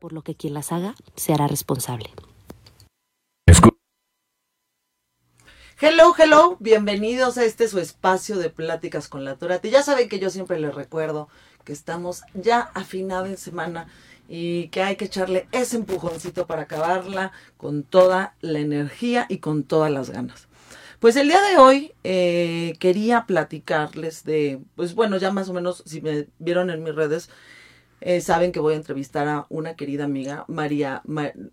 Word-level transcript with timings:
por 0.00 0.12
lo 0.12 0.22
que 0.22 0.34
quien 0.34 0.54
las 0.54 0.72
haga 0.72 0.96
se 1.14 1.32
hará 1.32 1.46
responsable. 1.46 2.10
Hello, 5.82 6.12
hello, 6.18 6.56
bienvenidos 6.58 7.38
a 7.38 7.44
este 7.44 7.68
su 7.68 7.78
espacio 7.78 8.36
de 8.36 8.50
pláticas 8.50 9.08
con 9.08 9.24
la 9.24 9.36
Torate. 9.36 9.70
Ya 9.70 9.82
saben 9.82 10.08
que 10.08 10.18
yo 10.18 10.28
siempre 10.28 10.58
les 10.58 10.74
recuerdo 10.74 11.28
que 11.64 11.72
estamos 11.72 12.22
ya 12.34 12.60
afinada 12.74 13.28
en 13.28 13.38
semana 13.38 13.86
y 14.28 14.68
que 14.68 14.82
hay 14.82 14.96
que 14.96 15.06
echarle 15.06 15.48
ese 15.52 15.76
empujoncito 15.76 16.46
para 16.46 16.62
acabarla 16.62 17.32
con 17.56 17.82
toda 17.82 18.34
la 18.40 18.58
energía 18.58 19.26
y 19.28 19.38
con 19.38 19.64
todas 19.64 19.90
las 19.90 20.10
ganas. 20.10 20.48
Pues 20.98 21.16
el 21.16 21.28
día 21.28 21.40
de 21.40 21.56
hoy 21.56 21.92
eh, 22.04 22.74
quería 22.78 23.24
platicarles 23.24 24.24
de, 24.24 24.60
pues 24.76 24.94
bueno, 24.94 25.16
ya 25.16 25.30
más 25.30 25.48
o 25.48 25.54
menos 25.54 25.82
si 25.86 26.02
me 26.02 26.28
vieron 26.38 26.68
en 26.68 26.82
mis 26.82 26.94
redes, 26.94 27.30
eh, 28.00 28.20
saben 28.20 28.52
que 28.52 28.60
voy 28.60 28.74
a 28.74 28.78
entrevistar 28.78 29.28
a 29.28 29.46
una 29.50 29.76
querida 29.76 30.04
amiga, 30.04 30.44
María, 30.48 31.02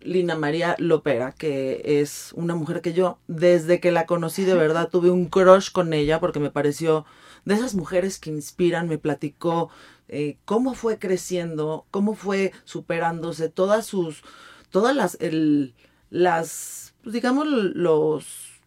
Lina 0.00 0.34
María 0.34 0.76
Lopera, 0.78 1.32
que 1.32 1.82
es 2.00 2.32
una 2.34 2.54
mujer 2.54 2.80
que 2.80 2.94
yo, 2.94 3.18
desde 3.28 3.80
que 3.80 3.92
la 3.92 4.06
conocí 4.06 4.44
de 4.44 4.54
verdad, 4.54 4.88
tuve 4.88 5.10
un 5.10 5.26
crush 5.26 5.70
con 5.70 5.92
ella 5.92 6.20
porque 6.20 6.40
me 6.40 6.50
pareció 6.50 7.04
de 7.44 7.54
esas 7.54 7.74
mujeres 7.74 8.18
que 8.18 8.30
inspiran, 8.30 8.88
me 8.88 8.98
platicó 8.98 9.70
eh, 10.08 10.38
cómo 10.46 10.74
fue 10.74 10.98
creciendo, 10.98 11.86
cómo 11.90 12.14
fue 12.14 12.52
superándose, 12.64 13.50
todas 13.50 13.84
sus, 13.86 14.22
todas 14.70 14.96
las, 14.96 15.18
el, 15.20 15.74
las, 16.08 16.94
pues 17.02 17.12
digamos, 17.12 17.46
los, 17.46 18.60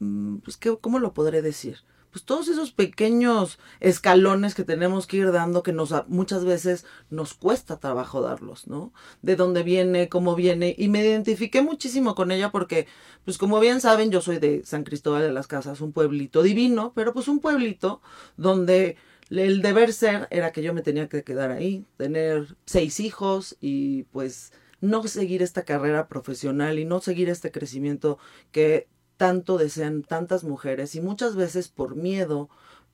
mm, 0.00 0.38
pues, 0.38 0.58
¿cómo 0.80 0.98
lo 0.98 1.14
podré 1.14 1.42
decir? 1.42 1.78
Pues 2.14 2.24
todos 2.24 2.46
esos 2.46 2.70
pequeños 2.70 3.58
escalones 3.80 4.54
que 4.54 4.62
tenemos 4.62 5.08
que 5.08 5.16
ir 5.16 5.32
dando 5.32 5.64
que 5.64 5.72
nos 5.72 5.92
muchas 6.06 6.44
veces 6.44 6.86
nos 7.10 7.34
cuesta 7.34 7.80
trabajo 7.80 8.20
darlos, 8.20 8.68
¿no? 8.68 8.92
De 9.22 9.34
dónde 9.34 9.64
viene, 9.64 10.08
cómo 10.08 10.36
viene 10.36 10.76
y 10.78 10.86
me 10.86 11.04
identifiqué 11.04 11.60
muchísimo 11.60 12.14
con 12.14 12.30
ella 12.30 12.52
porque 12.52 12.86
pues 13.24 13.36
como 13.36 13.58
bien 13.58 13.80
saben 13.80 14.12
yo 14.12 14.20
soy 14.20 14.38
de 14.38 14.64
San 14.64 14.84
Cristóbal 14.84 15.22
de 15.22 15.32
las 15.32 15.48
Casas, 15.48 15.80
un 15.80 15.90
pueblito 15.90 16.44
divino, 16.44 16.92
pero 16.94 17.12
pues 17.12 17.26
un 17.26 17.40
pueblito 17.40 18.00
donde 18.36 18.96
el 19.28 19.60
deber 19.60 19.92
ser 19.92 20.28
era 20.30 20.52
que 20.52 20.62
yo 20.62 20.72
me 20.72 20.82
tenía 20.82 21.08
que 21.08 21.24
quedar 21.24 21.50
ahí, 21.50 21.84
tener 21.96 22.56
seis 22.64 23.00
hijos 23.00 23.56
y 23.60 24.04
pues 24.12 24.52
no 24.80 25.02
seguir 25.08 25.42
esta 25.42 25.64
carrera 25.64 26.06
profesional 26.06 26.78
y 26.78 26.84
no 26.84 27.00
seguir 27.00 27.28
este 27.28 27.50
crecimiento 27.50 28.18
que 28.52 28.86
tanto 29.16 29.58
desean 29.58 30.02
tantas 30.02 30.44
mujeres 30.44 30.94
y 30.94 31.00
muchas 31.00 31.36
veces 31.36 31.68
por 31.68 31.96
miedo, 31.96 32.48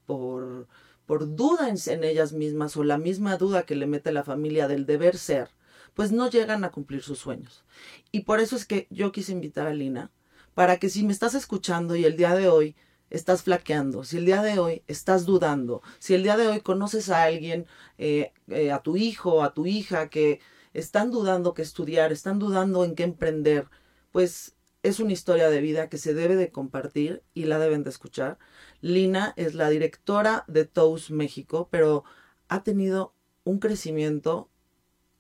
por, 0.07 0.69
por 1.07 1.35
duda 1.35 1.69
en, 1.69 2.05
ellas 2.05 2.33
mismas 2.33 2.77
o 2.77 2.85
la 2.85 2.99
misma 2.99 3.37
duda 3.37 3.65
que 3.65 3.75
le 3.75 3.87
mete 3.87 4.13
la 4.13 4.25
familia 4.25 4.69
del 4.69 4.87
deber 4.87 5.17
ser, 5.17 5.51
pues 5.95 6.13
no 6.13 6.31
llegan 6.31 6.65
a 6.65 6.71
cumplir 6.71 7.03
sus 7.03 7.19
sueños. 7.19 7.65
Y 8.13 8.21
por 8.21 8.41
eso 8.41 8.57
es 8.57 8.65
que 8.65 8.87
yo 8.91 9.13
quise 9.13 9.33
invitar 9.33 9.67
a 9.67 9.75
Lina 9.75 10.11
para 10.55 10.79
que 10.79 10.91
si 10.91 11.05
me 11.05 11.13
estás 11.13 11.35
escuchando 11.35 11.97
y 11.97 12.05
el 12.05 12.17
día 12.17 12.35
de 12.35 12.49
hoy 12.49 12.77
estás 13.09 13.43
flaqueando, 13.43 14.05
si 14.05 14.19
el 14.19 14.25
día 14.25 14.43
de 14.43 14.59
hoy 14.59 14.83
estás 14.87 15.27
dudando, 15.27 15.83
si 15.99 16.15
el 16.15 16.23
día 16.23 16.37
de 16.37 16.47
hoy 16.47 16.61
conoces 16.61 17.09
a 17.09 17.25
alguien, 17.25 17.67
eh, 17.99 18.33
eh, 18.49 18.71
a 18.71 18.83
tu 18.83 18.97
hijo, 18.97 19.43
a 19.43 19.53
tu 19.53 19.67
hija, 19.67 20.11
que 20.11 20.41
están 20.75 21.11
dudando 21.11 21.55
qué 21.55 21.63
estudiar, 21.63 22.13
están 22.13 22.39
dudando 22.39 22.85
en 22.85 22.95
qué 22.95 23.03
emprender, 23.03 23.69
pues 24.13 24.55
es 24.83 25.01
una 25.01 25.13
historia 25.13 25.51
de 25.51 25.61
vida 25.61 25.89
que 25.89 25.99
se 25.99 26.15
debe 26.15 26.37
de 26.37 26.51
compartir 26.51 27.23
y 27.35 27.45
la 27.45 27.59
deben 27.59 27.85
de 27.85 27.91
escuchar. 27.91 28.39
Lina 28.81 29.35
es 29.37 29.55
la 29.55 29.69
directora 29.69 30.45
de 30.49 30.65
Toast 30.65 31.11
México, 31.11 31.69
pero 31.71 32.05
ha 32.49 32.63
tenido 32.63 33.15
un 33.45 33.59
crecimiento, 33.59 34.51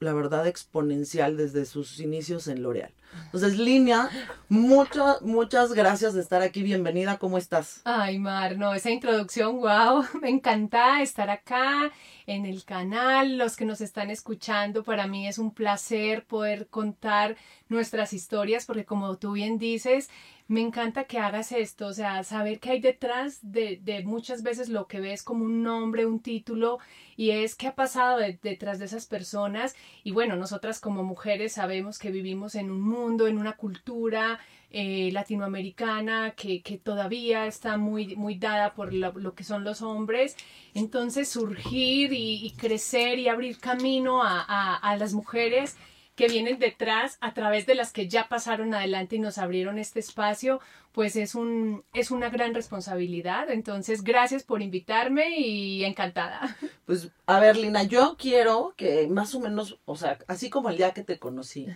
la 0.01 0.15
verdad, 0.15 0.47
exponencial 0.47 1.37
desde 1.37 1.67
sus 1.67 2.01
inicios 2.01 2.49
en 2.49 2.63
L'Oreal. 2.63 2.91
Entonces, 3.27 3.59
Lina, 3.59 4.09
muchas, 4.49 5.21
muchas 5.21 5.75
gracias 5.75 6.15
de 6.15 6.23
estar 6.23 6.41
aquí. 6.41 6.63
Bienvenida, 6.63 7.19
¿cómo 7.19 7.37
estás? 7.37 7.83
Ay, 7.85 8.19
Mar, 8.19 8.57
no, 8.57 8.73
esa 8.73 8.91
introducción, 8.91 9.61
wow, 9.61 10.05
me 10.23 10.31
encanta 10.31 11.03
estar 11.03 11.29
acá 11.29 11.93
en 12.27 12.47
el 12.47 12.65
canal, 12.65 13.37
los 13.37 13.57
que 13.57 13.67
nos 13.67 13.83
están 13.83 14.11
escuchando, 14.11 14.85
para 14.85 15.07
mí 15.07 15.29
es 15.29 15.39
un 15.39 15.53
placer 15.53 16.25
poder 16.25 16.69
contar 16.69 17.37
nuestras 17.69 18.15
historias, 18.15 18.65
porque 18.65 18.87
como 18.87 19.19
tú 19.19 19.33
bien 19.33 19.59
dices, 19.59 20.09
me 20.51 20.63
encanta 20.63 21.05
que 21.05 21.21
hagas 21.21 21.53
esto, 21.53 21.87
o 21.87 21.93
sea, 21.93 22.25
saber 22.25 22.59
que 22.59 22.71
hay 22.71 22.81
detrás 22.81 23.39
de, 23.41 23.79
de 23.85 24.03
muchas 24.03 24.43
veces 24.43 24.69
lo 24.69 24.89
que 24.89 24.99
ves 24.99 25.23
como 25.23 25.45
un 25.45 25.63
nombre, 25.63 26.07
un 26.07 26.19
título, 26.19 26.81
y 27.17 27.31
es 27.31 27.55
qué 27.55 27.69
ha 27.69 27.77
pasado 27.77 28.19
detrás 28.19 28.81
de 28.81 28.87
esas 28.87 29.07
personas. 29.07 29.77
Y 30.03 30.11
bueno, 30.11 30.35
nosotras 30.35 30.81
como 30.81 31.05
mujeres 31.05 31.53
sabemos 31.53 32.01
que 32.01 32.11
vivimos 32.11 32.57
en 32.57 32.73
un 32.73 32.81
mundo, 32.81 33.29
en 33.29 33.39
una 33.39 33.53
cultura, 33.53 34.41
eh, 34.73 35.11
latinoamericana 35.13 36.33
que, 36.37 36.63
que, 36.63 36.79
todavía 36.79 37.47
está 37.47 37.77
muy, 37.77 38.17
muy 38.17 38.35
dada 38.37 38.75
por 38.75 38.93
lo, 38.93 39.35
que 39.37 39.45
son 39.45 39.63
los 39.63 39.83
hombres. 39.83 40.37
Entonces 40.75 41.29
surgir 41.29 42.13
y, 42.13 42.53
crecer 42.57 43.21
y 43.21 43.29
abrir 43.29 43.59
camino 43.59 44.25
a, 44.25 44.45
a, 44.49 44.75
a, 44.77 44.97
las 44.97 45.13
mujeres 45.15 45.77
que 46.15 46.29
vienen 46.29 46.59
detrás 46.59 47.17
a 47.21 47.33
través 47.35 47.67
de 47.67 47.75
las 47.75 47.93
que 47.93 48.09
ya 48.09 48.29
pasaron 48.29 48.75
adelante 48.75 49.17
y 49.17 49.21
nos 49.21 49.39
abrieron 49.39 49.79
este 49.79 50.01
espacio, 50.01 50.61
pues 50.93 51.17
es, 51.17 51.35
un, 51.35 51.85
es 51.95 52.11
una 52.11 52.31
gran 52.31 52.55
responsabilidad. 52.55 53.51
Entonces, 53.51 54.03
gracias 54.03 54.43
por 54.43 54.63
invitarme 54.63 55.39
y 55.39 55.85
encantada. 55.85 56.57
Pues, 56.87 57.09
a 57.27 57.39
ver, 57.39 57.57
Lina, 57.57 57.85
yo 57.85 58.17
quiero 58.19 58.75
que 58.77 59.07
más 59.07 59.35
o 59.35 59.41
menos, 59.41 59.79
o 59.85 59.97
sea, 59.97 60.19
así 60.27 60.51
como 60.51 60.71
el 60.71 60.77
día 60.77 60.93
que 60.93 61.05
te 61.05 61.21
conocí, 61.21 61.69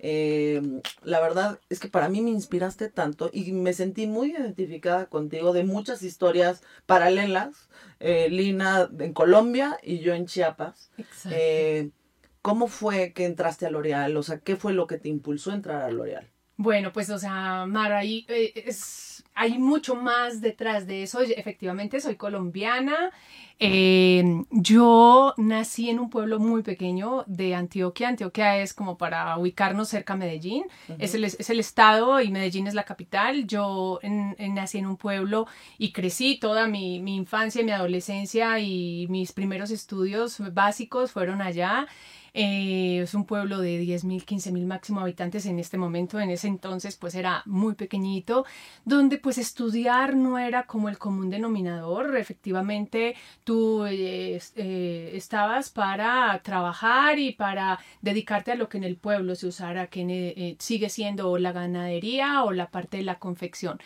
eh, 0.00 0.60
la 1.02 1.20
verdad 1.20 1.60
es 1.68 1.80
que 1.80 1.88
para 1.88 2.08
mí 2.08 2.20
me 2.20 2.30
inspiraste 2.30 2.88
tanto 2.88 3.30
y 3.32 3.52
me 3.52 3.72
sentí 3.72 4.06
muy 4.06 4.32
identificada 4.32 5.06
contigo 5.06 5.52
de 5.52 5.64
muchas 5.64 6.02
historias 6.02 6.62
paralelas. 6.86 7.68
Eh, 8.00 8.28
Lina 8.30 8.88
en 8.98 9.12
Colombia 9.12 9.78
y 9.82 9.98
yo 10.00 10.14
en 10.14 10.26
Chiapas. 10.26 10.90
Eh, 11.30 11.90
¿Cómo 12.48 12.66
fue 12.66 13.12
que 13.12 13.26
entraste 13.26 13.66
a 13.66 13.70
L'Oreal? 13.70 14.16
O 14.16 14.22
sea, 14.22 14.38
¿qué 14.38 14.56
fue 14.56 14.72
lo 14.72 14.86
que 14.86 14.96
te 14.96 15.10
impulsó 15.10 15.50
a 15.50 15.54
entrar 15.54 15.82
a 15.82 15.90
L'Oreal? 15.90 16.30
Bueno, 16.56 16.94
pues, 16.94 17.10
o 17.10 17.18
sea, 17.18 17.66
Mara, 17.66 17.98
ahí 17.98 18.24
es, 18.28 19.22
hay 19.34 19.58
mucho 19.58 19.94
más 19.94 20.40
detrás 20.40 20.86
de 20.86 21.02
eso. 21.02 21.20
Efectivamente, 21.20 22.00
soy 22.00 22.16
colombiana. 22.16 23.10
Eh, 23.60 24.24
yo 24.50 25.34
nací 25.36 25.90
en 25.90 26.00
un 26.00 26.08
pueblo 26.08 26.38
muy 26.38 26.62
pequeño 26.62 27.24
de 27.26 27.54
Antioquia. 27.54 28.08
Antioquia 28.08 28.56
es 28.62 28.72
como 28.72 28.96
para 28.96 29.36
ubicarnos 29.36 29.90
cerca 29.90 30.14
de 30.14 30.20
Medellín. 30.20 30.64
es, 30.98 31.14
el, 31.14 31.24
es, 31.24 31.50
el, 31.50 31.60
estado 31.60 32.18
y 32.20 32.30
Medellín 32.30 32.66
es 32.66 32.72
la 32.72 32.84
capital. 32.84 33.46
Yo 33.46 34.00
nací 34.38 34.78
en 34.78 34.86
un 34.86 34.96
pueblo 34.96 35.46
y 35.76 35.92
crecí 35.92 36.38
toda 36.40 36.66
mi, 36.66 36.98
mi 36.98 37.14
infancia, 37.14 37.62
mi 37.62 37.72
adolescencia 37.72 38.58
y 38.58 39.06
mis 39.10 39.32
primeros 39.32 39.70
estudios 39.70 40.40
básicos 40.54 41.12
fueron 41.12 41.42
allá. 41.42 41.86
Eh, 42.34 43.00
es 43.02 43.14
un 43.14 43.24
pueblo 43.24 43.58
de 43.58 43.80
10.000, 43.80 44.24
15.000 44.24 44.66
máximo 44.66 45.00
habitantes 45.00 45.46
en 45.46 45.58
este 45.58 45.78
momento, 45.78 46.20
en 46.20 46.30
ese 46.30 46.48
entonces 46.48 46.96
pues 46.96 47.14
era 47.14 47.42
muy 47.46 47.74
pequeñito, 47.74 48.44
donde 48.84 49.18
pues 49.18 49.38
estudiar 49.38 50.16
no 50.16 50.38
era 50.38 50.64
como 50.64 50.88
el 50.88 50.98
común 50.98 51.30
denominador, 51.30 52.16
efectivamente 52.16 53.14
tú 53.44 53.84
eh, 53.86 54.40
eh, 54.56 55.10
estabas 55.14 55.70
para 55.70 56.40
trabajar 56.42 57.18
y 57.18 57.32
para 57.32 57.78
dedicarte 58.02 58.52
a 58.52 58.56
lo 58.56 58.68
que 58.68 58.78
en 58.78 58.84
el 58.84 58.96
pueblo 58.96 59.34
se 59.34 59.46
usara, 59.46 59.88
que 59.88 60.56
sigue 60.58 60.88
siendo 60.88 61.36
la 61.38 61.52
ganadería 61.52 62.44
o 62.44 62.52
la 62.52 62.70
parte 62.70 62.98
de 62.98 63.02
la 63.04 63.18
confección. 63.18 63.78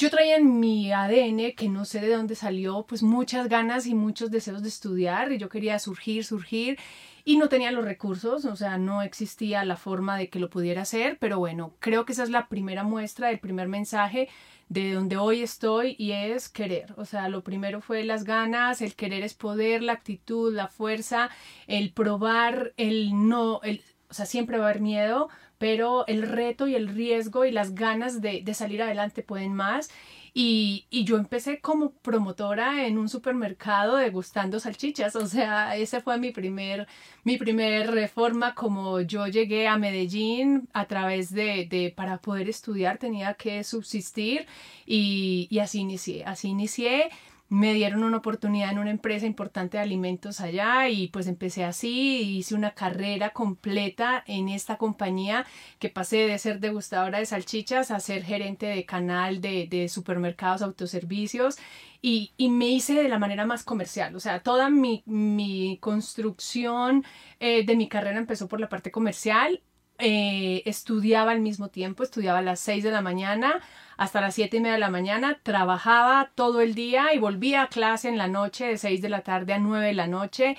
Yo 0.00 0.10
traía 0.10 0.36
en 0.36 0.60
mi 0.60 0.92
ADN, 0.92 1.54
que 1.56 1.68
no 1.68 1.84
sé 1.84 2.00
de 2.00 2.14
dónde 2.14 2.36
salió, 2.36 2.86
pues 2.86 3.02
muchas 3.02 3.48
ganas 3.48 3.84
y 3.84 3.96
muchos 3.96 4.30
deseos 4.30 4.62
de 4.62 4.68
estudiar 4.68 5.32
y 5.32 5.38
yo 5.38 5.48
quería 5.48 5.76
surgir, 5.80 6.24
surgir 6.24 6.78
y 7.24 7.36
no 7.36 7.48
tenía 7.48 7.72
los 7.72 7.84
recursos, 7.84 8.44
o 8.44 8.54
sea, 8.54 8.78
no 8.78 9.02
existía 9.02 9.64
la 9.64 9.76
forma 9.76 10.16
de 10.16 10.28
que 10.30 10.38
lo 10.38 10.50
pudiera 10.50 10.82
hacer, 10.82 11.18
pero 11.18 11.40
bueno, 11.40 11.74
creo 11.80 12.04
que 12.04 12.12
esa 12.12 12.22
es 12.22 12.30
la 12.30 12.48
primera 12.48 12.84
muestra, 12.84 13.32
el 13.32 13.40
primer 13.40 13.66
mensaje 13.66 14.28
de 14.68 14.92
donde 14.92 15.16
hoy 15.16 15.42
estoy 15.42 15.96
y 15.98 16.12
es 16.12 16.48
querer. 16.48 16.94
O 16.96 17.04
sea, 17.04 17.28
lo 17.28 17.42
primero 17.42 17.80
fue 17.80 18.04
las 18.04 18.22
ganas, 18.22 18.80
el 18.82 18.94
querer 18.94 19.24
es 19.24 19.34
poder, 19.34 19.82
la 19.82 19.94
actitud, 19.94 20.54
la 20.54 20.68
fuerza, 20.68 21.28
el 21.66 21.92
probar, 21.92 22.72
el 22.76 23.26
no, 23.28 23.60
el, 23.64 23.82
o 24.08 24.14
sea, 24.14 24.26
siempre 24.26 24.58
va 24.58 24.66
a 24.66 24.70
haber 24.70 24.80
miedo, 24.80 25.28
pero 25.58 26.06
el 26.06 26.22
reto 26.22 26.66
y 26.68 26.74
el 26.74 26.88
riesgo 26.88 27.44
y 27.44 27.50
las 27.50 27.74
ganas 27.74 28.20
de, 28.20 28.42
de 28.42 28.54
salir 28.54 28.82
adelante 28.82 29.22
pueden 29.22 29.54
más. 29.54 29.90
Y, 30.34 30.86
y, 30.90 31.04
yo 31.04 31.16
empecé 31.16 31.60
como 31.60 31.90
promotora 31.90 32.86
en 32.86 32.98
un 32.98 33.08
supermercado 33.08 33.96
degustando 33.96 34.60
salchichas, 34.60 35.16
o 35.16 35.26
sea, 35.26 35.74
esa 35.76 36.00
fue 36.00 36.18
mi 36.18 36.30
primer, 36.30 36.86
mi 37.24 37.38
primer 37.38 37.90
reforma, 37.90 38.54
como 38.54 39.00
yo 39.00 39.26
llegué 39.26 39.66
a 39.66 39.78
Medellín 39.78 40.68
a 40.74 40.86
través 40.86 41.32
de, 41.32 41.66
de 41.68 41.92
para 41.96 42.18
poder 42.18 42.48
estudiar 42.48 42.98
tenía 42.98 43.34
que 43.34 43.64
subsistir 43.64 44.46
y, 44.86 45.48
y 45.50 45.58
así 45.58 45.80
inicié, 45.80 46.24
así 46.24 46.48
inicié 46.48 47.10
me 47.48 47.72
dieron 47.72 48.04
una 48.04 48.18
oportunidad 48.18 48.70
en 48.70 48.78
una 48.78 48.90
empresa 48.90 49.26
importante 49.26 49.78
de 49.78 49.82
alimentos 49.82 50.40
allá 50.40 50.88
y 50.88 51.08
pues 51.08 51.26
empecé 51.26 51.64
así, 51.64 52.38
hice 52.38 52.54
una 52.54 52.74
carrera 52.74 53.30
completa 53.30 54.22
en 54.26 54.48
esta 54.48 54.76
compañía 54.76 55.46
que 55.78 55.88
pasé 55.88 56.26
de 56.26 56.38
ser 56.38 56.60
degustadora 56.60 57.18
de 57.18 57.26
salchichas 57.26 57.90
a 57.90 58.00
ser 58.00 58.22
gerente 58.24 58.66
de 58.66 58.84
canal 58.84 59.40
de, 59.40 59.66
de 59.66 59.88
supermercados, 59.88 60.62
autoservicios 60.62 61.56
y, 62.02 62.32
y, 62.36 62.50
me 62.50 62.66
hice 62.68 62.94
de 62.94 63.08
la 63.08 63.18
manera 63.18 63.44
más 63.44 63.64
comercial, 63.64 64.14
o 64.14 64.20
sea, 64.20 64.40
toda 64.42 64.70
mi, 64.70 65.02
mi 65.06 65.78
construcción 65.80 67.04
eh, 67.40 67.64
de 67.66 67.76
mi 67.76 67.88
carrera 67.88 68.18
empezó 68.18 68.46
por 68.46 68.60
la 68.60 68.68
parte 68.68 68.92
comercial, 68.92 69.62
eh, 69.98 70.62
estudiaba 70.66 71.32
al 71.32 71.40
mismo 71.40 71.68
tiempo, 71.68 72.02
estudiaba 72.02 72.38
a 72.38 72.42
las 72.42 72.60
6 72.60 72.84
de 72.84 72.90
la 72.90 73.02
mañana 73.02 73.60
hasta 73.98 74.20
las 74.20 74.34
7 74.36 74.56
y 74.56 74.60
media 74.60 74.74
de 74.74 74.78
la 74.78 74.90
mañana, 74.90 75.40
trabajaba 75.42 76.30
todo 76.36 76.60
el 76.60 76.74
día 76.74 77.12
y 77.14 77.18
volvía 77.18 77.62
a 77.62 77.68
clase 77.68 78.08
en 78.08 78.16
la 78.16 78.28
noche 78.28 78.66
de 78.66 78.78
6 78.78 79.02
de 79.02 79.08
la 79.08 79.22
tarde 79.22 79.54
a 79.54 79.58
9 79.58 79.88
de 79.88 79.94
la 79.94 80.06
noche. 80.06 80.56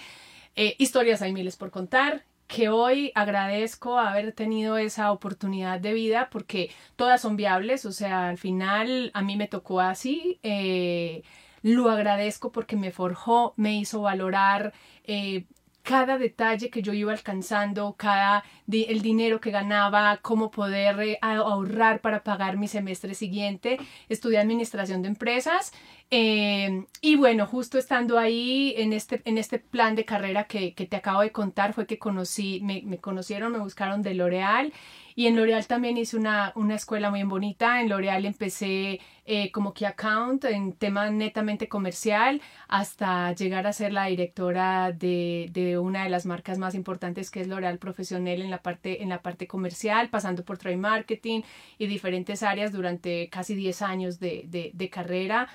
Eh, 0.56 0.76
historias 0.78 1.22
hay 1.22 1.32
miles 1.32 1.56
por 1.56 1.72
contar 1.72 2.26
que 2.48 2.68
hoy 2.68 3.12
agradezco 3.16 3.98
haber 3.98 4.34
tenido 4.34 4.78
esa 4.78 5.12
oportunidad 5.12 5.80
de 5.80 5.94
vida 5.94 6.30
porque 6.32 6.72
todas 6.98 7.22
son 7.22 7.38
viables, 7.38 7.86
o 7.86 7.92
sea, 7.94 8.28
al 8.30 8.38
final 8.38 9.12
a 9.14 9.22
mí 9.22 9.38
me 9.38 9.48
tocó 9.48 9.80
así, 9.80 10.40
eh, 10.44 11.24
lo 11.62 11.90
agradezco 11.90 12.52
porque 12.52 12.76
me 12.76 12.92
forjó, 12.92 13.54
me 13.56 13.78
hizo 13.78 14.02
valorar 14.02 14.74
eh, 15.06 15.46
cada 15.90 16.20
detalle 16.20 16.70
que 16.70 16.84
yo 16.84 16.94
iba 16.94 17.12
alcanzando, 17.12 17.96
cada 17.98 18.44
el 18.72 19.02
dinero 19.02 19.42
que 19.42 19.50
ganaba, 19.50 20.20
cómo 20.22 20.52
poder 20.52 21.00
eh, 21.00 21.18
ahorrar 21.20 22.00
para 22.02 22.24
pagar 22.24 22.58
mi 22.58 22.68
semestre 22.68 23.16
siguiente. 23.16 23.80
Estudié 24.08 24.38
administración 24.38 25.02
de 25.02 25.08
empresas 25.08 25.74
eh, 26.12 26.86
y 27.02 27.16
bueno, 27.16 27.48
justo 27.48 27.80
estando 27.80 28.20
ahí 28.20 28.76
en 28.78 28.94
este, 28.94 29.24
en 29.26 29.40
este 29.40 29.58
plan 29.58 29.96
de 29.96 30.06
carrera 30.06 30.44
que, 30.44 30.76
que 30.76 30.86
te 30.86 30.96
acabo 30.96 31.22
de 31.22 31.32
contar 31.32 31.74
fue 31.74 31.88
que 31.88 31.98
conocí, 31.98 32.62
me, 32.62 32.84
me 32.84 33.00
conocieron, 33.00 33.52
me 33.52 33.58
buscaron 33.60 34.04
de 34.04 34.14
L'Oreal 34.14 34.72
y 35.20 35.28
en 35.28 35.36
L'Oreal 35.36 35.68
también 35.68 35.98
hice 35.98 36.16
una, 36.16 36.54
una 36.56 36.76
escuela 36.76 37.10
muy 37.10 37.22
bonita. 37.24 37.82
En 37.82 37.90
L'Oreal 37.90 38.26
empecé 38.26 39.02
eh, 39.26 39.52
como 39.52 39.74
key 39.74 39.86
account 39.86 40.46
en 40.46 40.72
tema 40.72 41.10
netamente 41.10 41.68
comercial 41.68 42.42
hasta 42.70 43.34
llegar 43.34 43.68
a 43.68 43.74
ser 43.74 43.92
la 43.92 44.06
directora 44.06 44.94
de, 44.94 45.50
de 45.52 45.78
una 45.78 46.06
de 46.06 46.10
las 46.10 46.26
marcas 46.26 46.58
más 46.58 46.74
importantes 46.74 47.32
que 47.32 47.42
es 47.42 47.50
L'Oreal 47.50 47.80
Profesional 47.80 48.42
en 48.42 48.50
la, 48.50 48.62
parte, 48.62 49.04
en 49.04 49.10
la 49.10 49.22
parte 49.22 49.46
comercial, 49.46 50.08
pasando 50.10 50.46
por 50.46 50.58
trade 50.58 50.78
marketing 50.78 51.42
y 51.78 51.88
diferentes 51.88 52.42
áreas 52.42 52.72
durante 52.72 53.28
casi 53.28 53.56
10 53.56 53.82
años 53.82 54.22
de, 54.22 54.46
de, 54.48 54.72
de 54.74 54.90
carrera 54.90 55.50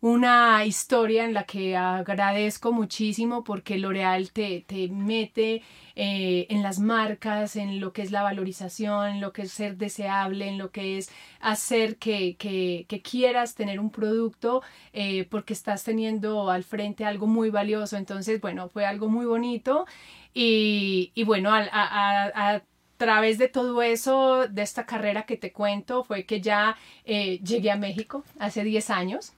una 0.00 0.64
historia 0.64 1.24
en 1.24 1.34
la 1.34 1.44
que 1.44 1.76
agradezco 1.76 2.72
muchísimo 2.72 3.44
porque 3.44 3.78
L'Oreal 3.78 4.32
te, 4.32 4.64
te 4.66 4.88
mete 4.88 5.62
eh, 5.94 6.46
en 6.48 6.62
las 6.62 6.78
marcas, 6.78 7.56
en 7.56 7.80
lo 7.80 7.92
que 7.92 8.02
es 8.02 8.10
la 8.10 8.22
valorización, 8.22 9.08
en 9.08 9.20
lo 9.20 9.32
que 9.32 9.42
es 9.42 9.52
ser 9.52 9.76
deseable, 9.76 10.48
en 10.48 10.58
lo 10.58 10.70
que 10.70 10.98
es 10.98 11.10
hacer 11.40 11.98
que, 11.98 12.36
que, 12.36 13.02
quieras 13.02 13.54
tener 13.54 13.80
un 13.80 13.90
producto 13.90 14.62
eh, 14.92 15.24
porque 15.30 15.52
estás 15.52 15.84
teniendo 15.84 16.50
al 16.50 16.64
frente 16.64 17.04
algo 17.04 17.26
muy 17.26 17.50
valioso. 17.50 17.96
Entonces, 17.96 18.40
bueno, 18.40 18.68
fue 18.68 18.86
algo 18.86 19.08
muy 19.08 19.26
bonito 19.26 19.86
y, 20.32 21.12
y 21.14 21.24
bueno, 21.24 21.50
a, 21.52 21.60
a, 21.72 22.54
a 22.54 22.62
través 22.96 23.38
de 23.38 23.48
todo 23.48 23.82
eso, 23.82 24.46
de 24.48 24.62
esta 24.62 24.86
carrera 24.86 25.24
que 25.24 25.36
te 25.36 25.52
cuento, 25.52 26.04
fue 26.04 26.26
que 26.26 26.40
ya 26.40 26.76
eh, 27.04 27.38
llegué 27.40 27.70
a 27.70 27.76
México 27.76 28.24
hace 28.38 28.62
10 28.64 28.90
años. 28.90 29.32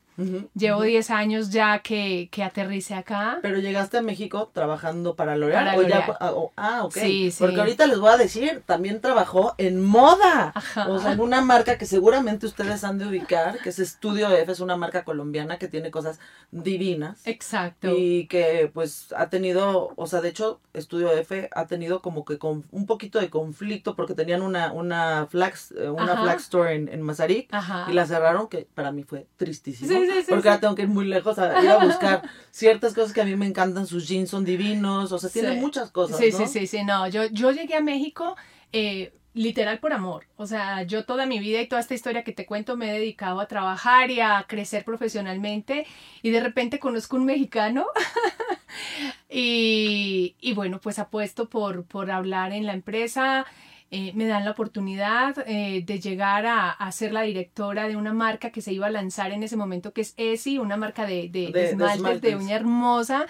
Llevo 0.54 0.82
10 0.82 1.10
años 1.10 1.50
ya 1.50 1.78
que, 1.80 2.28
que 2.30 2.42
aterrice 2.42 2.94
acá. 2.94 3.38
Pero 3.42 3.58
llegaste 3.58 3.98
a 3.98 4.02
México 4.02 4.50
trabajando 4.52 5.14
para 5.16 5.36
L'Oreal. 5.36 5.64
Para 5.64 5.78
¿o 5.78 5.82
ya- 5.82 6.06
L'Oreal. 6.06 6.16
ah, 6.56 6.84
ok. 6.84 6.92
Sí, 6.94 7.30
sí. 7.30 7.36
Porque 7.40 7.58
ahorita 7.60 7.86
les 7.86 7.98
voy 7.98 8.10
a 8.10 8.16
decir, 8.16 8.62
también 8.66 9.00
trabajó 9.00 9.54
en 9.58 9.80
moda. 9.80 10.52
Ajá. 10.54 10.88
O 10.88 10.98
sea, 10.98 11.12
en 11.12 11.20
una 11.20 11.40
marca 11.40 11.78
que 11.78 11.86
seguramente 11.86 12.46
ustedes 12.46 12.84
han 12.84 12.98
de 12.98 13.06
ubicar, 13.06 13.58
que 13.60 13.70
es 13.70 13.78
Estudio 13.78 14.30
F, 14.30 14.52
es 14.52 14.60
una 14.60 14.76
marca 14.76 15.04
colombiana 15.04 15.58
que 15.58 15.68
tiene 15.68 15.90
cosas 15.90 16.20
divinas. 16.50 17.26
Exacto. 17.26 17.88
Y 17.96 18.26
que 18.26 18.70
pues 18.72 19.12
ha 19.16 19.28
tenido, 19.30 19.92
o 19.96 20.06
sea, 20.06 20.20
de 20.20 20.28
hecho, 20.28 20.60
Estudio 20.74 21.12
F 21.12 21.48
ha 21.54 21.66
tenido 21.66 22.02
como 22.02 22.24
que 22.24 22.38
con 22.38 22.64
un 22.70 22.86
poquito 22.86 23.18
de 23.20 23.30
conflicto 23.30 23.96
porque 23.96 24.14
tenían 24.14 24.42
una, 24.42 24.72
una 24.72 25.26
flag, 25.30 25.54
eh, 25.76 25.88
una 25.88 26.12
Ajá. 26.12 26.22
flag 26.22 26.36
store 26.38 26.74
en, 26.74 26.88
en 26.88 27.02
Mazarik 27.02 27.48
Ajá. 27.52 27.86
y 27.90 27.94
la 27.94 28.06
cerraron, 28.06 28.48
que 28.48 28.66
para 28.74 28.92
mí 28.92 29.02
fue 29.04 29.26
tristísimo. 29.36 29.88
Sí, 29.90 30.01
sí, 30.06 30.12
sí, 30.20 30.26
porque 30.28 30.48
ahora 30.48 30.60
tengo 30.60 30.74
que 30.74 30.82
ir 30.82 30.88
muy 30.88 31.06
lejos 31.06 31.38
a 31.38 31.62
ir 31.62 31.68
a 31.68 31.84
buscar 31.84 32.22
ciertas 32.50 32.94
cosas 32.94 33.12
que 33.12 33.20
a 33.20 33.24
mí 33.24 33.36
me 33.36 33.46
encantan. 33.46 33.86
Sus 33.86 34.08
jeans 34.08 34.30
son 34.30 34.44
divinos, 34.44 35.12
o 35.12 35.18
sea, 35.18 35.30
tiene 35.30 35.52
muchas 35.52 35.90
cosas. 35.90 36.18
Sí, 36.18 36.30
¿no? 36.30 36.38
sí, 36.38 36.46
sí, 36.46 36.66
sí, 36.66 36.84
no, 36.84 37.08
yo, 37.08 37.24
yo 37.26 37.50
llegué 37.50 37.74
a 37.74 37.80
México 37.80 38.36
eh, 38.72 39.12
literal 39.34 39.78
por 39.78 39.92
amor, 39.92 40.26
o 40.36 40.46
sea, 40.46 40.82
yo 40.82 41.04
toda 41.04 41.26
mi 41.26 41.38
vida 41.38 41.60
y 41.60 41.66
toda 41.66 41.80
esta 41.80 41.94
historia 41.94 42.22
que 42.22 42.32
te 42.32 42.44
cuento 42.44 42.76
me 42.76 42.90
he 42.90 42.92
dedicado 42.92 43.40
a 43.40 43.48
trabajar 43.48 44.10
y 44.10 44.20
a 44.20 44.44
crecer 44.46 44.84
profesionalmente 44.84 45.86
y 46.22 46.30
de 46.30 46.40
repente 46.40 46.78
conozco 46.78 47.16
un 47.16 47.24
mexicano 47.24 47.86
y, 49.30 50.36
y 50.40 50.52
bueno, 50.52 50.80
pues 50.80 50.98
apuesto 50.98 51.48
por, 51.48 51.84
por 51.84 52.10
hablar 52.10 52.52
en 52.52 52.66
la 52.66 52.74
empresa. 52.74 53.46
Eh, 53.92 54.10
me 54.14 54.26
dan 54.26 54.44
la 54.44 54.50
oportunidad 54.50 55.36
eh, 55.46 55.82
de 55.86 56.00
llegar 56.00 56.46
a, 56.46 56.70
a 56.70 56.90
ser 56.92 57.12
la 57.12 57.22
directora 57.22 57.86
de 57.88 57.96
una 57.96 58.12
marca 58.12 58.50
que 58.50 58.60
se 58.62 58.72
iba 58.72 58.86
a 58.88 58.90
lanzar 58.90 59.30
en 59.32 59.42
ese 59.44 59.56
momento, 59.56 59.92
que 59.92 60.00
es 60.00 60.14
ESI, 60.16 60.58
una 60.58 60.76
marca 60.76 61.06
de, 61.06 61.28
de, 61.28 61.52
De- 61.52 61.52
de 61.52 61.74
de 61.76 61.84
esmaltes 61.94 62.22
de 62.22 62.36
uña 62.36 62.56
hermosa. 62.56 63.26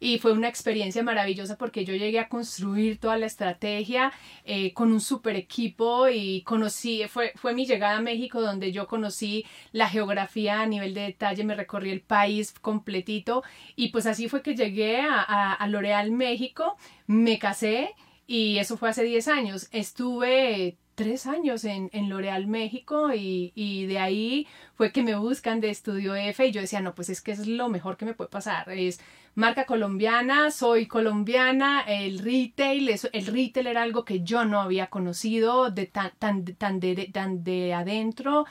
Y 0.00 0.18
fue 0.18 0.32
una 0.32 0.48
experiencia 0.48 1.02
maravillosa 1.02 1.56
porque 1.56 1.84
yo 1.86 1.94
llegué 1.94 2.18
a 2.20 2.28
construir 2.28 2.98
toda 2.98 3.16
la 3.16 3.26
estrategia 3.26 4.12
eh, 4.44 4.72
con 4.74 4.92
un 4.92 5.00
super 5.00 5.34
equipo 5.34 6.08
y 6.08 6.42
conocí, 6.42 7.02
fue, 7.08 7.32
fue 7.36 7.54
mi 7.54 7.64
llegada 7.64 7.96
a 7.98 8.00
México 8.02 8.42
donde 8.42 8.70
yo 8.70 8.86
conocí 8.86 9.46
la 9.72 9.88
geografía 9.88 10.60
a 10.60 10.66
nivel 10.66 10.92
de 10.94 11.02
detalle, 11.02 11.42
me 11.44 11.54
recorrí 11.54 11.90
el 11.90 12.02
país 12.02 12.52
completito 12.60 13.42
y 13.76 13.88
pues 13.92 14.04
así 14.06 14.28
fue 14.28 14.42
que 14.42 14.54
llegué 14.54 15.00
a, 15.00 15.20
a, 15.22 15.54
a 15.54 15.66
L'Oreal 15.68 16.10
México, 16.10 16.76
me 17.06 17.38
casé 17.38 17.94
y 18.26 18.58
eso 18.58 18.76
fue 18.76 18.90
hace 18.90 19.02
10 19.04 19.28
años. 19.28 19.68
Estuve 19.72 20.78
tres 20.94 21.26
años 21.26 21.64
en, 21.64 21.90
en 21.92 22.08
L'Oreal 22.08 22.46
México 22.46 23.12
y, 23.12 23.52
y 23.54 23.86
de 23.86 23.98
ahí 23.98 24.46
fue 24.74 24.92
que 24.92 25.02
me 25.02 25.16
buscan 25.16 25.60
de 25.60 25.70
Estudio 25.70 26.14
F 26.14 26.46
y 26.46 26.52
yo 26.52 26.60
decía, 26.60 26.80
no, 26.80 26.94
pues 26.94 27.10
es 27.10 27.20
que 27.20 27.32
es 27.32 27.46
lo 27.46 27.68
mejor 27.68 27.96
que 27.96 28.04
me 28.04 28.14
puede 28.14 28.30
pasar. 28.30 28.70
Es 28.70 29.00
marca 29.34 29.66
colombiana, 29.66 30.50
soy 30.50 30.86
colombiana, 30.86 31.82
el 31.86 32.20
retail, 32.20 32.88
eso, 32.88 33.08
el 33.12 33.26
retail 33.26 33.66
era 33.66 33.82
algo 33.82 34.04
que 34.04 34.22
yo 34.22 34.44
no 34.44 34.60
había 34.60 34.88
conocido 34.88 35.70
de 35.70 35.86
tan, 35.86 36.12
tan, 36.18 36.44
tan, 36.44 36.80
de, 36.80 37.10
tan 37.12 37.42
de 37.42 37.74
adentro. 37.74 38.46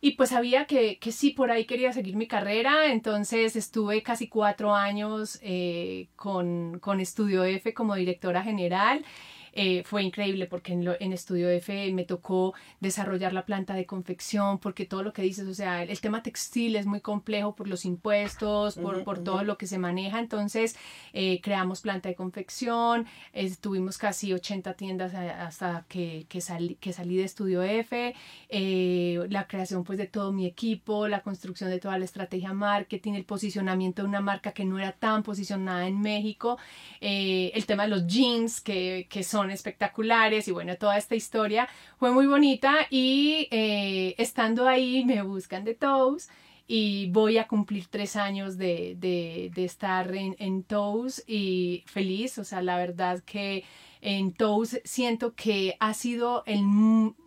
Y 0.00 0.12
pues 0.12 0.30
sabía 0.30 0.66
que, 0.66 0.98
que 0.98 1.12
sí, 1.12 1.30
por 1.30 1.50
ahí 1.50 1.66
quería 1.66 1.92
seguir 1.92 2.16
mi 2.16 2.26
carrera, 2.26 2.86
entonces 2.92 3.54
estuve 3.54 4.02
casi 4.02 4.28
cuatro 4.28 4.74
años 4.74 5.38
eh, 5.42 6.08
con, 6.16 6.78
con 6.80 7.00
Estudio 7.00 7.44
F 7.44 7.74
como 7.74 7.94
directora 7.94 8.42
general. 8.42 9.04
Eh, 9.52 9.82
fue 9.84 10.02
increíble 10.02 10.46
porque 10.46 10.72
en, 10.72 10.84
lo- 10.84 10.96
en 11.00 11.12
Estudio 11.12 11.48
F 11.50 11.92
me 11.92 12.04
tocó 12.04 12.54
desarrollar 12.80 13.32
la 13.32 13.44
planta 13.44 13.74
de 13.74 13.86
confección, 13.86 14.58
porque 14.58 14.86
todo 14.86 15.02
lo 15.02 15.12
que 15.12 15.22
dices, 15.22 15.46
o 15.48 15.54
sea, 15.54 15.82
el, 15.82 15.90
el 15.90 16.00
tema 16.00 16.22
textil 16.22 16.76
es 16.76 16.86
muy 16.86 17.00
complejo 17.00 17.54
por 17.54 17.66
los 17.68 17.84
impuestos, 17.84 18.76
por, 18.76 18.96
Ujú, 18.96 19.04
por 19.04 19.16
ujú. 19.16 19.24
todo 19.24 19.42
lo 19.44 19.58
que 19.58 19.66
se 19.66 19.78
maneja, 19.78 20.18
entonces 20.20 20.76
eh, 21.12 21.40
creamos 21.42 21.80
planta 21.80 22.08
de 22.08 22.14
confección, 22.14 23.06
eh, 23.32 23.50
tuvimos 23.60 23.98
casi 23.98 24.32
80 24.32 24.74
tiendas 24.74 25.14
hasta 25.14 25.84
que, 25.88 26.26
que, 26.28 26.40
salí, 26.40 26.76
que 26.76 26.92
salí 26.92 27.16
de 27.16 27.24
Estudio 27.24 27.62
F, 27.62 28.14
eh, 28.48 29.26
la 29.30 29.46
creación 29.46 29.84
pues 29.84 29.98
de 29.98 30.06
todo 30.06 30.32
mi 30.32 30.46
equipo, 30.46 31.08
la 31.08 31.20
construcción 31.22 31.70
de 31.70 31.78
toda 31.80 31.98
la 31.98 32.04
estrategia 32.04 32.52
marketing, 32.52 33.14
el 33.14 33.24
posicionamiento 33.24 34.02
de 34.02 34.08
una 34.08 34.20
marca 34.20 34.52
que 34.52 34.64
no 34.64 34.78
era 34.78 34.92
tan 34.92 35.22
posicionada 35.22 35.86
en 35.86 36.00
México, 36.00 36.58
eh, 37.00 37.50
el 37.54 37.66
tema 37.66 37.84
de 37.84 37.88
los 37.90 38.06
jeans 38.06 38.60
que, 38.60 39.06
que 39.10 39.22
son 39.22 39.39
espectaculares 39.48 40.48
y 40.48 40.52
bueno, 40.52 40.76
toda 40.76 40.98
esta 40.98 41.14
historia 41.14 41.68
fue 41.98 42.10
muy 42.10 42.26
bonita 42.26 42.86
y 42.90 43.46
eh, 43.52 44.14
estando 44.18 44.66
ahí 44.66 45.04
me 45.04 45.22
buscan 45.22 45.64
de 45.64 45.74
Toes 45.74 46.28
y 46.66 47.10
voy 47.10 47.38
a 47.38 47.48
cumplir 47.48 47.86
tres 47.88 48.14
años 48.14 48.58
de, 48.58 48.96
de, 48.98 49.64
estar 49.64 50.14
en, 50.14 50.36
en 50.38 50.62
Toes 50.62 51.24
y 51.26 51.82
feliz, 51.86 52.38
o 52.38 52.44
sea, 52.44 52.62
la 52.62 52.76
verdad 52.76 53.22
que 53.24 53.64
en 54.00 54.32
Toes 54.32 54.80
siento 54.84 55.34
que 55.34 55.76
ha 55.80 55.94
sido 55.94 56.42
el, 56.46 56.60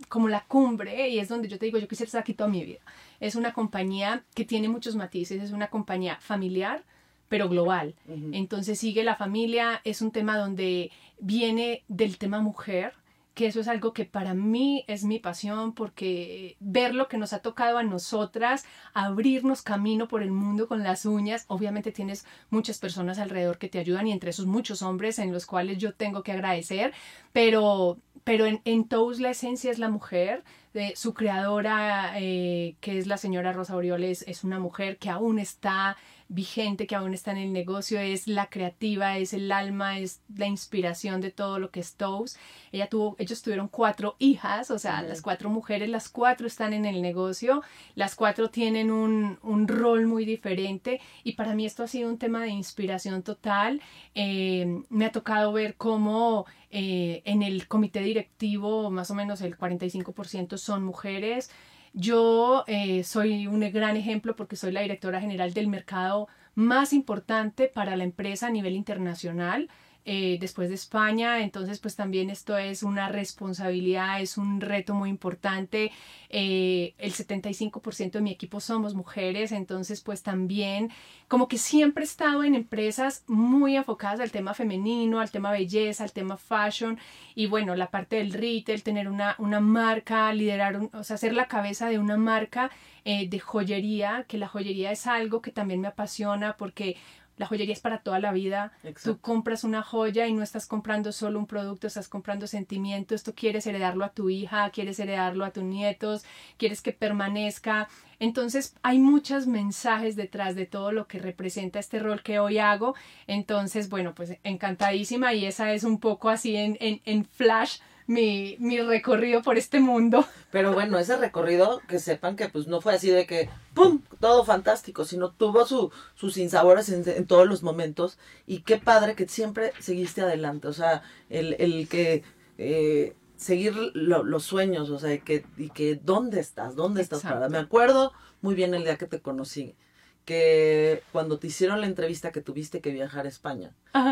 como 0.10 0.30
la 0.30 0.46
cumbre 0.46 1.10
y 1.10 1.20
es 1.20 1.30
donde 1.30 1.48
yo 1.48 1.60
te 1.60 1.66
digo, 1.66 1.78
yo 1.78 1.88
quisiera 1.88 2.08
estar 2.08 2.22
aquí 2.22 2.34
toda 2.34 2.50
mi 2.50 2.64
vida. 2.64 2.80
Es 3.20 3.36
una 3.36 3.54
compañía 3.54 4.24
que 4.34 4.46
tiene 4.46 4.70
muchos 4.70 4.96
matices, 4.96 5.42
es 5.42 5.52
una 5.52 5.68
compañía 5.68 6.18
familiar, 6.20 6.84
pero 7.34 7.50
global. 7.50 7.96
Entonces 8.32 8.78
sigue 8.78 9.04
la 9.04 9.16
familia, 9.16 9.82
es 9.86 10.04
un 10.04 10.12
tema 10.12 10.38
donde 10.38 10.92
viene 11.18 11.84
del 11.88 12.20
tema 12.20 12.42
mujer, 12.42 12.94
que 13.34 13.48
eso 13.48 13.60
es 13.60 13.68
algo 13.68 13.92
que 13.92 14.06
para 14.06 14.36
mí 14.36 14.86
es 14.88 15.04
mi 15.04 15.18
pasión, 15.18 15.74
porque 15.74 16.58
ver 16.60 16.94
lo 16.94 17.08
que 17.08 17.18
nos 17.18 17.34
ha 17.34 17.40
tocado 17.40 17.80
a 17.80 17.84
nosotras, 17.84 18.66
abrirnos 18.94 19.64
camino 19.64 20.08
por 20.08 20.22
el 20.22 20.30
mundo 20.30 20.68
con 20.68 20.84
las 20.84 21.08
uñas, 21.08 21.46
obviamente 21.48 21.92
tienes 21.92 22.24
muchas 22.52 22.78
personas 22.78 23.18
alrededor 23.18 23.58
que 23.58 23.68
te 23.68 23.80
ayudan 23.80 24.06
y 24.06 24.12
entre 24.12 24.30
esos 24.30 24.46
muchos 24.46 24.84
hombres 24.84 25.18
en 25.18 25.32
los 25.32 25.48
cuales 25.48 25.80
yo 25.80 25.96
tengo 25.96 26.22
que 26.22 26.34
agradecer, 26.34 26.94
pero, 27.32 27.98
pero 28.24 28.46
en, 28.46 28.62
en 28.64 28.88
Toast 28.88 29.20
la 29.20 29.32
esencia 29.32 29.72
es 29.72 29.80
la 29.80 29.90
mujer, 29.90 30.44
de 30.74 30.96
su 30.96 31.14
creadora, 31.14 32.14
eh, 32.16 32.76
que 32.82 32.98
es 32.98 33.08
la 33.08 33.18
señora 33.18 33.54
Rosa 33.54 33.76
Orioles, 33.76 34.26
es 34.28 34.44
una 34.44 34.60
mujer 34.60 34.98
que 34.98 35.10
aún 35.10 35.38
está 35.40 35.98
vigente, 36.34 36.88
que 36.88 36.96
aún 36.96 37.14
está 37.14 37.32
en 37.32 37.38
el 37.38 37.54
negocio, 37.54 38.00
es 38.00 38.28
la 38.28 38.50
creativa, 38.50 39.18
es 39.18 39.34
el 39.34 39.52
alma, 39.52 40.00
es 40.00 40.22
la 40.36 40.48
inspiración 40.48 41.22
de 41.22 41.32
todo 41.32 41.60
lo 41.60 41.72
que 41.72 41.80
es 41.80 41.96
Toast. 41.96 42.38
Ella 42.72 42.88
tuvo, 42.88 43.16
ellos 43.20 43.42
tuvieron 43.42 43.68
cuatro 43.68 44.16
hijas, 44.20 44.72
o 44.72 44.80
sea, 44.80 45.02
las 45.02 45.22
cuatro 45.22 45.50
mujeres, 45.50 45.90
las 45.90 46.10
cuatro 46.10 46.48
están 46.48 46.74
en 46.74 46.86
el 46.86 47.02
negocio, 47.02 47.62
las 47.96 48.16
cuatro 48.16 48.50
tienen 48.50 48.92
un, 48.92 49.40
un 49.44 49.68
rol 49.68 50.08
muy 50.08 50.26
diferente 50.26 51.00
y 51.24 51.34
para 51.34 51.56
mí 51.56 51.66
esto 51.66 51.84
ha 51.84 51.88
sido 51.88 52.10
un 52.10 52.18
tema 52.18 52.42
de 52.42 52.50
inspiración 52.50 53.24
total. 53.24 53.82
Eh, 54.16 54.84
me 54.90 55.06
ha 55.06 55.12
tocado 55.12 55.54
ver 55.54 55.76
cómo 55.76 56.46
eh, 56.72 57.22
en 57.26 57.44
el 57.44 57.68
comité 57.68 58.00
directivo 58.00 58.90
más 58.90 59.12
o 59.12 59.16
menos 59.16 59.42
el 59.42 59.58
45% 59.58 60.58
son 60.58 60.84
mujeres. 60.84 61.52
Yo 61.94 62.64
eh, 62.68 63.04
soy 63.04 63.46
un 63.48 63.60
gran 63.72 63.98
ejemplo 63.98 64.36
porque 64.36 64.56
soy 64.56 64.72
la 64.72 64.82
directora 64.82 65.22
general 65.22 65.54
del 65.54 65.68
mercado 65.68 66.28
más 66.56 66.92
importante 66.92 67.68
para 67.68 67.96
la 67.96 68.04
empresa 68.04 68.48
a 68.48 68.50
nivel 68.50 68.74
internacional. 68.74 69.70
Eh, 70.06 70.38
después 70.42 70.68
de 70.68 70.76
España, 70.76 71.40
entonces 71.40 71.80
pues 71.80 71.96
también 71.96 72.30
esto 72.30 72.58
es 72.58 72.84
una 72.84 73.08
responsabilidad, 73.08 74.20
es 74.20 74.38
un 74.38 74.60
reto 74.60 74.94
muy 74.94 75.10
importante. 75.10 75.94
Eh, 76.28 76.94
el 76.98 77.14
75% 77.14 78.12
de 78.12 78.22
mi 78.22 78.32
equipo 78.32 78.60
somos 78.60 78.96
mujeres, 78.96 79.54
entonces 79.54 80.02
pues 80.02 80.22
también 80.22 80.92
como 81.30 81.48
que 81.48 81.58
siempre 81.58 82.04
he 82.04 82.08
estado 82.08 82.44
en 82.44 82.54
empresas 82.54 83.24
muy 83.28 83.78
enfocadas 83.78 84.20
al 84.20 84.32
tema 84.32 84.54
femenino, 84.54 85.22
al 85.22 85.32
tema 85.32 85.52
belleza, 85.52 86.04
al 86.04 86.12
tema 86.12 86.36
fashion 86.36 87.00
y 87.34 87.46
bueno, 87.46 87.74
la 87.76 87.90
parte 87.90 88.18
del 88.18 88.34
retail, 88.34 88.84
tener 88.84 89.08
una, 89.08 89.36
una 89.38 89.62
marca, 89.62 90.34
liderar, 90.34 90.90
o 90.92 91.04
sea, 91.06 91.16
ser 91.16 91.34
la 91.34 91.48
cabeza 91.48 91.88
de 91.88 91.98
una 91.98 92.18
marca 92.18 92.72
eh, 93.06 93.28
de 93.30 93.40
joyería, 93.40 94.26
que 94.28 94.38
la 94.38 94.48
joyería 94.48 94.92
es 94.92 95.08
algo 95.08 95.42
que 95.42 95.52
también 95.52 95.82
me 95.82 95.88
apasiona 95.88 96.58
porque 96.58 96.98
la 97.38 97.48
joyería 97.48 97.74
es 97.74 97.80
para 97.80 98.00
toda 98.00 98.20
la 98.20 98.32
vida. 98.32 98.72
Tú 99.04 99.20
compras 99.20 99.64
una 99.64 99.82
joya 99.82 100.28
y 100.28 100.34
no 100.34 100.44
estás 100.44 100.68
comprando 100.68 101.12
solo 101.12 101.40
un 101.40 101.48
producto, 101.48 101.88
estás 101.88 102.08
comprando 102.08 102.48
sentimientos. 102.48 103.24
Tú 103.24 103.34
quieres 103.34 103.66
heredarlo 103.66 104.06
a 104.06 104.14
tu 104.14 104.30
hija, 104.30 104.70
quieres 104.70 105.00
heredarlo 105.00 105.46
a 105.46 105.52
tus 105.52 105.64
nietos, 105.64 106.24
quieres 106.58 106.82
que 106.82 106.94
permanezca. 106.94 107.88
Entonces 108.20 108.76
hay 108.84 109.00
muchos 109.00 109.48
mensajes 109.48 110.16
detrás 110.16 110.56
de 110.56 110.66
todo 110.66 110.92
lo 110.92 111.08
que 111.08 111.20
representa 111.20 111.80
este 111.80 112.00
rol 112.00 112.22
que 112.22 112.40
hoy 112.40 112.60
hago. 112.60 112.96
Entonces, 113.28 113.90
bueno, 113.90 114.14
pues 114.14 114.38
encantadísima 114.44 115.34
y 115.34 115.46
esa 115.46 115.74
es 115.74 115.84
un 115.84 116.00
poco 116.00 116.30
así 116.30 116.56
en, 116.56 116.78
en, 116.80 117.02
en 117.06 117.26
flash 117.26 117.80
mi, 118.08 118.58
mi 118.60 118.80
recorrido 118.82 119.42
por 119.42 119.58
este 119.58 119.80
mundo. 119.80 120.26
Pero 120.52 120.74
bueno, 120.74 121.00
ese 121.00 121.18
recorrido, 121.18 121.82
que 121.88 122.00
sepan 122.00 122.36
que 122.36 122.50
pues 122.50 122.68
no 122.68 122.82
fue 122.82 122.94
así 122.94 123.10
de 123.10 123.26
que, 123.26 123.50
¡pum!, 123.74 124.02
todo 124.20 124.46
fantástico, 124.46 125.06
sino 125.06 125.32
tuvo 125.32 125.66
su, 125.66 125.92
sus 126.16 126.36
sinsabores 126.36 126.90
en, 126.90 127.26
todos 127.26 127.48
los 127.48 127.64
momentos. 127.64 128.18
Y 128.48 128.62
qué 128.62 128.78
padre 128.78 129.16
que 129.16 129.28
siempre 129.28 129.74
seguiste 129.80 130.22
adelante, 130.22 130.68
o 130.68 130.74
sea, 130.74 131.04
el, 131.30 131.56
el 131.60 131.88
que... 131.88 132.24
Eh, 132.58 133.16
seguir 133.36 133.74
los 133.94 134.44
sueños, 134.44 134.90
o 134.90 135.00
sea, 135.00 135.16
y 135.16 135.20
que, 135.20 135.46
y 135.58 135.70
que 135.70 135.96
dónde 135.96 136.40
estás, 136.40 136.76
dónde 136.76 137.02
estás 137.02 137.24
parada. 137.24 137.50
Me 137.50 137.58
acuerdo 137.58 138.14
muy 138.42 138.56
bien 138.56 138.74
el 138.74 138.86
día 138.86 138.98
que 138.98 139.06
te 139.06 139.20
conocí 139.20 139.76
que 140.26 141.04
cuando 141.12 141.38
te 141.38 141.48
hicieron 141.48 141.82
la 141.82 141.88
entrevista 141.88 142.32
que 142.32 142.42
tuviste 142.42 142.82
que 142.82 142.92
viajar 142.92 143.26
a 143.26 143.30
España, 143.30 143.72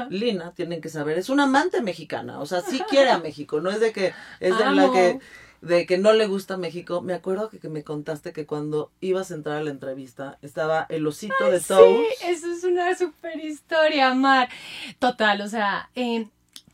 Lina, 0.09 0.53
tienen 0.53 0.81
que 0.81 0.89
saber, 0.89 1.17
es 1.17 1.29
una 1.29 1.43
amante 1.43 1.81
mexicana, 1.81 2.39
o 2.39 2.45
sea, 2.45 2.61
sí 2.61 2.81
quiere 2.89 3.11
a 3.11 3.17
México, 3.19 3.61
no 3.61 3.69
es 3.69 3.79
de 3.79 3.91
que 3.91 4.13
es 4.39 4.57
de 4.57 4.71
la 4.71 4.91
que 4.91 5.19
de 5.61 5.85
que 5.85 5.97
no 5.97 6.11
le 6.13 6.25
gusta 6.25 6.57
México. 6.57 7.01
Me 7.01 7.13
acuerdo 7.13 7.49
que, 7.49 7.69
me 7.69 7.83
contaste 7.83 8.33
que 8.33 8.45
cuando 8.45 8.91
ibas 8.99 9.31
a 9.31 9.35
entrar 9.35 9.57
a 9.57 9.63
la 9.63 9.69
entrevista 9.69 10.37
estaba 10.41 10.87
el 10.89 11.05
osito 11.05 11.51
de 11.51 11.59
Toast. 11.59 11.99
Sí, 12.19 12.25
eso 12.27 12.51
es 12.51 12.63
una 12.63 12.95
super 12.95 13.39
historia, 13.39 14.13
Mar. 14.13 14.49
Total, 14.99 15.39
o 15.41 15.47
sea, 15.47 15.89
eh, 15.95 16.27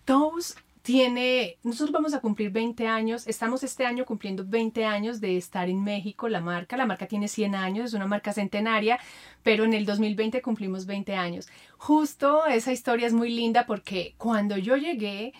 Toast 0.06 0.58
tiene, 0.88 1.58
nosotros 1.63 1.91
vamos 1.91 2.13
a 2.13 2.22
cumplir 2.22 2.50
20 2.50 2.88
años, 2.88 3.27
estamos 3.27 3.62
este 3.62 3.86
año 3.86 4.06
cumpliendo 4.06 4.46
20 4.48 4.86
años 4.86 5.20
de 5.20 5.36
estar 5.36 5.67
en 5.67 5.84
México, 5.84 6.29
la 6.29 6.39
marca, 6.39 6.77
la 6.77 6.86
marca 6.86 7.08
tiene 7.08 7.27
100 7.27 7.56
años, 7.56 7.88
es 7.88 7.94
una 7.94 8.08
marca 8.08 8.32
centenaria, 8.32 8.98
pero 9.44 9.65
en 9.65 9.74
el 9.74 9.86
2020 9.86 10.41
cumplimos 10.41 10.86
20 10.86 11.13
años. 11.13 11.50
Justo 11.77 12.46
esa 12.46 12.72
historia 12.72 13.06
es 13.06 13.12
muy 13.12 13.29
linda 13.36 13.65
porque 13.65 14.15
cuando 14.17 14.58
yo 14.58 14.77
llegué 14.77 15.34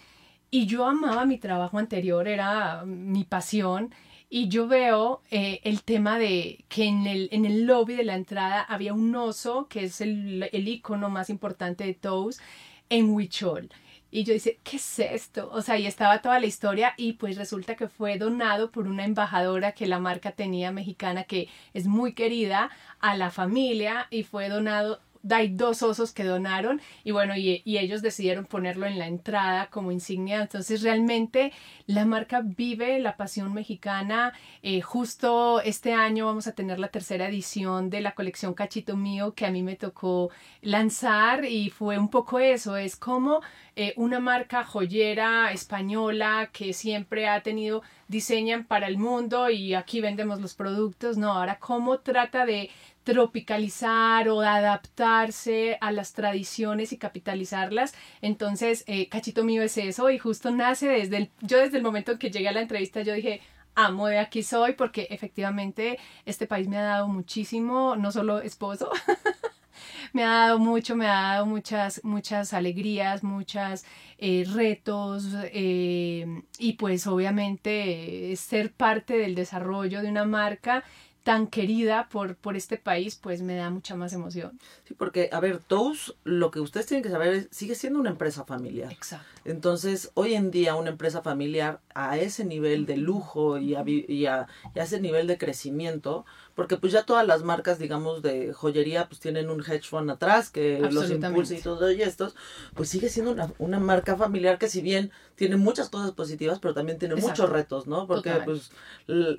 y 0.52 0.66
yo 0.66 0.86
amaba 0.86 1.26
mi 1.26 1.38
trabajo 1.38 1.78
anterior, 1.78 2.28
era 2.28 2.84
mi 2.84 3.24
pasión, 3.24 3.96
y 4.30 4.50
yo 4.50 4.68
veo 4.68 5.22
eh, 5.32 5.62
el 5.64 5.84
tema 5.84 6.20
de 6.20 6.66
que 6.68 6.84
en 6.84 7.08
el, 7.08 7.30
en 7.32 7.46
el 7.46 7.66
lobby 7.66 7.96
de 7.96 8.04
la 8.04 8.16
entrada 8.16 8.64
había 8.64 8.94
un 8.94 9.16
oso, 9.16 9.70
que 9.70 9.86
es 9.86 10.02
el, 10.02 10.50
el 10.52 10.68
icono 10.68 11.10
más 11.10 11.30
importante 11.30 11.86
de 11.86 11.94
Toast, 11.94 12.42
en 12.90 13.12
Huichol. 13.12 13.70
Y 14.10 14.24
yo 14.24 14.34
dice, 14.34 14.60
¿qué 14.64 14.78
es 14.78 15.00
esto? 15.00 15.50
O 15.52 15.62
sea, 15.62 15.76
ahí 15.76 15.86
estaba 15.86 16.22
toda 16.22 16.40
la 16.40 16.46
historia 16.46 16.94
y 16.98 17.14
pues 17.14 17.38
resulta 17.38 17.76
que 17.76 17.90
fue 17.90 18.18
donado 18.18 18.72
por 18.72 18.88
una 18.88 19.04
embajadora 19.04 19.74
que 19.74 19.86
la 19.86 20.00
marca 20.00 20.32
tenía 20.32 20.72
mexicana 20.72 21.26
que 21.26 21.50
es 21.74 21.88
muy 21.88 22.14
querida 22.14 22.70
a 23.00 23.18
la 23.18 23.32
familia 23.32 24.08
y 24.10 24.24
fue 24.24 24.48
donado 24.50 25.02
hay 25.30 25.50
dos 25.50 25.84
osos 25.84 26.12
que 26.12 26.24
donaron 26.24 26.82
y 27.04 27.12
bueno, 27.12 27.36
y, 27.36 27.64
ellos 27.66 28.02
decidieron 28.02 28.46
ponerlo 28.46 28.88
en 28.88 28.98
la 28.98 29.08
entrada 29.08 29.68
como 29.68 29.92
insignia. 29.92 30.42
Entonces 30.42 30.82
realmente 30.82 31.52
la 31.86 32.06
marca 32.06 32.42
vive 32.44 33.00
la 33.00 33.18
pasión 33.18 33.54
mexicana. 33.54 34.34
Eh, 34.64 34.82
justo 34.82 35.62
este 35.62 35.94
año 35.94 36.26
vamos 36.26 36.48
a 36.48 36.54
tener 36.54 36.80
la 36.80 36.88
tercera 36.88 37.28
edición 37.28 37.90
de 37.90 38.02
la 38.02 38.16
colección 38.16 38.54
Cachito 38.54 38.98
Mío 38.98 39.34
que 39.34 39.46
a 39.46 39.52
mí 39.52 39.64
me 39.64 39.76
tocó 39.76 40.32
lanzar 40.62 41.46
y 41.46 41.70
fue 41.70 41.98
un 41.98 42.10
poco 42.10 42.40
eso, 42.40 42.78
es 42.78 42.96
como 42.96 43.42
eh, 43.76 43.94
una 43.96 44.20
marca 44.20 44.64
joyera 44.64 45.52
española 45.52 46.50
que 46.52 46.74
siempre 46.74 47.28
ha 47.28 47.42
tenido 47.42 47.84
diseñan 48.08 48.66
para 48.66 48.88
el 48.88 48.98
mundo 48.98 49.50
y 49.50 49.74
aquí 49.74 50.02
vendemos 50.02 50.42
los 50.42 50.54
productos, 50.54 51.18
no, 51.18 51.34
ahora 51.34 51.60
cómo 51.60 52.00
trata 52.00 52.46
de 52.46 52.70
tropicalizar 53.08 54.28
o 54.28 54.42
adaptarse 54.42 55.78
a 55.80 55.94
las 55.94 56.12
tradiciones 56.12 56.92
y 56.92 56.98
capitalizarlas. 56.98 57.96
Entonces, 58.22 58.84
eh, 58.86 59.08
Cachito 59.08 59.46
Mío 59.46 59.64
es 59.64 59.78
eso 59.78 60.10
y 60.10 60.20
justo 60.20 60.52
nace 60.52 60.90
desde 60.90 61.16
el, 61.16 61.32
yo 61.40 61.58
desde 61.58 61.78
el 61.78 61.84
momento 61.84 62.12
en 62.12 62.18
que 62.18 62.32
llegué 62.32 62.50
a 62.50 62.52
la 62.52 62.60
entrevista, 62.60 63.04
yo 63.04 63.14
dije, 63.14 63.40
amo 63.76 64.08
de 64.08 64.20
aquí 64.20 64.44
soy 64.44 64.74
porque 64.74 65.08
efectivamente 65.10 65.98
este 66.26 66.48
país 66.48 66.68
me 66.68 66.78
ha 66.78 66.82
dado 66.82 67.08
muchísimo, 67.08 67.96
no 67.96 68.12
solo 68.12 68.42
esposo, 68.42 68.90
me 70.12 70.26
ha 70.26 70.32
dado 70.32 70.60
mucho, 70.60 70.98
me 70.98 71.08
ha 71.08 71.22
dado 71.32 71.46
muchas, 71.46 72.04
muchas 72.04 72.52
alegrías, 72.52 73.24
muchos 73.24 73.86
eh, 74.18 74.44
retos 74.54 75.30
eh, 75.54 76.42
y 76.60 76.74
pues 76.74 77.08
obviamente 77.08 78.36
ser 78.36 78.74
parte 78.74 79.18
del 79.18 79.34
desarrollo 79.34 80.02
de 80.02 80.10
una 80.10 80.26
marca 80.26 80.84
tan 81.28 81.48
querida 81.48 82.08
por, 82.10 82.38
por 82.38 82.56
este 82.56 82.78
país, 82.78 83.20
pues 83.22 83.42
me 83.42 83.58
da 83.58 83.70
mucha 83.70 83.98
más 83.98 84.14
emoción. 84.14 84.58
Sí, 84.86 84.94
porque, 84.94 85.30
a 85.34 85.42
ver, 85.42 85.60
Toast, 85.60 86.12
lo 86.24 86.52
que 86.52 86.62
ustedes 86.62 86.86
tienen 86.86 87.04
que 87.04 87.10
saber 87.10 87.34
es, 87.34 87.48
sigue 87.52 87.76
siendo 87.76 88.00
una 88.00 88.12
empresa 88.12 88.46
familiar. 88.46 88.94
Exacto. 88.94 89.28
Entonces, 89.44 90.10
hoy 90.14 90.36
en 90.36 90.52
día 90.52 90.76
una 90.76 90.90
empresa 90.90 91.22
familiar 91.22 91.82
a 91.94 92.18
ese 92.18 92.46
nivel 92.46 92.86
de 92.86 92.96
lujo 92.96 93.58
y 93.58 93.76
a, 93.76 93.84
y 93.86 94.26
a, 94.26 94.48
ese 94.74 95.02
nivel 95.02 95.28
de 95.28 95.38
crecimiento, 95.38 96.26
porque 96.56 96.78
pues 96.78 96.94
ya 96.94 97.04
todas 97.04 97.28
las 97.28 97.44
marcas, 97.44 97.78
digamos, 97.78 98.22
de 98.22 98.54
joyería, 98.54 99.10
pues 99.10 99.20
tienen 99.20 99.50
un 99.50 99.60
hedge 99.60 99.84
fund 99.84 100.10
atrás 100.10 100.50
que 100.50 100.80
los 100.80 101.12
impulsa 101.12 101.56
y 101.56 101.62
todo 101.62 101.92
y 101.92 102.04
estos, 102.04 102.38
pues 102.74 102.88
sigue 102.88 103.10
siendo 103.10 103.34
una, 103.34 103.52
una, 103.58 103.80
marca 103.80 104.16
familiar 104.16 104.58
que 104.58 104.70
si 104.70 104.82
bien 104.82 105.12
tiene 105.36 105.58
muchas 105.58 105.90
cosas 105.90 106.12
positivas, 106.12 106.60
pero 106.60 106.74
también 106.74 106.98
tiene 106.98 107.16
muchos 107.16 107.50
retos, 107.50 107.86
¿no? 107.86 108.08
Porque 108.08 108.32
pues 108.46 108.72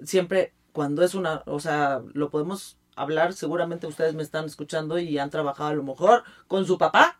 siempre 0.04 0.52
cuando 0.78 1.02
es 1.02 1.16
una, 1.16 1.42
o 1.46 1.58
sea, 1.58 2.02
lo 2.12 2.30
podemos 2.30 2.78
hablar, 2.94 3.32
seguramente 3.32 3.88
ustedes 3.88 4.14
me 4.14 4.22
están 4.22 4.44
escuchando 4.44 5.00
y 5.00 5.18
han 5.18 5.28
trabajado 5.28 5.70
a 5.70 5.74
lo 5.74 5.82
mejor 5.82 6.22
con 6.46 6.66
su 6.66 6.78
papá. 6.78 7.18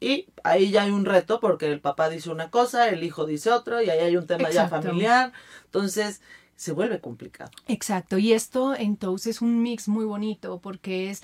Y 0.00 0.26
ahí 0.42 0.72
ya 0.72 0.82
hay 0.82 0.90
un 0.90 1.04
reto 1.04 1.38
porque 1.38 1.70
el 1.70 1.80
papá 1.80 2.08
dice 2.08 2.30
una 2.30 2.50
cosa, 2.50 2.88
el 2.88 3.04
hijo 3.04 3.24
dice 3.24 3.52
otro 3.52 3.80
y 3.80 3.90
ahí 3.90 4.00
hay 4.00 4.16
un 4.16 4.26
tema 4.26 4.50
ya 4.50 4.66
familiar. 4.68 5.32
Entonces 5.66 6.20
se 6.56 6.72
vuelve 6.72 7.00
complicado. 7.00 7.52
Exacto. 7.68 8.18
Y 8.18 8.32
esto 8.32 8.74
entonces 8.74 9.36
es 9.36 9.40
un 9.40 9.62
mix 9.62 9.86
muy 9.86 10.04
bonito 10.04 10.58
porque 10.58 11.08
es 11.08 11.22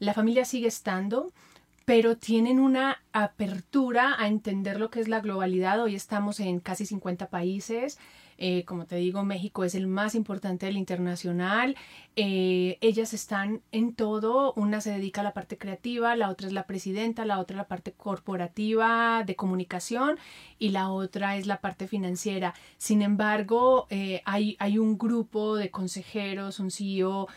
la 0.00 0.12
familia 0.12 0.44
sigue 0.44 0.68
estando, 0.68 1.32
pero 1.86 2.18
tienen 2.18 2.60
una 2.60 3.00
apertura 3.14 4.16
a 4.18 4.28
entender 4.28 4.78
lo 4.78 4.90
que 4.90 5.00
es 5.00 5.08
la 5.08 5.20
globalidad. 5.22 5.80
Hoy 5.80 5.94
estamos 5.94 6.40
en 6.40 6.60
casi 6.60 6.84
50 6.84 7.30
países. 7.30 7.98
Eh, 8.38 8.64
como 8.64 8.86
te 8.86 8.96
digo, 8.96 9.24
México 9.24 9.64
es 9.64 9.74
el 9.74 9.86
más 9.86 10.14
importante 10.14 10.66
del 10.66 10.76
internacional. 10.76 11.76
Eh, 12.16 12.78
ellas 12.80 13.14
están 13.14 13.62
en 13.72 13.94
todo. 13.94 14.52
Una 14.54 14.80
se 14.80 14.90
dedica 14.90 15.20
a 15.20 15.24
la 15.24 15.32
parte 15.32 15.58
creativa, 15.58 16.16
la 16.16 16.28
otra 16.28 16.46
es 16.46 16.52
la 16.52 16.66
presidenta, 16.66 17.24
la 17.24 17.38
otra 17.38 17.56
la 17.56 17.68
parte 17.68 17.92
corporativa 17.92 19.22
de 19.24 19.36
comunicación 19.36 20.18
y 20.58 20.70
la 20.70 20.90
otra 20.90 21.36
es 21.36 21.46
la 21.46 21.60
parte 21.60 21.88
financiera. 21.88 22.54
Sin 22.78 23.02
embargo, 23.02 23.86
eh, 23.90 24.22
hay, 24.24 24.56
hay 24.58 24.78
un 24.78 24.98
grupo 24.98 25.56
de 25.56 25.70
consejeros, 25.70 26.60
un 26.60 26.70
CEO 26.70 27.28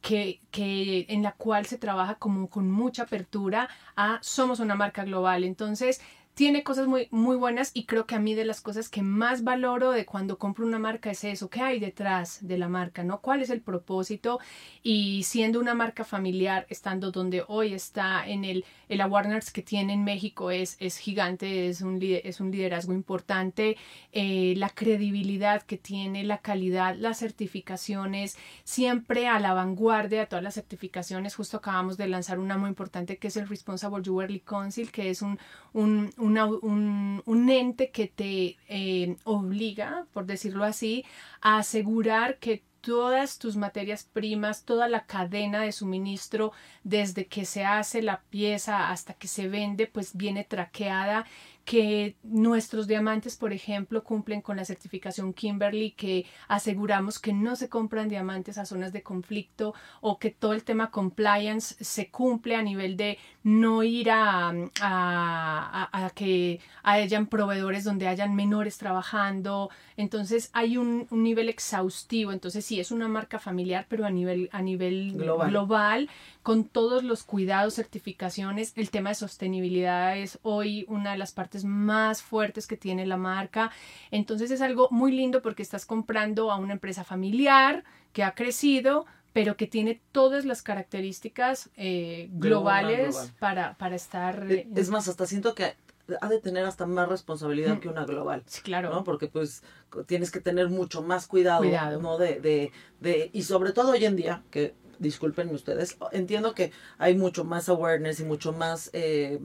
que, 0.00 0.40
que, 0.50 1.04
en 1.10 1.22
la 1.22 1.32
cual 1.32 1.66
se 1.66 1.76
trabaja 1.76 2.14
como 2.14 2.48
con 2.48 2.70
mucha 2.70 3.02
apertura 3.02 3.68
a 3.96 4.18
somos 4.22 4.60
una 4.60 4.74
marca 4.74 5.04
global. 5.04 5.44
Entonces, 5.44 6.00
tiene 6.38 6.62
cosas 6.62 6.86
muy, 6.86 7.08
muy 7.10 7.34
buenas 7.34 7.72
y 7.74 7.84
creo 7.84 8.06
que 8.06 8.14
a 8.14 8.20
mí 8.20 8.32
de 8.32 8.44
las 8.44 8.60
cosas 8.60 8.88
que 8.88 9.02
más 9.02 9.42
valoro 9.42 9.90
de 9.90 10.06
cuando 10.06 10.38
compro 10.38 10.64
una 10.64 10.78
marca 10.78 11.10
es 11.10 11.24
eso, 11.24 11.50
¿qué 11.50 11.62
hay 11.62 11.80
detrás 11.80 12.46
de 12.46 12.56
la 12.58 12.68
marca? 12.68 13.02
¿no? 13.02 13.20
¿Cuál 13.20 13.42
es 13.42 13.50
el 13.50 13.60
propósito? 13.60 14.38
Y 14.84 15.24
siendo 15.24 15.58
una 15.58 15.74
marca 15.74 16.04
familiar, 16.04 16.64
estando 16.70 17.10
donde 17.10 17.42
hoy 17.48 17.74
está 17.74 18.24
en 18.24 18.44
el, 18.44 18.64
el 18.88 19.00
awareness 19.00 19.50
que 19.50 19.62
tiene 19.62 19.94
en 19.94 20.04
México 20.04 20.52
es, 20.52 20.76
es 20.78 20.98
gigante, 20.98 21.68
es 21.70 21.80
un, 21.80 21.98
es 22.00 22.38
un 22.38 22.52
liderazgo 22.52 22.92
importante, 22.92 23.76
eh, 24.12 24.54
la 24.58 24.68
credibilidad 24.68 25.62
que 25.62 25.76
tiene, 25.76 26.22
la 26.22 26.38
calidad, 26.38 26.94
las 26.94 27.18
certificaciones, 27.18 28.38
siempre 28.62 29.26
a 29.26 29.40
la 29.40 29.54
vanguardia 29.54 30.20
de 30.20 30.26
todas 30.26 30.44
las 30.44 30.54
certificaciones. 30.54 31.34
Justo 31.34 31.56
acabamos 31.56 31.96
de 31.96 32.06
lanzar 32.06 32.38
una 32.38 32.56
muy 32.56 32.68
importante 32.68 33.16
que 33.16 33.26
es 33.26 33.36
el 33.36 33.48
Responsible 33.48 34.04
Jewelry 34.04 34.38
Council, 34.38 34.92
que 34.92 35.10
es 35.10 35.20
un, 35.20 35.40
un 35.72 36.12
un, 36.27 36.27
ente 36.36 37.90
que 37.90 38.06
te 38.06 38.56
eh, 38.68 39.16
obliga, 39.24 40.06
por 40.12 40.26
decirlo 40.26 40.64
así, 40.64 41.04
a 41.40 41.58
asegurar 41.58 42.38
que 42.38 42.62
todas 42.80 43.38
tus 43.38 43.56
materias 43.56 44.08
primas, 44.12 44.64
toda 44.64 44.88
la 44.88 45.04
cadena 45.04 45.60
de 45.60 45.72
suministro, 45.72 46.52
desde 46.84 47.26
que 47.26 47.44
se 47.44 47.64
hace 47.64 48.02
la 48.02 48.22
pieza 48.30 48.90
hasta 48.90 49.14
que 49.14 49.28
se 49.28 49.48
vende, 49.48 49.86
pues 49.86 50.16
viene 50.16 50.44
traqueada 50.44 51.26
que 51.68 52.16
nuestros 52.22 52.86
diamantes, 52.86 53.36
por 53.36 53.52
ejemplo, 53.52 54.02
cumplen 54.02 54.40
con 54.40 54.56
la 54.56 54.64
certificación 54.64 55.34
Kimberly, 55.34 55.90
que 55.90 56.24
aseguramos 56.48 57.18
que 57.18 57.34
no 57.34 57.56
se 57.56 57.68
compran 57.68 58.08
diamantes 58.08 58.56
a 58.56 58.64
zonas 58.64 58.90
de 58.90 59.02
conflicto 59.02 59.74
o 60.00 60.18
que 60.18 60.30
todo 60.30 60.54
el 60.54 60.64
tema 60.64 60.90
compliance 60.90 61.76
se 61.84 62.10
cumple 62.10 62.56
a 62.56 62.62
nivel 62.62 62.96
de 62.96 63.18
no 63.42 63.82
ir 63.82 64.10
a, 64.10 64.50
a, 64.80 66.10
que 66.14 66.58
hayan 66.84 67.26
proveedores 67.26 67.84
donde 67.84 68.08
hayan 68.08 68.34
menores 68.34 68.78
trabajando. 68.78 69.68
Entonces 69.98 70.48
hay 70.54 70.78
un, 70.78 71.06
nivel 71.10 71.50
exhaustivo. 71.50 72.32
Entonces 72.32 72.64
sí, 72.64 72.80
es 72.80 72.90
una 72.90 73.08
marca 73.08 73.38
familiar, 73.38 73.84
pero 73.90 74.06
a 74.06 74.10
nivel, 74.10 74.48
a 74.52 74.62
nivel 74.62 75.12
global 75.12 76.08
con 76.48 76.64
todos 76.64 77.04
los 77.04 77.24
cuidados, 77.24 77.74
certificaciones. 77.74 78.72
El 78.74 78.88
tema 78.88 79.10
de 79.10 79.16
sostenibilidad 79.16 80.16
es 80.16 80.38
hoy 80.40 80.86
una 80.88 81.12
de 81.12 81.18
las 81.18 81.32
partes 81.32 81.62
más 81.62 82.22
fuertes 82.22 82.66
que 82.66 82.78
tiene 82.78 83.04
la 83.04 83.18
marca. 83.18 83.70
Entonces 84.10 84.50
es 84.50 84.62
algo 84.62 84.88
muy 84.90 85.12
lindo 85.12 85.42
porque 85.42 85.62
estás 85.62 85.84
comprando 85.84 86.50
a 86.50 86.56
una 86.56 86.72
empresa 86.72 87.04
familiar 87.04 87.84
que 88.14 88.22
ha 88.22 88.34
crecido, 88.34 89.04
pero 89.34 89.58
que 89.58 89.66
tiene 89.66 90.00
todas 90.10 90.46
las 90.46 90.62
características 90.62 91.68
eh, 91.76 92.30
globales 92.32 93.30
Para, 93.38 93.76
para 93.76 93.96
estar... 93.96 94.50
Eh, 94.50 94.66
es 94.74 94.88
más, 94.88 95.06
hasta 95.06 95.26
siento 95.26 95.54
que 95.54 95.74
ha 96.18 96.28
de 96.30 96.40
tener 96.40 96.64
hasta 96.64 96.86
más 96.86 97.10
responsabilidad 97.10 97.76
mm. 97.76 97.80
que 97.80 97.88
una 97.90 98.06
global. 98.06 98.42
Sí, 98.46 98.62
claro. 98.62 98.88
¿no? 98.88 99.04
Porque 99.04 99.28
pues 99.28 99.62
tienes 100.06 100.30
que 100.30 100.40
tener 100.40 100.70
mucho 100.70 101.02
más 101.02 101.26
cuidado, 101.26 101.58
cuidado. 101.58 102.00
¿no? 102.00 102.16
De, 102.16 102.40
de, 102.40 102.72
de, 103.00 103.28
y 103.34 103.42
sobre 103.42 103.72
todo 103.72 103.90
hoy 103.90 104.06
en 104.06 104.16
día, 104.16 104.42
que 104.50 104.72
discúlpenme 104.98 105.54
ustedes, 105.54 105.96
entiendo 106.12 106.54
que 106.54 106.72
hay 106.98 107.16
mucho 107.16 107.44
más 107.44 107.68
awareness 107.68 108.20
y 108.20 108.24
mucho 108.24 108.52
más 108.52 108.90
eh, 108.92 109.40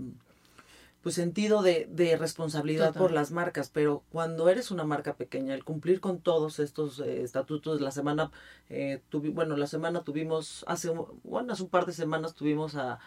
pues 1.03 1.15
sentido 1.15 1.61
de, 1.61 1.85
de 1.91 2.15
responsabilidad 2.15 2.93
por 2.93 3.11
las 3.11 3.31
marcas, 3.31 3.69
pero 3.69 4.03
cuando 4.09 4.47
eres 4.47 4.71
una 4.71 4.85
marca 4.85 5.15
pequeña, 5.15 5.53
el 5.53 5.65
cumplir 5.65 5.99
con 5.99 6.19
todos 6.19 6.59
estos 6.59 7.01
eh, 7.01 7.23
estatutos, 7.23 7.81
la 7.81 7.91
semana, 7.91 8.31
eh, 8.69 9.01
bueno, 9.11 9.57
la 9.57 9.67
semana 9.67 10.03
tuvimos, 10.03 10.63
hace, 10.65 10.93
bueno, 11.23 11.51
hace 11.51 11.63
un 11.63 11.69
par 11.69 11.85
de 11.85 11.91
semanas 11.91 12.33
tuvimos 12.33 12.75
a, 12.75 12.99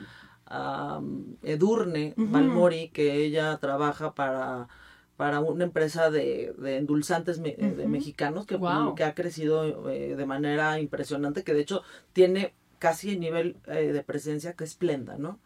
Edurne 1.42 2.14
Malmori, 2.16 2.90
que 2.90 3.24
ella 3.24 3.56
trabaja 3.56 4.14
para 4.14 4.68
para 5.16 5.40
una 5.40 5.64
empresa 5.64 6.10
de, 6.10 6.54
de 6.58 6.76
endulzantes 6.76 7.42
de 7.42 7.86
mexicanos 7.88 8.46
que, 8.46 8.58
que 8.96 9.04
ha 9.04 9.14
crecido 9.14 9.90
eh, 9.90 10.14
de 10.14 10.26
manera 10.26 10.78
impresionante, 10.78 11.42
que 11.42 11.54
de 11.54 11.60
hecho 11.60 11.82
tiene 12.12 12.54
casi 12.78 13.10
el 13.10 13.20
nivel 13.20 13.56
eh, 13.66 13.92
de 13.92 14.02
presencia 14.02 14.52
que 14.52 14.64
es 14.64 14.72
Splenda, 14.72 15.16
¿no? 15.16 15.38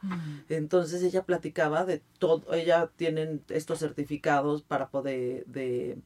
Entonces 0.49 1.03
ella 1.03 1.23
platicaba 1.25 1.85
de 1.85 2.03
todo, 2.19 2.53
ella 2.53 2.91
tienen 2.97 3.43
estos 3.49 3.79
certificados 3.79 4.63
para 4.63 4.89
poder, 4.89 5.47
de 5.47 5.99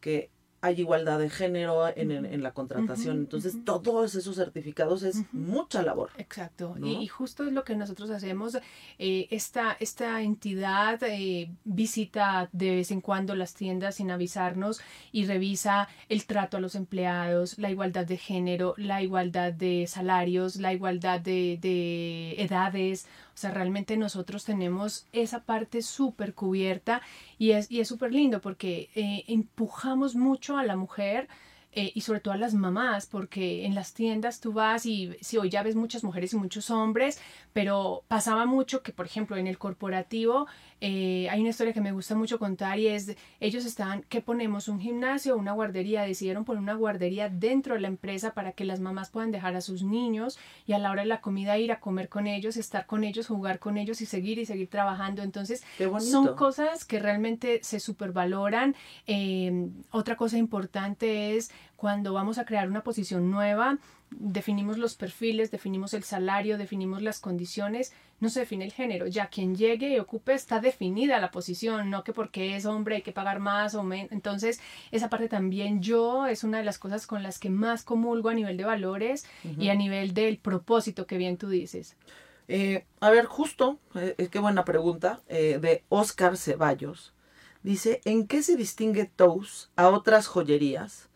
que 0.00 0.30
hay 0.60 0.80
igualdad 0.80 1.18
de 1.18 1.30
género 1.30 1.88
en, 1.88 2.10
en, 2.10 2.42
la 2.42 2.52
contratación. 2.52 3.18
Entonces, 3.18 3.58
todos 3.64 4.14
esos 4.14 4.36
certificados 4.36 5.02
es 5.02 5.22
mucha 5.32 5.82
labor. 5.82 6.10
Exacto. 6.18 6.74
Y, 6.82 7.06
justo 7.06 7.44
es 7.44 7.52
lo 7.52 7.64
que 7.64 7.76
nosotros 7.76 8.10
hacemos. 8.10 8.58
Eh, 8.98 9.28
esta, 9.30 9.76
esta 9.78 10.22
entidad 10.22 11.02
eh, 11.02 11.50
visita 11.64 12.48
de 12.52 12.76
vez 12.76 12.90
en 12.90 13.00
cuando 13.00 13.34
las 13.34 13.54
tiendas 13.54 13.96
sin 13.96 14.10
avisarnos 14.10 14.80
y 15.12 15.26
revisa 15.26 15.88
el 16.08 16.24
trato 16.26 16.56
a 16.56 16.60
los 16.60 16.74
empleados, 16.74 17.58
la 17.58 17.70
igualdad 17.70 18.06
de 18.06 18.16
género, 18.16 18.74
la 18.76 19.02
igualdad 19.02 19.52
de 19.52 19.86
salarios, 19.86 20.56
la 20.56 20.72
igualdad 20.72 21.20
de, 21.20 21.58
de 21.60 22.42
edades. 22.42 23.06
O 23.36 23.38
sea, 23.38 23.50
realmente 23.50 23.98
nosotros 23.98 24.46
tenemos 24.46 25.06
esa 25.12 25.44
parte 25.44 25.82
súper 25.82 26.32
cubierta 26.32 27.02
y 27.36 27.50
es 27.50 27.70
y 27.70 27.84
súper 27.84 28.12
lindo 28.12 28.40
porque 28.40 28.88
eh, 28.94 29.24
empujamos 29.28 30.14
mucho 30.14 30.56
a 30.56 30.64
la 30.64 30.74
mujer 30.74 31.28
eh, 31.72 31.92
y 31.94 32.00
sobre 32.00 32.20
todo 32.20 32.32
a 32.32 32.38
las 32.38 32.54
mamás, 32.54 33.04
porque 33.04 33.66
en 33.66 33.74
las 33.74 33.92
tiendas 33.92 34.40
tú 34.40 34.54
vas 34.54 34.86
y 34.86 35.14
si 35.20 35.36
hoy 35.36 35.50
ya 35.50 35.62
ves 35.62 35.76
muchas 35.76 36.02
mujeres 36.02 36.32
y 36.32 36.36
muchos 36.36 36.70
hombres, 36.70 37.20
pero 37.52 38.04
pasaba 38.08 38.46
mucho 38.46 38.82
que, 38.82 38.92
por 38.92 39.04
ejemplo, 39.04 39.36
en 39.36 39.46
el 39.46 39.58
corporativo 39.58 40.46
eh, 40.80 41.28
hay 41.30 41.40
una 41.40 41.50
historia 41.50 41.72
que 41.72 41.80
me 41.80 41.92
gusta 41.92 42.14
mucho 42.14 42.38
contar 42.38 42.78
y 42.78 42.88
es, 42.88 43.16
ellos 43.40 43.64
estaban, 43.64 44.04
¿qué 44.08 44.20
ponemos? 44.20 44.68
¿Un 44.68 44.78
gimnasio 44.78 45.34
o 45.34 45.38
una 45.38 45.52
guardería? 45.52 46.02
Decidieron 46.02 46.44
poner 46.44 46.62
una 46.62 46.74
guardería 46.74 47.28
dentro 47.30 47.74
de 47.74 47.80
la 47.80 47.88
empresa 47.88 48.34
para 48.34 48.52
que 48.52 48.64
las 48.64 48.80
mamás 48.80 49.10
puedan 49.10 49.30
dejar 49.30 49.56
a 49.56 49.60
sus 49.60 49.82
niños 49.82 50.38
y 50.66 50.74
a 50.74 50.78
la 50.78 50.90
hora 50.90 51.02
de 51.02 51.08
la 51.08 51.20
comida 51.20 51.58
ir 51.58 51.72
a 51.72 51.80
comer 51.80 52.08
con 52.08 52.26
ellos, 52.26 52.56
estar 52.56 52.86
con 52.86 53.04
ellos, 53.04 53.26
jugar 53.26 53.58
con 53.58 53.78
ellos 53.78 54.00
y 54.00 54.06
seguir 54.06 54.38
y 54.38 54.46
seguir 54.46 54.68
trabajando. 54.68 55.22
Entonces, 55.22 55.64
son 56.00 56.34
cosas 56.36 56.84
que 56.84 56.98
realmente 56.98 57.60
se 57.62 57.80
supervaloran. 57.80 58.74
Eh, 59.06 59.68
otra 59.90 60.16
cosa 60.16 60.36
importante 60.36 61.36
es 61.36 61.50
cuando 61.76 62.12
vamos 62.12 62.38
a 62.38 62.44
crear 62.44 62.68
una 62.68 62.82
posición 62.82 63.30
nueva, 63.30 63.78
definimos 64.10 64.78
los 64.78 64.94
perfiles, 64.94 65.50
definimos 65.50 65.94
el 65.94 66.04
salario, 66.04 66.58
definimos 66.58 67.02
las 67.02 67.20
condiciones, 67.20 67.92
no 68.20 68.28
se 68.28 68.40
define 68.40 68.64
el 68.64 68.72
género. 68.72 69.06
Ya 69.06 69.28
quien 69.28 69.54
llegue 69.54 69.90
y 69.90 69.98
ocupe 69.98 70.32
está 70.32 70.60
definida 70.60 71.20
la 71.20 71.30
posición, 71.30 71.90
no 71.90 72.02
que 72.02 72.12
porque 72.12 72.56
es 72.56 72.64
hombre 72.64 72.96
hay 72.96 73.02
que 73.02 73.12
pagar 73.12 73.40
más 73.40 73.74
o 73.74 73.82
menos. 73.82 74.12
Entonces, 74.12 74.60
esa 74.90 75.10
parte 75.10 75.28
también 75.28 75.82
yo 75.82 76.26
es 76.26 76.44
una 76.44 76.58
de 76.58 76.64
las 76.64 76.78
cosas 76.78 77.06
con 77.06 77.22
las 77.22 77.38
que 77.38 77.50
más 77.50 77.84
comulgo 77.84 78.30
a 78.30 78.34
nivel 78.34 78.56
de 78.56 78.64
valores 78.64 79.26
y 79.58 79.68
a 79.68 79.74
nivel 79.74 80.14
del 80.14 80.38
propósito 80.38 81.06
que 81.06 81.18
bien 81.18 81.36
tú 81.36 81.48
dices. 81.48 81.96
Eh, 82.48 82.84
a 83.00 83.10
ver, 83.10 83.26
justo, 83.26 83.80
eh, 83.94 84.28
qué 84.30 84.38
buena 84.38 84.64
pregunta, 84.64 85.20
eh, 85.28 85.58
de 85.60 85.84
Oscar 85.88 86.36
Ceballos. 86.36 87.12
Dice, 87.62 88.00
¿en 88.04 88.28
qué 88.28 88.42
se 88.42 88.56
distingue 88.56 89.10
Tous 89.16 89.70
a 89.74 89.88
otras 89.88 90.28
joyerías? 90.28 91.08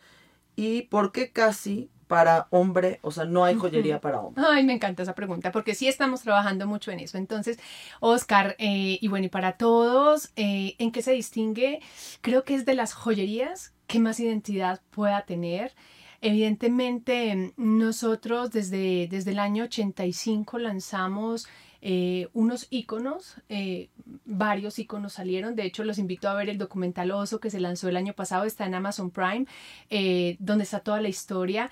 Y 0.56 0.82
por 0.82 1.12
qué 1.12 1.30
casi 1.30 1.90
para 2.10 2.48
hombre, 2.50 2.98
o 3.02 3.12
sea, 3.12 3.24
no 3.24 3.44
hay 3.44 3.54
joyería 3.54 4.00
para 4.00 4.20
hombre. 4.20 4.42
Ay, 4.44 4.64
me 4.64 4.72
encanta 4.72 5.04
esa 5.04 5.14
pregunta, 5.14 5.52
porque 5.52 5.76
sí 5.76 5.86
estamos 5.86 6.22
trabajando 6.22 6.66
mucho 6.66 6.90
en 6.90 6.98
eso. 6.98 7.18
Entonces, 7.18 7.56
Oscar, 8.00 8.56
eh, 8.58 8.98
y 9.00 9.06
bueno, 9.06 9.26
y 9.26 9.28
para 9.28 9.52
todos, 9.52 10.32
eh, 10.34 10.74
¿en 10.78 10.90
qué 10.90 11.02
se 11.02 11.12
distingue? 11.12 11.80
Creo 12.20 12.42
que 12.42 12.56
es 12.56 12.66
de 12.66 12.74
las 12.74 12.94
joyerías 12.94 13.74
que 13.86 14.00
más 14.00 14.18
identidad 14.18 14.80
pueda 14.90 15.24
tener. 15.24 15.72
Evidentemente, 16.20 17.54
nosotros 17.56 18.50
desde, 18.50 19.06
desde 19.08 19.30
el 19.30 19.38
año 19.38 19.64
85 19.64 20.58
lanzamos 20.58 21.46
eh, 21.82 22.28
unos 22.34 22.66
iconos, 22.70 23.36
eh, 23.48 23.88
varios 24.26 24.78
iconos 24.78 25.14
salieron, 25.14 25.56
de 25.56 25.64
hecho 25.64 25.82
los 25.82 25.98
invito 25.98 26.28
a 26.28 26.34
ver 26.34 26.50
el 26.50 26.58
documental 26.58 27.10
Oso 27.10 27.40
que 27.40 27.50
se 27.50 27.60
lanzó 27.60 27.88
el 27.88 27.96
año 27.96 28.12
pasado, 28.12 28.44
está 28.44 28.66
en 28.66 28.74
Amazon 28.74 29.10
Prime, 29.10 29.46
eh, 29.88 30.36
donde 30.38 30.64
está 30.64 30.80
toda 30.80 31.00
la 31.00 31.08
historia. 31.08 31.70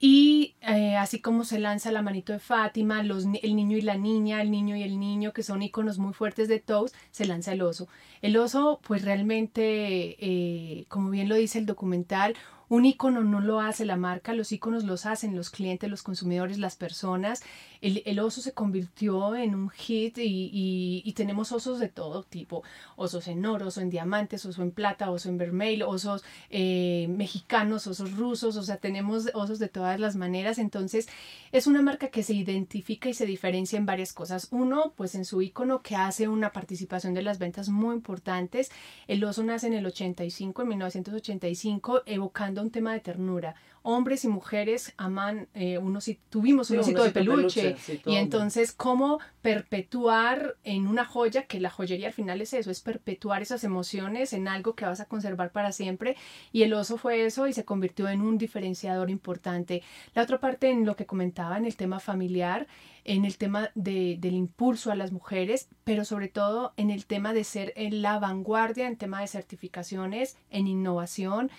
Y 0.00 0.54
así 0.98 1.20
como 1.20 1.44
se 1.44 1.58
lanza 1.58 1.90
la 1.90 2.02
manito 2.02 2.34
de 2.34 2.38
Fátima, 2.38 3.00
el 3.00 3.56
niño 3.56 3.78
y 3.78 3.80
la 3.80 3.96
niña, 3.96 4.42
el 4.42 4.50
niño 4.50 4.76
y 4.76 4.82
el 4.82 5.00
niño, 5.00 5.32
que 5.32 5.42
son 5.42 5.62
iconos 5.62 5.98
muy 5.98 6.12
fuertes 6.12 6.46
de 6.48 6.60
Toast, 6.60 6.94
se 7.10 7.24
lanza 7.24 7.52
el 7.52 7.62
oso. 7.62 7.88
El 8.20 8.36
oso, 8.36 8.80
pues 8.86 9.02
realmente, 9.02 10.84
como 10.88 11.08
bien 11.08 11.30
lo 11.30 11.36
dice 11.36 11.58
el 11.58 11.64
documental, 11.64 12.34
un 12.74 12.86
icono 12.86 13.22
no 13.22 13.40
lo 13.40 13.60
hace 13.60 13.84
la 13.84 13.96
marca, 13.96 14.34
los 14.34 14.50
iconos 14.50 14.82
los 14.82 15.06
hacen 15.06 15.36
los 15.36 15.50
clientes, 15.50 15.88
los 15.88 16.02
consumidores, 16.02 16.58
las 16.58 16.74
personas. 16.74 17.42
El, 17.80 18.18
oso 18.18 18.40
se 18.40 18.52
convirtió 18.52 19.36
en 19.36 19.54
un 19.54 19.70
hit 19.70 20.18
y, 20.18 21.12
tenemos 21.14 21.52
osos 21.52 21.78
de 21.78 21.88
todo 21.88 22.24
tipo. 22.24 22.64
Osos 22.96 23.28
en 23.28 23.44
oro, 23.46 23.68
oso 23.68 23.80
en 23.80 23.90
diamantes, 23.90 24.44
oso 24.46 24.62
en 24.62 24.72
plata, 24.72 25.10
oso 25.10 25.28
en 25.28 25.38
vermelho, 25.38 25.88
osos 25.88 26.24
eh, 26.50 27.06
mexicanos, 27.10 27.86
osos 27.86 28.16
rusos, 28.16 28.56
o 28.56 28.62
sea, 28.62 28.78
tenemos 28.78 29.28
osos 29.34 29.58
de 29.60 29.68
todas 29.68 30.00
las 30.00 30.16
maneras. 30.16 30.58
Entonces, 30.58 31.08
es 31.52 31.68
una 31.68 31.82
marca 31.82 32.08
que 32.08 32.24
se 32.24 32.34
identifica 32.34 33.08
y 33.08 33.14
se 33.14 33.26
diferencia 33.26 33.76
en 33.76 33.86
varias 33.86 34.12
cosas. 34.12 34.48
Uno, 34.50 34.92
pues 34.96 35.14
en 35.14 35.24
su 35.24 35.42
icono 35.42 35.82
que 35.82 35.94
hace 35.94 36.26
una 36.26 36.50
participación 36.50 37.14
de 37.14 37.22
las 37.22 37.38
ventas 37.38 37.68
muy 37.68 37.94
importantes. 37.94 38.72
El 39.06 39.22
oso 39.22 39.44
nace 39.44 39.68
en 39.68 39.74
el 39.74 39.86
85, 39.86 40.62
en 40.62 40.68
1985, 40.68 42.02
evocando 42.06 42.63
un 42.64 42.70
tema 42.70 42.92
de 42.92 43.00
ternura. 43.00 43.54
Hombres 43.82 44.24
y 44.24 44.28
mujeres 44.28 44.94
aman 44.96 45.46
eh, 45.54 45.76
unos, 45.76 46.10
tuvimos 46.30 46.70
un 46.70 46.78
osito 46.78 47.04
de 47.04 47.10
peluche. 47.10 47.76
y 48.06 48.16
entonces, 48.16 48.72
¿cómo 48.72 49.20
perpetuar 49.42 50.56
en 50.64 50.86
una 50.86 51.04
joya, 51.04 51.42
que 51.42 51.60
la 51.60 51.68
joyería 51.68 52.06
al 52.06 52.14
final 52.14 52.40
es 52.40 52.54
eso, 52.54 52.70
es 52.70 52.80
perpetuar 52.80 53.42
esas 53.42 53.62
emociones 53.62 54.32
en 54.32 54.48
algo 54.48 54.74
que 54.74 54.86
vas 54.86 55.00
a 55.00 55.04
conservar 55.04 55.52
para 55.52 55.72
siempre? 55.72 56.16
Y 56.50 56.62
el 56.62 56.72
oso 56.72 56.96
fue 56.96 57.26
eso 57.26 57.46
y 57.46 57.52
se 57.52 57.64
convirtió 57.64 58.08
en 58.08 58.22
un 58.22 58.38
diferenciador 58.38 59.10
importante. 59.10 59.82
La 60.14 60.22
otra 60.22 60.40
parte 60.40 60.70
en 60.70 60.86
lo 60.86 60.96
que 60.96 61.04
comentaba, 61.04 61.58
en 61.58 61.66
el 61.66 61.76
tema 61.76 62.00
familiar, 62.00 62.66
en 63.04 63.24
el 63.24 63.36
tema 63.36 63.70
de, 63.74 64.16
del 64.18 64.34
impulso 64.34 64.90
a 64.90 64.96
las 64.96 65.12
mujeres, 65.12 65.68
pero 65.84 66.04
sobre 66.04 66.28
todo 66.28 66.72
en 66.76 66.90
el 66.90 67.04
tema 67.06 67.32
de 67.34 67.44
ser 67.44 67.72
en 67.76 68.02
la 68.02 68.18
vanguardia, 68.18 68.86
en 68.86 68.96
tema 68.96 69.20
de 69.20 69.26
certificaciones, 69.26 70.36
en 70.50 70.66
innovación. 70.66 71.50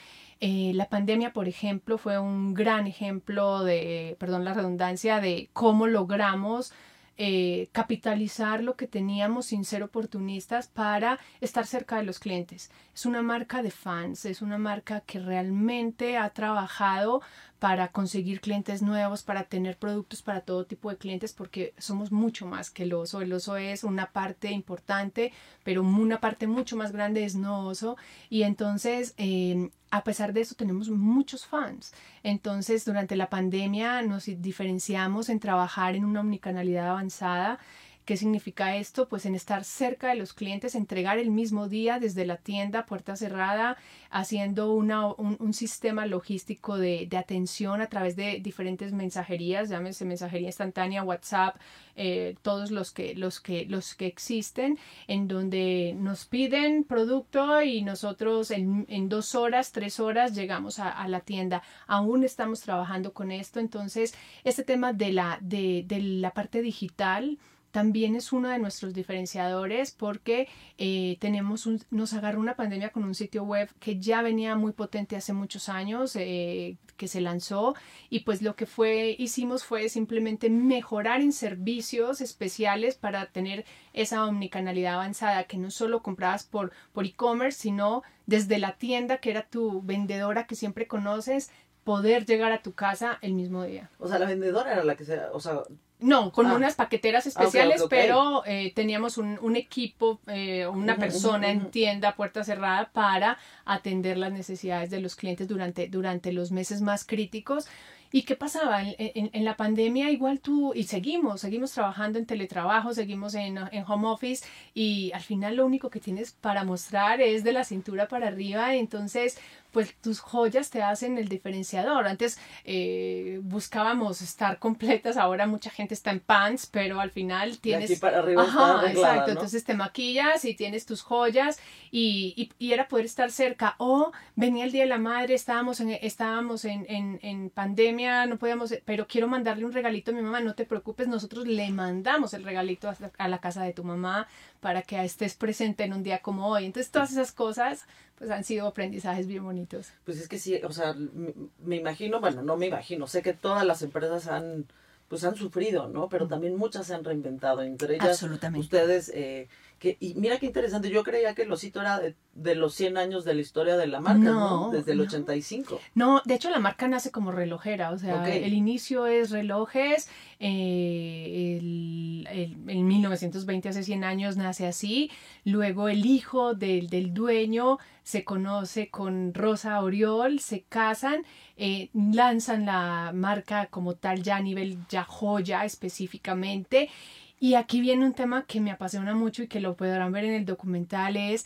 Eh, 0.47 0.73
la 0.75 0.89
pandemia, 0.89 1.33
por 1.33 1.47
ejemplo, 1.47 1.97
fue 1.97 2.19
un 2.19 2.53
gran 2.53 2.85
ejemplo 2.85 3.63
de, 3.63 4.15
perdón 4.19 4.45
la 4.45 4.53
redundancia, 4.53 5.19
de 5.19 5.49
cómo 5.53 5.87
logramos 5.87 6.71
eh, 7.17 7.69
capitalizar 7.71 8.61
lo 8.61 8.75
que 8.75 8.87
teníamos 8.87 9.47
sin 9.47 9.65
ser 9.65 9.81
oportunistas 9.81 10.67
para 10.67 11.17
estar 11.41 11.65
cerca 11.65 11.97
de 11.97 12.03
los 12.03 12.19
clientes. 12.19 12.69
Es 12.93 13.07
una 13.07 13.23
marca 13.23 13.63
de 13.63 13.71
fans, 13.71 14.25
es 14.25 14.43
una 14.43 14.59
marca 14.59 15.01
que 15.01 15.19
realmente 15.19 16.17
ha 16.17 16.29
trabajado 16.29 17.21
para 17.57 17.87
conseguir 17.87 18.41
clientes 18.41 18.81
nuevos, 18.81 19.23
para 19.23 19.45
tener 19.45 19.77
productos 19.77 20.21
para 20.21 20.41
todo 20.41 20.65
tipo 20.65 20.89
de 20.89 20.97
clientes, 20.97 21.33
porque 21.33 21.73
somos 21.77 22.11
mucho 22.11 22.45
más 22.45 22.69
que 22.69 22.83
el 22.83 22.93
oso. 22.93 23.21
El 23.21 23.33
oso 23.33 23.57
es 23.57 23.83
una 23.83 24.11
parte 24.11 24.51
importante, 24.51 25.31
pero 25.63 25.81
una 25.81 26.19
parte 26.19 26.47
mucho 26.47 26.75
más 26.75 26.91
grande 26.91 27.23
es 27.23 27.35
no 27.35 27.65
oso. 27.65 27.97
Y 28.29 28.43
entonces, 28.43 29.15
em, 29.17 29.71
a 29.95 30.03
pesar 30.03 30.33
de 30.33 30.41
eso, 30.41 30.55
tenemos 30.55 30.89
muchos 30.89 31.45
fans. 31.45 31.93
Entonces, 32.21 32.83
durante 32.83 33.15
la 33.15 33.29
pandemia 33.29 34.01
nos 34.01 34.25
diferenciamos 34.25 35.29
en 35.29 35.39
trabajar 35.39 35.95
en 35.95 36.03
una 36.03 36.19
omnicanalidad 36.19 36.89
avanzada 36.89 37.59
¿Qué 38.05 38.17
significa 38.17 38.75
esto? 38.75 39.09
Pues 39.09 39.25
en 39.25 39.33
estar 39.33 39.63
cerca 39.63 40.09
de 40.09 40.15
los 40.15 40.33
clientes, 40.33 40.75
entregar 40.75 41.17
el 41.17 41.31
mismo 41.31 41.67
día 41.67 41.99
desde 41.99 42.23
la 42.27 42.37
tienda, 42.37 42.85
puerta 42.85 43.15
cerrada, 43.15 43.77
haciendo 44.11 44.73
una, 44.73 45.07
un, 45.07 45.53
sistema 45.55 46.05
logístico 46.05 46.77
de, 46.77 47.09
atención 47.17 47.81
a 47.81 47.87
través 47.87 48.15
de 48.15 48.39
diferentes 48.41 48.93
mensajerías, 48.93 49.69
llámese 49.69 50.05
mensajería 50.05 50.49
instantánea, 50.49 51.03
WhatsApp, 51.03 51.55
eh, 51.95 52.35
todos 52.43 52.69
los 52.69 52.91
que, 52.91 53.15
los, 53.15 53.39
que, 53.39 53.65
los 53.65 53.95
que 53.95 54.05
existen, 54.05 54.77
en 55.07 55.27
donde 55.27 55.95
nos 55.97 56.25
piden 56.25 56.83
producto 56.83 57.63
y 57.63 57.81
nosotros 57.81 58.51
en, 58.51 59.09
dos 59.09 59.33
horas, 59.33 59.71
tres 59.71 59.99
horas 59.99 60.35
llegamos 60.35 60.77
a, 60.77 61.07
la 61.07 61.21
tienda. 61.21 61.63
Aún 61.87 62.23
estamos 62.23 62.61
trabajando 62.61 63.13
con 63.13 63.31
esto, 63.31 63.59
entonces 63.59 64.13
este 64.43 64.63
tema 64.63 64.93
de 64.93 65.11
la, 65.11 65.39
de, 65.41 65.83
de 65.87 65.99
la 66.01 66.31
parte 66.31 66.61
digital, 66.61 67.39
también 67.75 68.15
es 68.15 68.31
uno 68.31 68.47
de 68.47 68.57
nuestros 68.57 68.93
diferenciadores 68.93 69.91
porque 69.91 70.47
eh, 70.77 71.17
tenemos 71.19 71.67
nos 71.89 72.13
agarró 72.13 72.39
una 72.39 72.55
pandemia 72.55 72.93
con 72.93 73.03
un 73.03 73.13
sitio 73.13 73.43
web 73.43 73.69
que 73.81 73.99
ya 73.99 74.21
venía 74.21 74.55
muy 74.55 74.71
potente 74.71 75.17
hace 75.17 75.33
muchos 75.33 75.67
años, 75.67 76.15
eh, 76.15 76.77
que 76.95 77.09
se 77.09 77.19
lanzó 77.19 77.75
y 78.09 78.21
pues 78.21 78.41
lo 78.41 78.55
que 78.55 78.65
fue 78.65 79.17
hicimos 79.19 79.65
fue 79.65 79.89
simplemente 79.89 80.49
mejorar 80.49 81.19
en 81.19 81.33
servicios 81.33 82.21
especiales 82.21 82.95
para 82.95 83.25
tener 83.25 83.65
esa 83.91 84.23
omnicanalidad 84.25 84.93
avanzada 84.93 85.43
que 85.43 85.57
no 85.57 85.69
solo 85.69 86.01
comprabas 86.01 86.45
por 86.45 86.71
por 86.93 87.05
e-commerce 87.05 87.59
sino 87.59 88.03
desde 88.25 88.57
la 88.57 88.77
tienda 88.77 89.17
que 89.17 89.31
era 89.31 89.49
tu 89.49 89.81
vendedora 89.81 90.47
que 90.47 90.55
siempre 90.55 90.87
conoces 90.87 91.51
poder 91.83 92.25
llegar 92.25 92.53
a 92.53 92.61
tu 92.61 92.73
casa 92.73 93.19
el 93.21 93.33
mismo 93.33 93.63
día. 93.63 93.91
O 93.99 94.07
sea, 94.07 94.17
la 94.17 94.25
vendedora 94.25 94.71
era 94.71 94.83
la 94.83 94.95
que 94.95 95.05
se, 95.05 95.19
o 95.19 95.39
sea, 95.39 95.61
no, 95.99 96.31
con 96.31 96.47
ah. 96.47 96.55
unas 96.55 96.75
paqueteras 96.75 97.25
ah, 97.25 97.29
especiales, 97.29 97.83
pero 97.89 98.43
eh, 98.45 98.73
teníamos 98.75 99.17
un, 99.17 99.39
un 99.41 99.55
equipo, 99.55 100.19
eh, 100.27 100.67
una 100.67 100.97
persona 100.97 101.49
en 101.49 101.71
tienda, 101.71 102.15
puerta 102.15 102.43
cerrada, 102.43 102.89
para 102.91 103.37
atender 103.63 104.17
las 104.17 104.31
necesidades 104.31 104.89
de 104.89 104.99
los 104.99 105.15
clientes 105.15 105.47
durante, 105.47 105.87
durante 105.87 106.33
los 106.33 106.51
meses 106.51 106.81
más 106.81 107.05
críticos. 107.05 107.67
¿Y 108.11 108.21
qué 108.21 108.35
pasaba? 108.35 108.81
En, 108.81 109.29
en, 109.33 109.43
la 109.43 109.57
pandemia 109.57 110.09
igual 110.09 110.39
tú, 110.39 110.73
y 110.73 110.83
seguimos, 110.83 111.41
seguimos 111.41 111.73
trabajando 111.73 112.17
en 112.17 112.25
teletrabajo, 112.25 112.93
seguimos 112.93 113.33
en, 113.33 113.57
en, 113.57 113.83
home 113.85 114.07
office 114.07 114.45
y 114.73 115.11
al 115.13 115.21
final 115.21 115.57
lo 115.57 115.65
único 115.65 115.89
que 115.89 115.99
tienes 115.99 116.31
para 116.31 116.63
mostrar 116.63 117.19
es 117.19 117.43
de 117.43 117.51
la 117.51 117.65
cintura 117.65 118.07
para 118.07 118.27
arriba, 118.27 118.75
entonces 118.75 119.37
pues 119.75 119.93
tus 119.97 120.21
joyas 120.21 120.69
te 120.69 120.81
hacen 120.81 121.17
el 121.17 121.27
diferenciador. 121.27 122.07
Antes 122.07 122.39
eh, 122.63 123.41
buscábamos 123.43 124.21
estar 124.21 124.57
completas, 124.57 125.17
ahora 125.17 125.47
mucha 125.47 125.69
gente 125.69 125.93
está 125.93 126.11
en 126.11 126.21
pants, 126.21 126.65
pero 126.65 127.01
al 127.01 127.11
final 127.11 127.59
tienes... 127.59 127.91
aquí 127.91 127.99
para 127.99 128.19
arriba 128.19 128.43
Ajá, 128.43 128.89
exacto, 128.89 129.31
entonces 129.31 129.65
te 129.65 129.73
maquillas 129.73 130.45
y 130.45 130.55
tienes 130.55 130.85
tus 130.85 131.01
joyas 131.01 131.59
y, 131.91 132.49
y, 132.57 132.71
era 132.71 132.87
poder 132.87 133.03
estar 133.03 133.31
cerca. 133.31 133.75
O 133.77 134.13
venía 134.37 134.63
el 134.63 134.71
Día 134.71 134.83
de 134.83 134.89
la 134.89 134.97
Madre, 134.97 135.33
estábamos 135.33 135.81
en, 135.81 135.89
estábamos 135.89 136.63
en, 136.63 136.85
en, 136.87 137.19
en 137.21 137.49
pandemia, 137.49 138.27
no 138.27 138.37
podíamos, 138.37 138.73
pero 138.85 139.07
quiero 139.07 139.27
mandarle 139.27 139.65
un 139.65 139.73
regalito 139.73 140.11
a 140.11 140.13
mi 140.13 140.21
mamá, 140.21 140.39
no 140.39 140.55
te 140.55 140.63
preocupes, 140.63 141.09
nosotros 141.09 141.47
le 141.47 141.69
mandamos 141.71 142.33
el 142.33 142.45
regalito 142.45 142.87
a, 142.87 142.95
a 143.17 143.27
la 143.27 143.39
casa 143.39 143.61
de 143.63 143.73
tu 143.73 143.83
mamá 143.83 144.29
para 144.59 144.81
que 144.81 145.03
estés 145.03 145.35
presente 145.35 145.83
en 145.83 145.93
un 145.93 146.03
día 146.03 146.19
como 146.19 146.47
hoy. 146.47 146.65
Entonces 146.65 146.91
todas 146.91 147.11
esas 147.11 147.31
cosas 147.31 147.85
pues 148.17 148.31
han 148.31 148.43
sido 148.43 148.67
aprendizajes 148.67 149.27
bien 149.27 149.43
bonitos. 149.43 149.89
Pues 150.05 150.19
es 150.19 150.27
que 150.27 150.39
sí, 150.39 150.59
o 150.63 150.71
sea, 150.71 150.93
me, 150.93 151.75
imagino, 151.75 152.19
bueno, 152.19 152.41
no 152.41 152.57
me 152.57 152.67
imagino, 152.67 153.07
sé 153.07 153.21
que 153.21 153.33
todas 153.33 153.65
las 153.65 153.81
empresas 153.81 154.27
han 154.27 154.65
pues 155.07 155.23
han 155.23 155.35
sufrido, 155.35 155.87
¿no? 155.87 156.09
Pero 156.09 156.27
también 156.27 156.55
muchas 156.55 156.87
se 156.87 156.95
han 156.95 157.03
reinventado, 157.03 157.61
entre 157.61 157.95
ellas 157.95 158.23
ustedes 158.55 159.11
eh, 159.13 159.47
y 159.81 160.15
mira 160.15 160.39
qué 160.39 160.47
interesante, 160.47 160.89
yo 160.89 161.03
creía 161.03 161.35
que 161.35 161.43
el 161.43 161.51
osito 161.51 161.81
era 161.81 161.99
de, 161.99 162.55
los 162.55 162.73
100 162.75 162.97
años 162.97 163.25
de 163.25 163.33
la 163.33 163.41
historia 163.41 163.77
de 163.77 163.87
la 163.87 163.99
marca, 163.99 164.19
¿no? 164.19 164.71
Desde 164.71 164.93
el 164.93 165.01
85. 165.01 165.79
No, 165.93 166.21
de 166.25 166.35
hecho 166.35 166.49
la 166.49 166.59
marca 166.59 166.87
nace 166.87 167.11
como 167.11 167.31
relojera, 167.31 167.91
o 167.91 167.97
sea, 167.97 168.27
el 168.33 168.53
inicio 168.53 169.05
es 169.07 169.31
relojes, 169.31 170.09
eh, 170.39 171.57
el, 171.59 172.27
en 172.67 172.87
1920, 172.87 173.69
hace 173.69 173.83
100 173.83 174.03
años, 174.03 174.37
nace 174.37 174.67
así, 174.67 175.11
luego 175.43 175.89
el 175.89 176.05
hijo 176.05 176.53
del, 176.53 176.89
del 176.89 177.13
dueño 177.13 177.77
se 178.05 178.23
conoce 178.23 178.89
con 178.89 179.33
Rosa 179.33 179.81
Oriol, 179.81 180.39
se 180.39 180.61
casan, 180.61 181.25
eh, 181.57 181.89
lanzan 181.93 182.67
la 182.67 183.11
marca 183.13 183.65
como 183.67 183.95
tal 183.95 184.21
ya 184.21 184.37
a 184.37 184.41
nivel 184.41 184.77
ya 184.89 185.03
joya 185.03 185.65
específicamente 185.65 186.89
y 187.39 187.55
aquí 187.55 187.81
viene 187.81 188.05
un 188.05 188.13
tema 188.13 188.45
que 188.45 188.61
me 188.61 188.71
apasiona 188.71 189.13
mucho 189.13 189.43
y 189.43 189.47
que 189.47 189.59
lo 189.59 189.75
podrán 189.75 190.11
ver 190.11 190.25
en 190.25 190.33
el 190.33 190.45
documental 190.45 191.17
es 191.17 191.45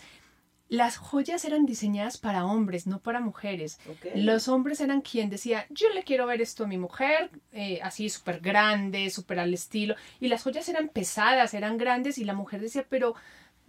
las 0.70 0.98
joyas 0.98 1.44
eran 1.46 1.66
diseñadas 1.66 2.20
para 2.20 2.46
hombres, 2.46 2.86
no 2.86 3.00
para 3.00 3.20
mujeres. 3.20 3.80
Los 4.14 4.48
hombres 4.48 4.80
eran 4.80 5.02
quien 5.02 5.32
decía, 5.32 5.66
yo 5.72 5.90
le 5.90 6.04
quiero 6.04 6.28
ver 6.28 6.42
esto 6.42 6.64
a 6.64 6.68
mi 6.68 6.78
mujer, 6.78 7.32
eh, 7.52 7.80
así 7.82 8.08
súper 8.08 8.40
grande, 8.40 9.10
súper 9.10 9.40
al 9.40 9.52
estilo. 9.52 9.96
Y 10.20 10.28
las 10.28 10.44
joyas 10.44 10.70
eran 10.70 10.90
pesadas, 10.90 11.56
eran 11.56 11.80
grandes 11.80 12.20
y 12.20 12.24
la 12.24 12.36
mujer 12.36 12.62
decía, 12.62 12.86
pero 12.88 13.16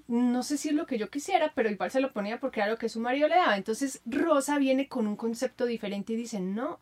no 0.08 0.42
sé 0.42 0.58
si 0.58 0.68
es 0.68 0.74
lo 0.74 0.86
que 0.86 0.98
yo 0.98 1.08
quisiera, 1.08 1.52
pero 1.54 1.70
igual 1.70 1.90
se 1.90 2.00
lo 2.00 2.12
ponía 2.12 2.38
porque 2.38 2.60
era 2.60 2.68
lo 2.68 2.76
que 2.76 2.90
su 2.90 3.00
marido 3.00 3.28
le 3.28 3.36
daba. 3.36 3.56
Entonces 3.56 4.02
Rosa 4.04 4.58
viene 4.58 4.86
con 4.86 5.06
un 5.06 5.16
concepto 5.16 5.64
diferente 5.64 6.12
y 6.12 6.16
dice, 6.16 6.38
no, 6.38 6.80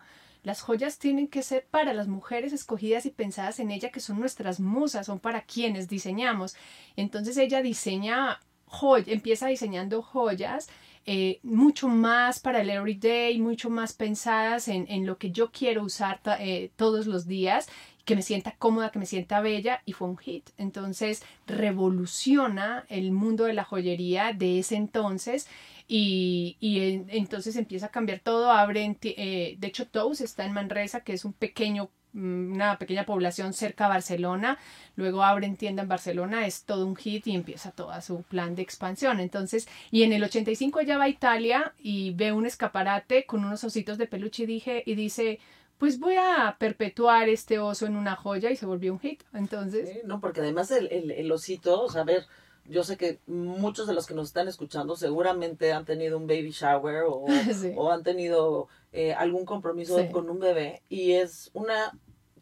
las 0.49 0.63
joyas 0.63 0.99
tienen 0.99 1.29
que 1.29 1.43
ser 1.43 1.67
para 1.71 1.93
las 1.93 2.09
mujeres 2.09 2.55
escogidas 2.55 3.05
y 3.05 3.11
pensadas 3.11 3.61
en 3.61 3.71
ella, 3.71 3.91
que 3.91 4.01
son 4.01 4.19
nuestras 4.19 4.61
musas, 4.61 5.05
son 5.05 5.21
para 5.21 5.43
quienes 5.43 5.89
diseñamos. 5.89 6.57
Entonces 6.97 7.37
ella 7.37 7.61
diseña 7.61 8.41
joy 8.67 9.05
empieza 9.09 9.47
diseñando 9.47 10.01
joyas 10.01 10.71
eh, 11.05 11.39
mucho 11.43 11.89
más 11.89 12.41
para 12.41 12.63
el 12.63 12.71
everyday, 12.71 13.39
mucho 13.39 13.69
más 13.69 13.93
pensadas 13.93 14.69
en, 14.69 14.87
en 14.89 15.05
lo 15.05 15.19
que 15.19 15.31
yo 15.33 15.51
quiero 15.51 15.83
usar 15.83 16.21
eh, 16.41 16.71
todos 16.77 17.07
los 17.07 17.27
días 17.27 17.69
que 18.07 18.17
me 18.17 18.23
sienta 18.23 18.57
cómoda, 18.59 18.91
que 18.91 18.99
me 18.99 19.05
sienta 19.05 19.43
bella 19.43 19.83
y 19.85 19.93
fue 19.93 20.09
un 20.09 20.17
hit. 20.17 20.49
Entonces 20.57 21.23
revoluciona 21.47 22.87
el 22.89 23.13
mundo 23.13 23.45
de 23.45 23.53
la 23.53 23.65
joyería 23.65 24.33
de 24.33 24.61
ese 24.61 24.77
entonces 24.77 25.47
y, 25.91 26.59
y 26.61 27.03
entonces 27.17 27.57
empieza 27.57 27.87
a 27.87 27.91
cambiar 27.91 28.21
todo. 28.21 28.51
Abre, 28.53 28.97
eh, 29.03 29.57
de 29.59 29.67
hecho, 29.67 29.87
Tous 29.89 30.21
está 30.21 30.45
en 30.45 30.53
Manresa, 30.53 31.01
que 31.01 31.15
es 31.15 31.25
un 31.25 31.33
pequeño 31.33 31.89
mm, 32.13 32.53
una 32.53 32.79
pequeña 32.79 33.07
población 33.07 33.55
cerca 33.55 33.87
a 33.87 33.89
Barcelona, 33.89 34.59
luego 34.97 35.23
abren 35.23 35.57
tienda 35.57 35.83
en 35.83 35.89
Barcelona, 35.89 36.47
es 36.47 36.65
todo 36.65 36.87
un 36.87 36.95
hit 36.95 37.27
y 37.27 37.35
empieza 37.35 37.71
todo 37.73 37.99
su 38.03 38.23
plan 38.23 38.55
de 38.55 38.63
expansión. 38.63 39.19
Entonces, 39.19 39.67
y 39.91 40.03
en 40.03 40.13
el 40.13 40.23
85 40.23 40.81
ella 40.81 40.99
va 40.99 41.05
a 41.05 41.09
Italia 41.09 41.73
y 41.79 42.13
ve 42.13 42.33
un 42.33 42.45
escaparate 42.45 43.25
con 43.25 43.45
unos 43.45 43.65
ositos 43.65 43.97
de 43.97 44.07
peluche 44.07 44.43
y, 44.43 44.47
dije, 44.47 44.83
y 44.85 44.95
dice, 44.95 45.41
pues 45.79 45.99
voy 45.99 46.17
a 46.17 46.57
perpetuar 46.59 47.31
este 47.31 47.59
oso 47.59 47.87
en 47.87 47.97
una 47.97 48.15
joya 48.15 48.51
y 48.51 48.57
se 48.57 48.67
volvió 48.67 48.93
un 48.93 49.01
hit. 49.01 49.23
Entonces. 49.33 50.05
no, 50.05 50.21
porque 50.21 50.41
además 50.41 50.71
el, 50.71 51.11
el, 51.11 51.33
osito, 51.33 51.85
o 51.85 51.91
sea, 51.91 52.03
a 52.03 52.05
ver, 52.05 52.27
yo 52.69 52.85
sé 52.85 52.97
que 52.97 53.19
muchos 53.27 53.87
de 53.87 53.95
los 53.95 54.07
que 54.07 54.15
nos 54.15 54.29
están 54.29 54.49
escuchando 54.49 54.97
seguramente 54.97 55.73
han 55.73 55.85
tenido 55.85 56.17
un 56.17 56.27
baby 56.27 56.51
shower 56.51 57.05
o, 57.07 57.25
o 57.77 57.91
han 57.91 58.03
tenido 58.03 58.69
eh, 58.93 59.13
algún 59.15 59.45
compromiso 59.45 59.99
con 60.11 60.31
un 60.31 60.39
bebé 60.39 60.83
y 60.89 61.13
es 61.13 61.51
una 61.55 61.93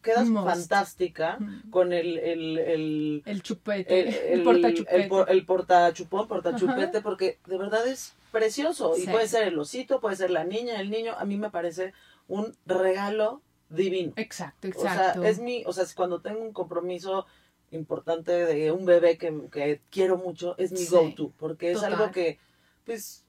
quedas 0.01 0.29
fantástica 0.29 1.37
con 1.69 1.91
el 1.91 2.17
el, 2.17 2.57
el, 2.57 3.23
el 3.25 3.43
chupete, 3.43 4.33
el, 4.33 4.43
portachupete. 4.45 5.09
El, 5.31 5.45
portachupón, 5.45 6.27
portachupete, 6.27 7.01
porque 7.01 7.39
de 7.45 7.57
verdad 7.57 7.85
es 7.87 8.13
precioso. 8.31 8.93
Y 8.97 9.07
puede 9.07 9.27
ser 9.27 9.47
el 9.47 9.59
osito, 9.59 9.99
puede 9.99 10.15
ser 10.15 10.31
la 10.31 10.43
niña, 10.43 10.79
el 10.79 10.89
niño. 10.89 11.13
A 11.17 11.25
mí 11.25 11.37
me 11.37 11.49
parece 11.49 11.93
un 12.27 12.55
regalo 12.65 13.41
divino. 13.69 14.13
Exacto, 14.15 14.67
exacto. 14.67 15.19
O 15.19 15.23
sea, 15.23 15.29
es 15.29 15.39
mi, 15.39 15.63
o 15.65 15.73
sea, 15.73 15.85
cuando 15.95 16.21
tengo 16.21 16.41
un 16.41 16.53
compromiso 16.53 17.25
importante 17.71 18.31
de 18.31 18.71
un 18.71 18.85
bebé 18.85 19.17
que, 19.17 19.81
quiero 19.89 20.17
mucho, 20.17 20.57
es 20.57 20.71
mi 20.71 20.85
go-to, 20.85 21.33
porque 21.37 21.71
es 21.71 21.83
algo 21.83 22.11
que, 22.11 22.39
pues, 22.85 23.25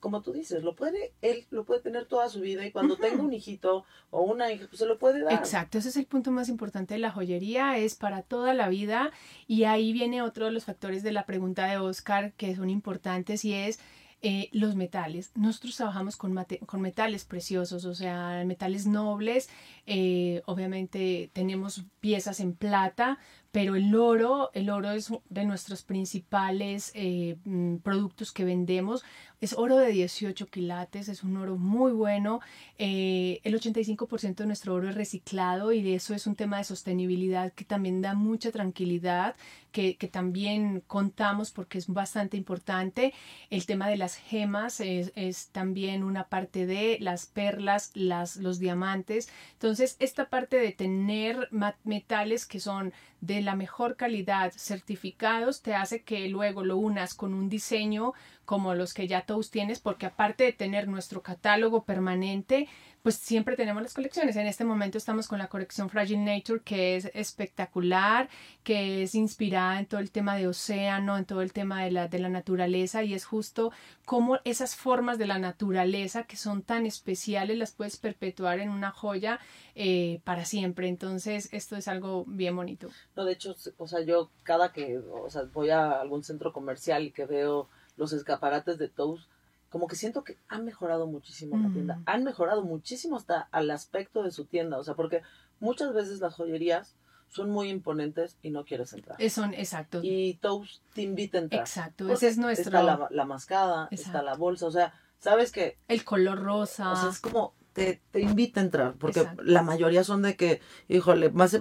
como 0.00 0.22
tú 0.22 0.32
dices, 0.32 0.62
lo 0.62 0.74
puede, 0.74 1.12
él 1.22 1.46
lo 1.50 1.64
puede 1.64 1.80
tener 1.80 2.06
toda 2.06 2.28
su 2.28 2.40
vida 2.40 2.66
y 2.66 2.72
cuando 2.72 2.96
tenga 2.96 3.22
un 3.22 3.32
hijito 3.32 3.84
o 4.10 4.22
una 4.22 4.52
hija, 4.52 4.66
pues 4.68 4.80
se 4.80 4.86
lo 4.86 4.98
puede 4.98 5.22
dar. 5.22 5.32
Exacto, 5.32 5.78
ese 5.78 5.90
es 5.90 5.96
el 5.96 6.06
punto 6.06 6.30
más 6.30 6.48
importante 6.48 6.94
de 6.94 7.00
la 7.00 7.10
joyería, 7.10 7.78
es 7.78 7.94
para 7.94 8.22
toda 8.22 8.54
la 8.54 8.68
vida 8.68 9.12
y 9.46 9.64
ahí 9.64 9.92
viene 9.92 10.22
otro 10.22 10.46
de 10.46 10.52
los 10.52 10.64
factores 10.64 11.02
de 11.02 11.12
la 11.12 11.26
pregunta 11.26 11.66
de 11.66 11.78
Oscar 11.78 12.32
que 12.32 12.56
son 12.56 12.70
importantes 12.70 13.44
y 13.44 13.54
es 13.54 13.78
eh, 14.24 14.48
los 14.52 14.76
metales. 14.76 15.32
Nosotros 15.34 15.76
trabajamos 15.76 16.16
con, 16.16 16.32
con, 16.66 16.80
metales 16.80 17.24
preciosos, 17.24 17.84
o 17.84 17.94
sea, 17.94 18.44
metales 18.46 18.86
nobles. 18.86 19.48
Eh, 19.84 20.42
obviamente 20.46 21.28
tenemos 21.32 21.84
piezas 21.98 22.38
en 22.38 22.54
plata, 22.54 23.18
pero 23.52 23.76
el 23.76 23.94
oro, 23.94 24.50
el 24.54 24.70
oro 24.70 24.90
es 24.90 25.12
de 25.28 25.44
nuestros 25.44 25.82
principales 25.82 26.90
eh, 26.94 27.36
mm, 27.44 27.76
productos 27.76 28.32
que 28.32 28.46
vendemos. 28.46 29.04
Es 29.42 29.52
oro 29.54 29.76
de 29.76 29.90
18 29.92 30.46
quilates, 30.46 31.08
es 31.08 31.22
un 31.22 31.36
oro 31.36 31.58
muy 31.58 31.92
bueno. 31.92 32.40
Eh, 32.78 33.40
el 33.44 33.54
85% 33.54 34.36
de 34.36 34.46
nuestro 34.46 34.72
oro 34.74 34.88
es 34.88 34.94
reciclado 34.94 35.72
y 35.72 35.82
de 35.82 35.96
eso 35.96 36.14
es 36.14 36.26
un 36.26 36.34
tema 36.34 36.58
de 36.58 36.64
sostenibilidad 36.64 37.52
que 37.52 37.64
también 37.64 38.00
da 38.00 38.14
mucha 38.14 38.52
tranquilidad, 38.52 39.36
que, 39.70 39.96
que 39.96 40.08
también 40.08 40.82
contamos 40.86 41.50
porque 41.50 41.76
es 41.76 41.88
bastante 41.88 42.38
importante. 42.38 43.12
El 43.50 43.66
tema 43.66 43.88
de 43.88 43.98
las 43.98 44.14
gemas 44.14 44.80
es, 44.80 45.12
es 45.14 45.48
también 45.48 46.04
una 46.04 46.28
parte 46.28 46.64
de 46.64 46.96
las 47.00 47.26
perlas, 47.26 47.90
las, 47.94 48.36
los 48.36 48.60
diamantes. 48.60 49.28
Entonces, 49.54 49.96
esta 49.98 50.30
parte 50.30 50.56
de 50.56 50.72
tener 50.72 51.50
metales 51.84 52.46
que 52.46 52.60
son 52.60 52.94
de 53.20 53.41
la 53.42 53.56
mejor 53.56 53.96
calidad 53.96 54.52
certificados 54.56 55.62
te 55.62 55.74
hace 55.74 56.02
que 56.02 56.28
luego 56.28 56.64
lo 56.64 56.76
unas 56.76 57.14
con 57.14 57.34
un 57.34 57.48
diseño 57.48 58.12
como 58.44 58.74
los 58.74 58.94
que 58.94 59.06
ya 59.06 59.22
todos 59.22 59.50
tienes 59.50 59.80
porque 59.80 60.06
aparte 60.06 60.44
de 60.44 60.52
tener 60.52 60.88
nuestro 60.88 61.22
catálogo 61.22 61.84
permanente 61.84 62.68
pues 63.02 63.16
siempre 63.16 63.56
tenemos 63.56 63.82
las 63.82 63.94
colecciones. 63.94 64.36
En 64.36 64.46
este 64.46 64.64
momento 64.64 64.96
estamos 64.96 65.26
con 65.26 65.38
la 65.38 65.48
colección 65.48 65.90
Fragile 65.90 66.36
Nature, 66.36 66.60
que 66.64 66.96
es 66.96 67.10
espectacular, 67.14 68.28
que 68.62 69.02
es 69.02 69.14
inspirada 69.14 69.80
en 69.80 69.86
todo 69.86 70.00
el 70.00 70.12
tema 70.12 70.36
de 70.36 70.46
océano, 70.46 71.18
en 71.18 71.24
todo 71.24 71.42
el 71.42 71.52
tema 71.52 71.82
de 71.82 71.90
la, 71.90 72.08
de 72.08 72.20
la 72.20 72.28
naturaleza, 72.28 73.02
y 73.02 73.14
es 73.14 73.24
justo 73.24 73.72
como 74.04 74.38
esas 74.44 74.76
formas 74.76 75.18
de 75.18 75.26
la 75.26 75.38
naturaleza 75.38 76.24
que 76.24 76.36
son 76.36 76.62
tan 76.62 76.86
especiales 76.86 77.58
las 77.58 77.72
puedes 77.72 77.96
perpetuar 77.96 78.60
en 78.60 78.70
una 78.70 78.92
joya 78.92 79.40
eh, 79.74 80.20
para 80.24 80.44
siempre. 80.44 80.88
Entonces, 80.88 81.48
esto 81.52 81.76
es 81.76 81.88
algo 81.88 82.24
bien 82.26 82.54
bonito. 82.54 82.88
No, 83.16 83.24
de 83.24 83.32
hecho, 83.32 83.56
o 83.78 83.88
sea, 83.88 84.00
yo 84.02 84.30
cada 84.44 84.72
que 84.72 84.98
o 84.98 85.28
sea, 85.28 85.42
voy 85.52 85.70
a 85.70 86.00
algún 86.00 86.22
centro 86.22 86.52
comercial 86.52 87.04
y 87.04 87.10
que 87.10 87.26
veo 87.26 87.68
los 88.02 88.12
escaparates 88.12 88.76
de 88.76 88.88
Toast, 88.88 89.30
como 89.70 89.86
que 89.86 89.96
siento 89.96 90.22
que 90.22 90.36
han 90.48 90.66
mejorado 90.66 91.06
muchísimo 91.06 91.56
la 91.56 91.72
tienda. 91.72 92.02
Han 92.04 92.24
mejorado 92.24 92.62
muchísimo 92.62 93.16
hasta 93.16 93.48
al 93.52 93.70
aspecto 93.70 94.22
de 94.22 94.30
su 94.30 94.44
tienda. 94.44 94.76
O 94.78 94.84
sea, 94.84 94.94
porque 94.94 95.22
muchas 95.60 95.94
veces 95.94 96.20
las 96.20 96.34
joyerías 96.34 96.94
son 97.28 97.48
muy 97.48 97.70
imponentes 97.70 98.36
y 98.42 98.50
no 98.50 98.66
quieres 98.66 98.92
entrar. 98.92 99.16
Son, 99.30 99.54
exacto. 99.54 100.00
Y 100.02 100.34
Toast 100.42 100.82
te 100.92 101.00
invita 101.00 101.38
a 101.38 101.40
entrar. 101.40 101.62
Exacto, 101.62 102.10
ese 102.10 102.28
es 102.28 102.36
nuestro... 102.36 102.66
Está 102.66 102.82
la, 102.82 103.08
la 103.10 103.24
mascada, 103.24 103.88
está 103.90 104.20
la 104.22 104.34
bolsa, 104.34 104.66
o 104.66 104.70
sea, 104.70 104.92
¿sabes 105.18 105.50
qué? 105.52 105.78
El 105.88 106.04
color 106.04 106.42
rosa. 106.42 106.92
O 106.92 106.96
sea, 106.96 107.08
es 107.08 107.20
como, 107.20 107.54
te, 107.72 108.02
te 108.10 108.20
invita 108.20 108.60
a 108.60 108.64
entrar, 108.64 108.94
porque 108.98 109.26
la 109.42 109.62
mayoría 109.62 110.04
son 110.04 110.20
de 110.20 110.36
que, 110.36 110.60
híjole, 110.88 111.30
más, 111.30 111.58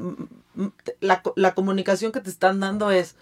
la, 1.00 1.24
la 1.38 1.54
comunicación 1.54 2.12
que 2.12 2.20
te 2.20 2.30
están 2.30 2.60
dando 2.60 2.92
es, 2.92 3.16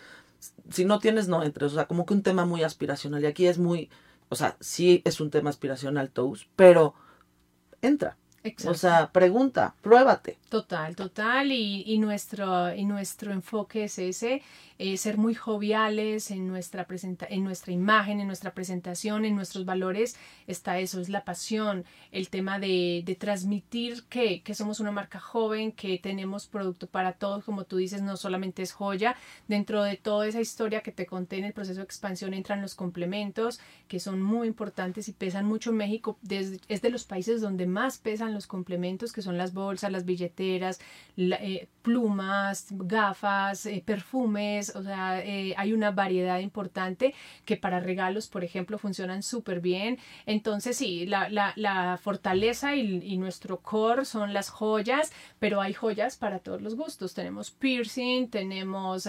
si 0.69 0.85
no 0.85 0.99
tienes, 0.99 1.27
no 1.27 1.43
entres, 1.43 1.71
o 1.71 1.75
sea, 1.75 1.87
como 1.87 2.05
que 2.05 2.13
un 2.13 2.23
tema 2.23 2.45
muy 2.45 2.63
aspiracional, 2.63 3.23
y 3.23 3.27
aquí 3.27 3.47
es 3.47 3.57
muy 3.57 3.89
o 4.29 4.35
sea, 4.35 4.55
sí 4.59 5.01
es 5.05 5.19
un 5.19 5.31
tema 5.31 5.49
aspiracional 5.49 6.11
Toast, 6.11 6.45
pero 6.55 6.93
entra. 7.81 8.17
O 8.65 8.73
sea, 8.73 9.09
pregunta, 9.11 9.75
pruébate. 9.81 10.37
Total, 10.49 10.95
total. 10.95 11.51
Y, 11.51 11.83
y, 11.85 11.99
nuestro, 11.99 12.73
y 12.73 12.85
nuestro 12.85 13.31
enfoque 13.31 13.83
es 13.85 13.99
ese, 13.99 14.41
eh, 14.79 14.97
ser 14.97 15.17
muy 15.17 15.35
joviales 15.35 16.31
en 16.31 16.47
nuestra, 16.47 16.87
presenta 16.87 17.27
en 17.29 17.43
nuestra 17.43 17.73
imagen, 17.73 18.21
en 18.21 18.27
nuestra 18.27 18.53
presentación, 18.53 19.25
en 19.25 19.35
nuestros 19.35 19.65
valores. 19.65 20.15
Está 20.47 20.79
eso, 20.79 21.01
es 21.01 21.09
la 21.09 21.25
pasión, 21.25 21.83
el 22.11 22.29
tema 22.29 22.59
de, 22.59 23.03
de 23.05 23.15
transmitir 23.15 24.03
que, 24.05 24.41
que 24.41 24.55
somos 24.55 24.79
una 24.79 24.91
marca 24.91 25.19
joven, 25.19 25.73
que 25.73 25.99
tenemos 25.99 26.47
producto 26.47 26.87
para 26.87 27.13
todos, 27.13 27.43
como 27.43 27.65
tú 27.65 27.77
dices, 27.77 28.01
no 28.01 28.15
solamente 28.15 28.61
es 28.61 28.71
joya. 28.71 29.15
Dentro 29.47 29.83
de 29.83 29.97
toda 29.97 30.27
esa 30.27 30.39
historia 30.39 30.81
que 30.81 30.93
te 30.93 31.05
conté 31.05 31.37
en 31.37 31.45
el 31.45 31.53
proceso 31.53 31.79
de 31.79 31.85
expansión 31.85 32.33
entran 32.33 32.61
los 32.61 32.75
complementos, 32.75 33.59
que 33.87 33.99
son 33.99 34.21
muy 34.21 34.47
importantes 34.47 35.09
y 35.09 35.13
pesan 35.13 35.45
mucho 35.45 35.71
en 35.71 35.77
México. 35.77 36.17
Desde, 36.21 36.59
es 36.69 36.81
de 36.81 36.89
los 36.89 37.03
países 37.03 37.41
donde 37.41 37.67
más 37.67 37.97
pesan 37.97 38.33
los 38.33 38.38
complementos, 38.47 39.13
que 39.13 39.21
son 39.21 39.37
las 39.37 39.53
bolsas, 39.53 39.91
las 39.91 40.05
billeteras, 40.05 40.79
eh, 41.17 41.67
plumas, 41.81 42.67
gafas, 42.71 43.65
eh, 43.65 43.83
perfumes, 43.85 44.75
o 44.75 44.83
sea, 44.83 45.23
eh, 45.23 45.53
hay 45.57 45.73
una 45.73 45.91
variedad 45.91 46.39
importante 46.39 47.13
que 47.45 47.57
para 47.57 47.79
regalos, 47.79 48.27
por 48.27 48.43
ejemplo, 48.43 48.77
funcionan 48.77 49.23
súper 49.23 49.59
bien. 49.59 49.97
Entonces, 50.25 50.77
sí, 50.77 51.05
la, 51.05 51.29
la, 51.29 51.97
fortaleza 52.01 52.75
y, 52.75 53.17
nuestro 53.17 53.59
core 53.59 54.05
son 54.05 54.33
las 54.33 54.49
joyas, 54.49 55.11
pero 55.39 55.61
hay 55.61 55.73
joyas 55.73 56.15
para 56.17 56.39
todos 56.39 56.61
los 56.61 56.75
gustos. 56.75 57.13
Tenemos 57.13 57.51
piercing, 57.51 58.29
tenemos 58.29 59.07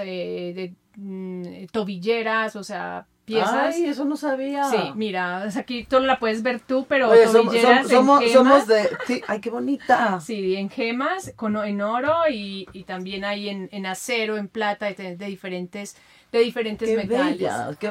mm, 0.96 1.66
tobilleras, 1.72 2.56
o 2.56 2.64
sea, 2.64 3.06
piezas. 3.34 3.74
Ay, 3.74 3.84
eso 3.84 4.04
no 4.04 4.16
sabía. 4.16 4.64
Sí, 4.64 4.76
mira, 4.94 5.48
aquí 5.56 5.84
tú 5.84 6.00
la 6.00 6.18
puedes 6.18 6.42
ver 6.42 6.60
tú, 6.60 6.86
pero 6.88 7.10
somos, 7.30 7.54
somos, 8.32 8.66
de... 8.66 8.88
Sí, 9.06 9.22
ay, 9.26 9.40
qué 9.40 9.50
bonita. 9.50 10.20
Sí, 10.30 10.56
en 10.56 10.70
gemas, 10.70 11.32
con, 11.36 11.56
en 11.56 11.80
oro 11.80 12.28
y, 12.30 12.68
y 12.72 12.84
también 12.84 13.24
hay 13.24 13.48
en, 13.48 13.68
en, 13.72 13.86
acero, 13.86 14.36
en 14.36 14.48
plata, 14.48 14.86
de, 14.92 15.16
de 15.16 15.26
diferentes 15.26 15.96
de 16.32 16.40
diferentes 16.40 16.88
qué 16.88 16.96
metales. 16.96 17.42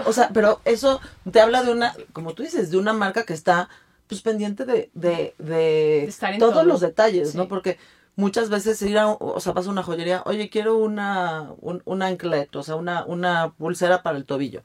o 0.06 0.13
sea, 0.13 0.30
pero 0.34 0.62
eso 0.65 1.02
te 1.30 1.41
habla 1.41 1.63
de 1.63 1.71
una, 1.71 1.93
como 2.13 2.34
tú 2.34 2.43
dices, 2.43 2.71
de 2.71 2.78
una 2.78 2.93
marca 2.93 3.23
que 3.23 3.34
está 3.34 3.69
pues 4.08 4.21
pendiente 4.21 4.65
de, 4.65 4.89
de, 4.93 5.36
de, 5.38 6.13
todos 6.39 6.65
los 6.65 6.80
detalles, 6.82 7.36
¿no? 7.36 7.47
Porque 7.47 7.78
muchas 8.15 8.49
veces 8.49 8.82
ir 8.82 8.97
a, 8.97 9.08
o 9.08 9.39
sea, 9.39 9.54
pasa 9.54 9.69
una 9.69 9.84
joyería, 9.84 10.23
oye, 10.25 10.49
quiero 10.49 10.78
una, 10.78 11.54
un, 11.62 11.82
un 11.86 12.02
anclet, 12.02 12.54
o 12.56 12.63
sea, 12.63 12.75
una, 12.75 13.06
una 13.06 13.54
pulsera 13.58 14.02
para 14.02 14.17
el 14.17 14.25
tobillo. 14.25 14.63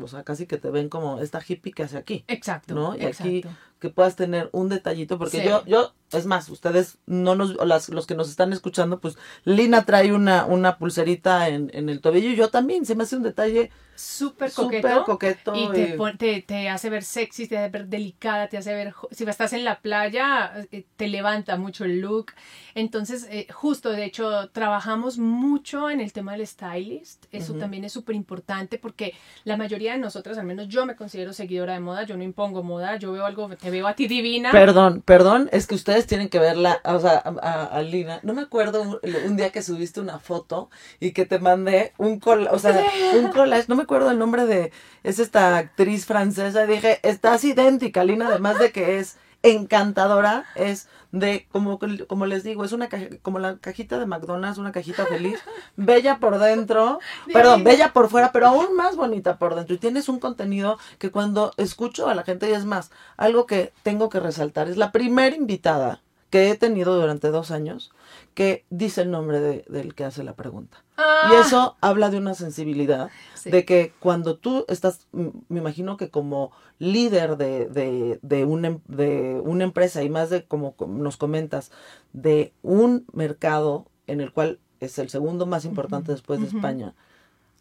O 0.00 0.08
sea, 0.08 0.22
casi 0.24 0.46
que 0.46 0.58
te 0.58 0.70
ven 0.70 0.88
como 0.88 1.20
esta 1.20 1.40
hippie 1.46 1.72
que 1.72 1.82
hace 1.82 1.96
aquí. 1.96 2.24
Exacto. 2.28 2.74
¿No? 2.74 2.96
Y 2.96 3.04
aquí 3.04 3.42
que 3.78 3.90
puedas 3.90 4.16
tener 4.16 4.48
un 4.52 4.68
detallito, 4.68 5.18
porque 5.18 5.44
yo, 5.44 5.64
yo 5.66 5.92
es 6.12 6.26
más, 6.26 6.48
ustedes 6.48 6.98
no 7.06 7.34
nos, 7.34 7.54
las, 7.66 7.88
los 7.88 8.06
que 8.06 8.14
nos 8.14 8.30
están 8.30 8.52
escuchando, 8.52 9.00
pues 9.00 9.16
Lina 9.44 9.84
trae 9.84 10.12
una, 10.12 10.44
una 10.46 10.78
pulserita 10.78 11.48
en, 11.48 11.70
en 11.74 11.88
el 11.88 12.00
tobillo 12.00 12.30
y 12.30 12.36
yo 12.36 12.48
también, 12.48 12.86
se 12.86 12.94
me 12.94 13.02
hace 13.02 13.16
un 13.16 13.22
detalle 13.22 13.70
súper 13.96 14.52
coqueto. 14.52 15.04
coqueto. 15.04 15.52
Y 15.56 15.68
te, 15.68 15.96
y- 15.96 16.16
te, 16.18 16.42
te 16.42 16.68
hace 16.68 16.90
ver 16.90 17.02
sexy, 17.02 17.46
te 17.48 17.56
hace 17.58 17.70
ver 17.70 17.86
delicada, 17.86 18.48
te 18.48 18.58
hace 18.58 18.74
ver, 18.74 18.94
si 19.10 19.24
estás 19.24 19.52
en 19.52 19.64
la 19.64 19.80
playa, 19.80 20.52
eh, 20.70 20.84
te 20.96 21.08
levanta 21.08 21.56
mucho 21.56 21.84
el 21.84 22.00
look. 22.00 22.32
Entonces, 22.74 23.26
eh, 23.30 23.46
justo, 23.52 23.90
de 23.90 24.04
hecho, 24.04 24.50
trabajamos 24.50 25.18
mucho 25.18 25.88
en 25.90 26.00
el 26.00 26.12
tema 26.12 26.32
del 26.32 26.46
stylist. 26.46 27.24
Eso 27.32 27.52
Ujú. 27.52 27.60
también 27.60 27.84
es 27.84 27.92
súper 27.92 28.14
importante 28.14 28.78
porque 28.78 29.14
la 29.44 29.56
mayoría 29.56 29.92
de 29.92 29.98
nosotras, 29.98 30.36
al 30.38 30.46
menos 30.46 30.68
yo 30.68 30.84
me 30.84 30.94
considero 30.96 31.32
seguidora 31.32 31.72
de 31.72 31.80
moda, 31.80 32.04
yo 32.04 32.16
no 32.16 32.22
impongo 32.22 32.62
moda, 32.62 32.96
yo 32.96 33.12
veo 33.12 33.24
algo, 33.24 33.48
te 33.66 33.70
veo 33.72 33.88
a 33.88 33.94
ti 33.96 34.06
divina. 34.06 34.52
Perdón, 34.52 35.02
perdón, 35.04 35.48
es 35.50 35.66
que 35.66 35.74
ustedes 35.74 36.06
tienen 36.06 36.28
que 36.28 36.38
verla, 36.38 36.80
o 36.84 37.00
sea, 37.00 37.20
a, 37.42 37.64
a- 37.64 37.82
Lina. 37.82 38.20
No 38.22 38.32
me 38.32 38.42
acuerdo 38.42 38.80
un, 38.80 38.98
un 39.26 39.36
día 39.36 39.50
que 39.50 39.60
subiste 39.60 39.98
una 40.00 40.20
foto 40.20 40.70
y 41.00 41.10
que 41.10 41.26
te 41.26 41.40
mandé 41.40 41.92
un 41.98 42.20
collage, 42.20 42.54
o 42.54 42.60
sea, 42.60 42.80
un 43.16 43.28
collage, 43.32 43.64
no 43.66 43.74
me 43.74 43.82
acuerdo 43.82 44.12
el 44.12 44.20
nombre 44.20 44.46
de, 44.46 44.70
es 45.02 45.18
esta 45.18 45.56
actriz 45.56 46.06
francesa, 46.06 46.62
y 46.64 46.68
dije, 46.68 47.00
estás 47.02 47.42
idéntica, 47.42 48.04
Lina, 48.04 48.28
además 48.28 48.60
de 48.60 48.70
que 48.70 49.00
es 49.00 49.16
encantadora, 49.42 50.44
es 50.54 50.88
de, 51.12 51.46
como, 51.52 51.78
como 52.08 52.26
les 52.26 52.42
digo, 52.44 52.64
es 52.64 52.72
una 52.72 52.88
caja- 52.88 53.08
como 53.22 53.38
la 53.38 53.56
cajita 53.58 53.98
de 53.98 54.06
McDonald's, 54.06 54.58
una 54.58 54.72
cajita 54.72 55.06
feliz, 55.06 55.38
bella 55.76 56.18
por 56.18 56.38
dentro, 56.38 56.98
perdón, 57.32 57.64
bella 57.64 57.92
por 57.92 58.08
fuera, 58.10 58.32
pero 58.32 58.48
aún 58.48 58.74
más 58.76 58.96
bonita 58.96 59.38
por 59.38 59.54
dentro. 59.54 59.74
Y 59.74 59.78
tienes 59.78 60.08
un 60.08 60.18
contenido 60.18 60.78
que 60.98 61.10
cuando 61.10 61.52
escucho 61.56 62.08
a 62.08 62.14
la 62.14 62.22
gente, 62.24 62.48
y 62.50 62.52
es 62.52 62.64
más, 62.64 62.90
algo 63.16 63.46
que 63.46 63.72
tengo 63.82 64.08
que 64.08 64.20
resaltar, 64.20 64.68
es 64.68 64.76
la 64.76 64.92
primera 64.92 65.34
invitada 65.36 66.00
que 66.30 66.50
he 66.50 66.56
tenido 66.56 67.00
durante 67.00 67.28
dos 67.28 67.50
años 67.50 67.92
que 68.34 68.64
dice 68.70 69.02
el 69.02 69.10
nombre 69.10 69.40
de- 69.40 69.64
del 69.68 69.94
que 69.94 70.04
hace 70.04 70.24
la 70.24 70.34
pregunta. 70.34 70.82
Ah, 70.96 71.28
Y 71.30 71.34
eso 71.34 71.76
habla 71.80 72.10
de 72.10 72.18
una 72.18 72.34
sensibilidad, 72.34 73.10
sí. 73.34 73.50
de 73.50 73.64
que 73.64 73.92
cuando 74.00 74.36
tú 74.36 74.64
estás, 74.68 75.06
me 75.12 75.58
imagino 75.60 75.96
que 75.96 76.10
como 76.10 76.52
líder 76.78 77.36
de, 77.36 77.66
de, 77.66 78.18
de, 78.22 78.44
una, 78.44 78.68
em- 78.68 78.80
de 78.86 79.40
una 79.44 79.64
empresa 79.64 80.02
y 80.02 80.08
más 80.10 80.30
de 80.30 80.44
como 80.44 80.72
com- 80.72 81.02
nos 81.02 81.16
comentas, 81.16 81.70
de 82.12 82.52
un 82.62 83.06
mercado 83.12 83.86
en 84.06 84.20
el 84.20 84.32
cual 84.32 84.58
es 84.80 84.98
el 84.98 85.08
segundo 85.08 85.46
más 85.46 85.64
importante 85.64 86.12
después 86.12 86.40
de. 86.40 86.46
España, 86.46 86.94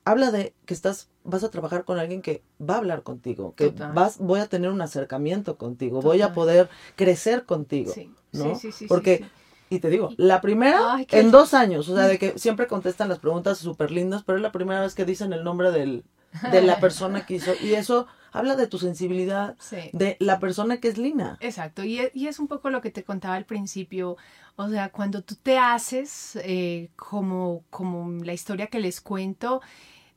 habla 0.03 0.31
de 0.31 0.53
que 0.65 0.73
estás, 0.73 1.09
vas 1.23 1.43
a 1.43 1.49
trabajar 1.49 1.83
con 1.85 1.97
alguien 1.99 2.21
que 2.21 2.43
va 2.61 2.75
a 2.75 2.77
hablar 2.77 3.03
contigo, 3.03 3.53
que 3.55 3.69
Total. 3.69 3.93
vas, 3.93 4.17
voy 4.19 4.39
a 4.39 4.47
tener 4.47 4.69
un 4.71 4.81
acercamiento 4.81 5.57
contigo, 5.57 6.01
voy 6.01 6.21
a 6.21 6.33
poder 6.33 6.69
crecer 6.95 7.45
contigo, 7.45 7.93
Sí, 7.93 8.11
¿no? 8.33 8.55
sí, 8.55 8.71
sí, 8.71 8.87
Porque 8.87 9.17
sí, 9.19 9.23
sí. 9.23 9.29
Y 9.75 9.79
te 9.79 9.89
digo, 9.89 10.09
la 10.17 10.41
primera 10.41 10.95
Ay, 10.95 11.07
en 11.11 11.31
dos 11.31 11.53
años, 11.53 11.88
o 11.89 11.95
sea, 11.95 12.07
de 12.07 12.17
que 12.19 12.38
siempre 12.38 12.67
contestan 12.67 13.09
las 13.09 13.19
preguntas 13.19 13.57
súper 13.57 13.91
lindas, 13.91 14.23
pero 14.23 14.38
es 14.38 14.41
la 14.41 14.51
primera 14.51 14.81
vez 14.81 14.95
que 14.95 15.05
dicen 15.05 15.33
el 15.33 15.43
nombre 15.43 15.71
del, 15.71 16.03
de 16.51 16.61
la 16.61 16.79
persona 16.79 17.25
que 17.25 17.35
hizo. 17.35 17.51
Y 17.61 17.73
eso 17.73 18.07
habla 18.31 18.55
de 18.55 18.67
tu 18.67 18.77
sensibilidad, 18.77 19.55
Sí. 19.59 19.77
de 19.93 20.17
la 20.19 20.39
persona 20.39 20.77
que 20.79 20.88
es 20.89 20.97
Lina. 20.97 21.38
Exacto, 21.39 21.83
y 21.83 21.99
es, 21.99 22.11
y 22.13 22.27
es 22.27 22.39
un 22.39 22.47
poco 22.47 22.69
lo 22.69 22.81
que 22.81 22.91
te 22.91 23.03
contaba 23.03 23.35
al 23.35 23.45
principio, 23.45 24.17
o 24.57 24.69
sea, 24.69 24.89
cuando 24.89 25.21
tú 25.21 25.35
te 25.35 25.57
haces 25.57 26.38
eh, 26.43 26.89
como, 26.95 27.63
como 27.69 28.23
la 28.23 28.33
historia 28.33 28.67
que 28.67 28.79
les 28.79 28.99
cuento, 29.01 29.61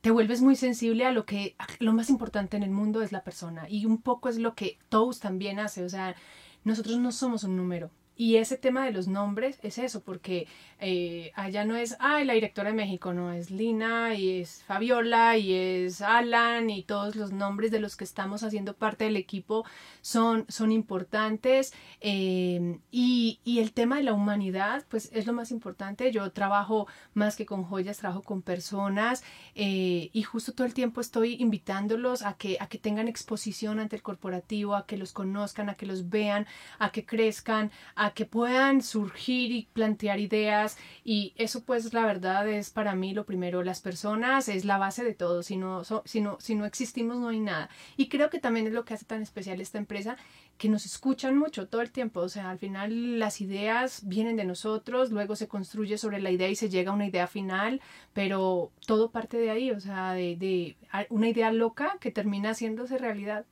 te 0.01 0.11
vuelves 0.11 0.41
muy 0.41 0.55
sensible 0.55 1.05
a 1.05 1.11
lo 1.11 1.25
que 1.25 1.55
lo 1.79 1.91
más 1.93 2.09
importante 2.09 2.55
en 2.57 2.63
el 2.63 2.71
mundo 2.71 3.01
es 3.01 3.11
la 3.11 3.23
persona 3.23 3.67
y 3.69 3.85
un 3.85 4.01
poco 4.01 4.29
es 4.29 4.37
lo 4.37 4.55
que 4.55 4.77
Toast 4.87 5.21
también 5.21 5.59
hace, 5.59 5.83
o 5.83 5.89
sea, 5.89 6.15
nosotros 6.63 6.97
no 6.99 7.11
somos 7.11 7.43
un 7.43 7.55
número. 7.57 7.89
Y 8.19 8.35
ese 8.35 8.57
tema 8.57 8.83
de 8.83 8.91
los 8.91 9.07
nombres 9.07 9.59
es 9.63 9.77
eso, 9.77 10.03
porque 10.03 10.45
eh, 10.81 11.31
allá 11.35 11.63
no 11.63 11.77
es, 11.77 11.95
ay, 12.01 12.25
la 12.25 12.33
directora 12.33 12.69
de 12.69 12.75
México, 12.75 13.13
no, 13.13 13.31
es 13.31 13.49
Lina 13.49 14.13
y 14.13 14.41
es 14.41 14.61
Fabiola 14.65 15.37
y 15.37 15.53
es 15.53 16.01
Alan 16.01 16.69
y 16.69 16.83
todos 16.83 17.15
los 17.15 17.31
nombres 17.31 17.71
de 17.71 17.79
los 17.79 17.95
que 17.95 18.03
estamos 18.03 18.43
haciendo 18.43 18.73
parte 18.75 19.05
del 19.05 19.15
equipo 19.15 19.63
son, 20.01 20.45
son 20.49 20.73
importantes. 20.73 21.73
eh, 22.01 22.79
y, 22.91 23.39
y 23.45 23.59
el 23.59 23.71
tema 23.71 23.95
de 23.97 24.03
la 24.03 24.11
humanidad, 24.13 24.85
pues 24.89 25.09
es 25.13 25.25
lo 25.25 25.31
más 25.31 25.51
importante. 25.51 26.11
Yo 26.11 26.29
trabajo 26.33 26.87
más 27.13 27.37
que 27.37 27.45
con 27.45 27.63
joyas, 27.63 27.99
trabajo 27.99 28.23
con 28.23 28.41
personas 28.41 29.23
eh, 29.55 30.09
y 30.11 30.23
justo 30.23 30.51
todo 30.53 30.67
el 30.67 30.73
tiempo 30.73 30.99
estoy 30.99 31.35
invitándolos 31.39 32.21
a 32.23 32.33
que, 32.33 32.57
a 32.59 32.67
que 32.67 32.79
tengan 32.79 33.07
exposición 33.07 33.79
ante 33.79 33.95
el 33.95 34.01
corporativo, 34.01 34.75
a 34.75 34.85
que 34.85 34.97
los 34.97 35.13
conozcan, 35.13 35.69
a 35.69 35.75
que 35.75 35.85
los 35.85 36.09
vean, 36.09 36.47
a 36.79 36.91
que 36.91 37.05
crezcan, 37.05 37.71
a 37.95 38.08
que 38.13 38.25
puedan 38.25 38.81
surgir 38.81 39.51
y 39.51 39.67
plantear 39.73 40.19
ideas. 40.19 40.77
Y 41.03 41.33
eso 41.35 41.63
pues 41.63 41.93
la 41.93 42.05
verdad 42.05 42.47
es 42.47 42.69
para 42.69 42.95
mí 42.95 43.13
lo 43.13 43.25
primero. 43.25 43.63
Las 43.63 43.81
personas 43.81 44.49
es 44.49 44.65
la 44.65 44.77
base 44.77 45.03
de 45.03 45.13
todo. 45.13 45.43
Si 45.43 45.57
no, 45.57 45.83
si 46.05 46.21
no, 46.21 46.37
si 46.39 46.55
no 46.55 46.65
existimos 46.65 47.17
no 47.17 47.29
hay 47.29 47.39
nada. 47.39 47.69
Y 47.97 48.09
creo 48.09 48.29
que 48.29 48.39
también 48.39 48.67
es 48.67 48.73
lo 48.73 48.85
que 48.85 48.93
hace 48.93 49.05
tan 49.05 49.21
especial 49.21 49.61
esta 49.61 49.77
empresa, 49.77 50.17
que 50.57 50.69
nos 50.69 50.85
escuchan 50.85 51.37
mucho 51.37 51.67
todo 51.67 51.81
el 51.81 51.91
tiempo. 51.91 52.19
O 52.19 52.29
sea, 52.29 52.49
al 52.49 52.59
final 52.59 53.17
las 53.17 53.41
ideas 53.41 54.01
vienen 54.05 54.35
de 54.35 54.45
nosotros, 54.45 55.11
luego 55.11 55.35
se 55.35 55.47
construye 55.47 55.97
sobre 55.97 56.21
la 56.21 56.31
idea 56.31 56.49
y 56.49 56.55
se 56.55 56.69
llega 56.69 56.91
a 56.91 56.95
una 56.95 57.07
idea 57.07 57.27
final, 57.27 57.81
pero 58.13 58.71
todo 58.85 59.09
parte 59.11 59.37
de 59.37 59.51
ahí, 59.51 59.71
o 59.71 59.79
sea, 59.79 60.13
de, 60.13 60.75
una 61.09 61.29
idea 61.29 61.51
loca 61.51 61.97
que 61.99 62.11
termina 62.11 62.51
haciéndose 62.51 62.97
realidad. 62.97 63.45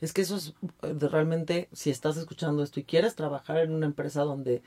Es 0.00 0.12
que 0.12 0.22
eso 0.22 0.36
es 0.36 0.54
eh, 0.82 0.94
realmente, 0.98 1.68
si 1.72 1.90
estás 1.90 2.16
escuchando 2.16 2.62
esto 2.62 2.80
y 2.80 2.84
quieres 2.84 3.14
trabajar 3.14 3.58
en 3.58 3.72
una 3.72 3.86
empresa 3.86 4.22
donde 4.22 4.62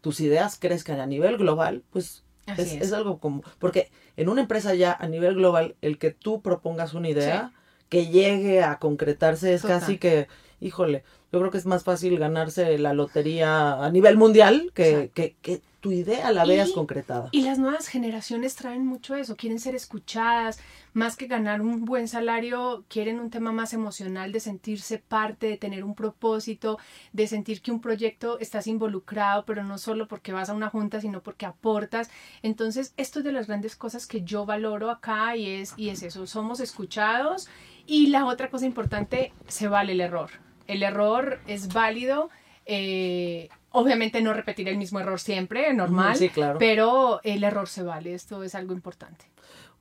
tus 0.00 0.20
ideas 0.20 0.58
crezcan 0.58 1.00
a 1.00 1.06
nivel 1.06 1.38
global, 1.38 1.82
pues 1.90 2.24
es, 2.46 2.58
es. 2.58 2.82
es 2.82 2.92
algo 2.92 3.18
como, 3.18 3.42
porque 3.58 3.90
en 4.16 4.28
una 4.28 4.42
empresa 4.42 4.74
ya 4.74 4.92
a 4.92 5.08
nivel 5.08 5.34
global, 5.34 5.76
el 5.80 5.98
que 5.98 6.10
tú 6.10 6.42
propongas 6.42 6.94
una 6.94 7.08
idea 7.08 7.52
que 7.88 8.08
llegue 8.08 8.62
a 8.62 8.78
concretarse 8.78 9.54
es 9.54 9.62
Total. 9.62 9.80
casi 9.80 9.98
que, 9.98 10.28
híjole, 10.60 11.04
yo 11.32 11.38
creo 11.38 11.50
que 11.50 11.58
es 11.58 11.66
más 11.66 11.84
fácil 11.84 12.18
ganarse 12.18 12.78
la 12.78 12.92
lotería 12.92 13.84
a 13.84 13.90
nivel 13.90 14.16
mundial 14.16 14.70
que, 14.74 15.10
que, 15.14 15.36
que 15.42 15.62
tu 15.84 15.92
idea 15.92 16.32
la 16.32 16.46
veas 16.46 16.70
Y- 16.70 16.72
concretada. 16.72 17.28
Y 17.30 17.42
las 17.42 17.58
nuevas 17.58 17.88
generaciones 17.88 18.56
traen 18.56 18.86
mucho 18.86 19.14
eso, 19.16 19.36
quieren 19.36 19.60
ser 19.60 19.74
escuchadas, 19.74 20.58
más 20.94 21.14
que 21.14 21.26
ganar 21.26 21.60
un 21.60 21.84
buen 21.84 22.08
salario, 22.08 22.86
quieren 22.88 23.20
un 23.20 23.28
tema 23.28 23.52
más 23.52 23.74
emocional 23.74 24.32
de 24.32 24.40
sentirse 24.40 24.96
parte, 24.98 25.46
de 25.46 25.58
tener 25.58 25.84
un 25.84 25.94
propósito, 25.94 26.78
de 27.12 27.26
sentir 27.26 27.60
que 27.60 27.70
un 27.70 27.82
proyecto 27.82 28.38
estás 28.38 28.66
involucrado, 28.66 29.44
pero 29.44 29.62
no 29.62 29.76
solo 29.76 30.08
porque 30.08 30.32
vas 30.32 30.48
a 30.48 30.54
una 30.54 30.70
junta, 30.70 31.02
sino 31.02 31.22
porque 31.22 31.44
aportas. 31.44 32.08
Entonces, 32.42 32.94
esto 32.96 33.18
es 33.18 33.24
de 33.26 33.32
las 33.32 33.46
grandes 33.46 33.76
cosas 33.76 34.06
que 34.06 34.22
yo 34.22 34.46
valoro 34.46 34.90
acá 34.90 35.36
y 35.36 35.50
es, 35.50 35.74
y 35.76 35.90
es 35.90 36.02
eso, 36.02 36.26
somos 36.26 36.60
escuchados. 36.60 37.46
Y 37.86 38.06
la 38.06 38.24
otra 38.24 38.48
cosa 38.48 38.64
importante, 38.64 39.34
se 39.48 39.68
vale 39.68 39.92
el 39.92 40.00
error. 40.00 40.30
El 40.66 40.82
error 40.82 41.40
es 41.46 41.68
válido. 41.74 42.30
eh, 42.64 43.50
obviamente 43.74 44.22
no 44.22 44.32
repetir 44.32 44.68
el 44.68 44.78
mismo 44.78 45.00
error 45.00 45.20
siempre, 45.20 45.72
normal. 45.74 46.16
Sí, 46.16 46.30
claro. 46.30 46.58
Pero 46.58 47.20
el 47.24 47.44
error 47.44 47.68
se 47.68 47.82
vale, 47.82 48.14
esto 48.14 48.42
es 48.42 48.54
algo 48.54 48.72
importante. 48.72 49.26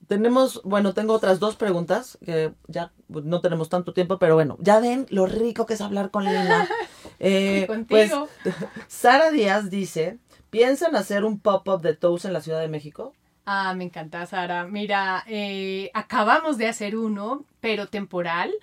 Tenemos, 0.08 0.62
bueno, 0.64 0.94
tengo 0.94 1.14
otras 1.14 1.40
dos 1.40 1.56
preguntas, 1.56 2.18
que 2.26 2.54
ya 2.68 2.92
no 3.08 3.40
tenemos 3.40 3.70
tanto 3.70 3.94
tiempo, 3.94 4.20
pero 4.20 4.36
bueno, 4.36 4.58
ya 4.60 4.80
ven 4.80 5.06
lo 5.10 5.28
rico 5.28 5.66
que 5.66 5.76
es 5.76 5.82
hablar 5.82 6.12
con 6.12 6.26
Lina. 6.26 6.68
Eh, 7.26 7.68
pues. 7.88 8.12
Sara 8.88 9.32
Díaz 9.32 9.70
dice, 9.70 10.18
¿piensan 10.50 10.96
hacer 10.98 11.24
un 11.24 11.40
pop-up 11.40 11.82
de 11.82 11.94
Toast 11.94 12.26
en 12.26 12.34
la 12.34 12.42
Ciudad 12.42 12.60
de 12.60 12.68
México? 12.68 13.14
Ah, 13.46 13.74
me 13.76 13.84
encanta, 13.84 14.26
Sara. 14.26 14.66
Mira, 14.66 15.24
eh, 15.28 15.92
acabamos 15.94 16.58
de 16.58 16.68
hacer 16.70 16.96
uno, 16.96 17.44
pero 17.60 17.88
temporal, 17.88 18.54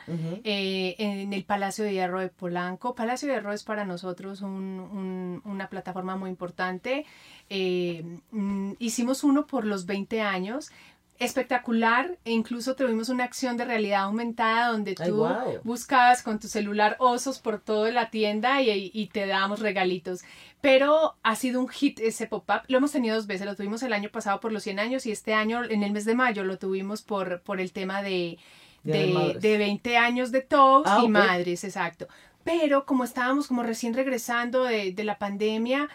eh, 0.42 0.94
en 0.98 1.34
el 1.34 1.44
Palacio 1.44 1.84
de 1.84 1.92
Hierro 1.92 2.18
de 2.20 2.30
Polanco. 2.30 2.94
Palacio 2.94 3.28
de 3.28 3.34
Hierro 3.34 3.52
es 3.52 3.62
para 3.62 3.84
nosotros 3.84 4.40
un- 4.40 4.80
un- 4.80 5.42
una 5.44 5.68
plataforma 5.68 6.16
muy 6.16 6.30
importante. 6.30 7.04
Eh, 7.50 8.02
mm, 8.30 8.72
hicimos 8.78 9.22
uno 9.22 9.46
por 9.46 9.66
los 9.66 9.84
20 9.84 10.22
años. 10.22 10.70
Espectacular, 11.20 12.18
e 12.24 12.32
incluso 12.32 12.74
tuvimos 12.74 13.08
una 13.10 13.24
acción 13.24 13.56
de 13.56 13.64
realidad 13.66 14.04
aumentada 14.04 14.68
donde 14.72 14.94
Ay, 14.98 15.08
tú 15.10 15.26
buscabas 15.64 16.22
con 16.22 16.40
tu 16.40 16.48
celular 16.48 16.96
osos 16.98 17.38
por 17.38 17.60
toda 17.60 17.90
la 17.92 18.10
tienda 18.10 18.60
y, 18.62 18.90
y 18.92 19.06
te 19.08 19.26
dábamos 19.26 19.60
regalitos. 19.60 20.22
Pero 20.60 21.16
ha 21.22 21.36
sido 21.36 21.60
un 21.60 21.68
hit 21.68 22.00
ese 22.00 22.26
pop-up. 22.26 22.62
Lo 22.68 22.78
hemos 22.78 22.92
tenido 22.92 23.16
dos 23.16 23.26
veces. 23.26 23.46
Lo 23.46 23.54
tuvimos 23.54 23.82
el 23.82 23.92
año 23.92 24.08
pasado 24.10 24.40
por 24.40 24.50
los 24.50 24.62
100 24.62 24.78
años 24.78 25.06
y 25.06 25.12
este 25.12 25.34
año, 25.34 25.62
en 25.64 25.82
el 25.82 25.92
mes 25.92 26.04
de 26.04 26.14
mayo, 26.14 26.42
lo 26.44 26.58
tuvimos 26.58 27.02
por, 27.02 27.42
por 27.42 27.60
el 27.60 27.72
tema 27.72 28.02
de, 28.02 28.38
de 28.82 29.06
de, 29.06 29.12
Madres. 29.12 29.42
de 29.42 29.58
20 29.58 29.96
años 29.98 30.32
de 30.32 30.40
Toast 30.42 30.88
Ah, 30.90 31.00
y 31.04 31.08
madres, 31.08 31.64
exacto. 31.64 32.08
Pero 32.44 32.86
como 32.86 33.04
estábamos 33.04 33.46
como 33.46 33.62
recién 33.62 33.92
regresando 33.94 34.64
de, 34.64 34.92
de 34.92 35.04
la 35.04 35.18
pandemia, 35.18 35.88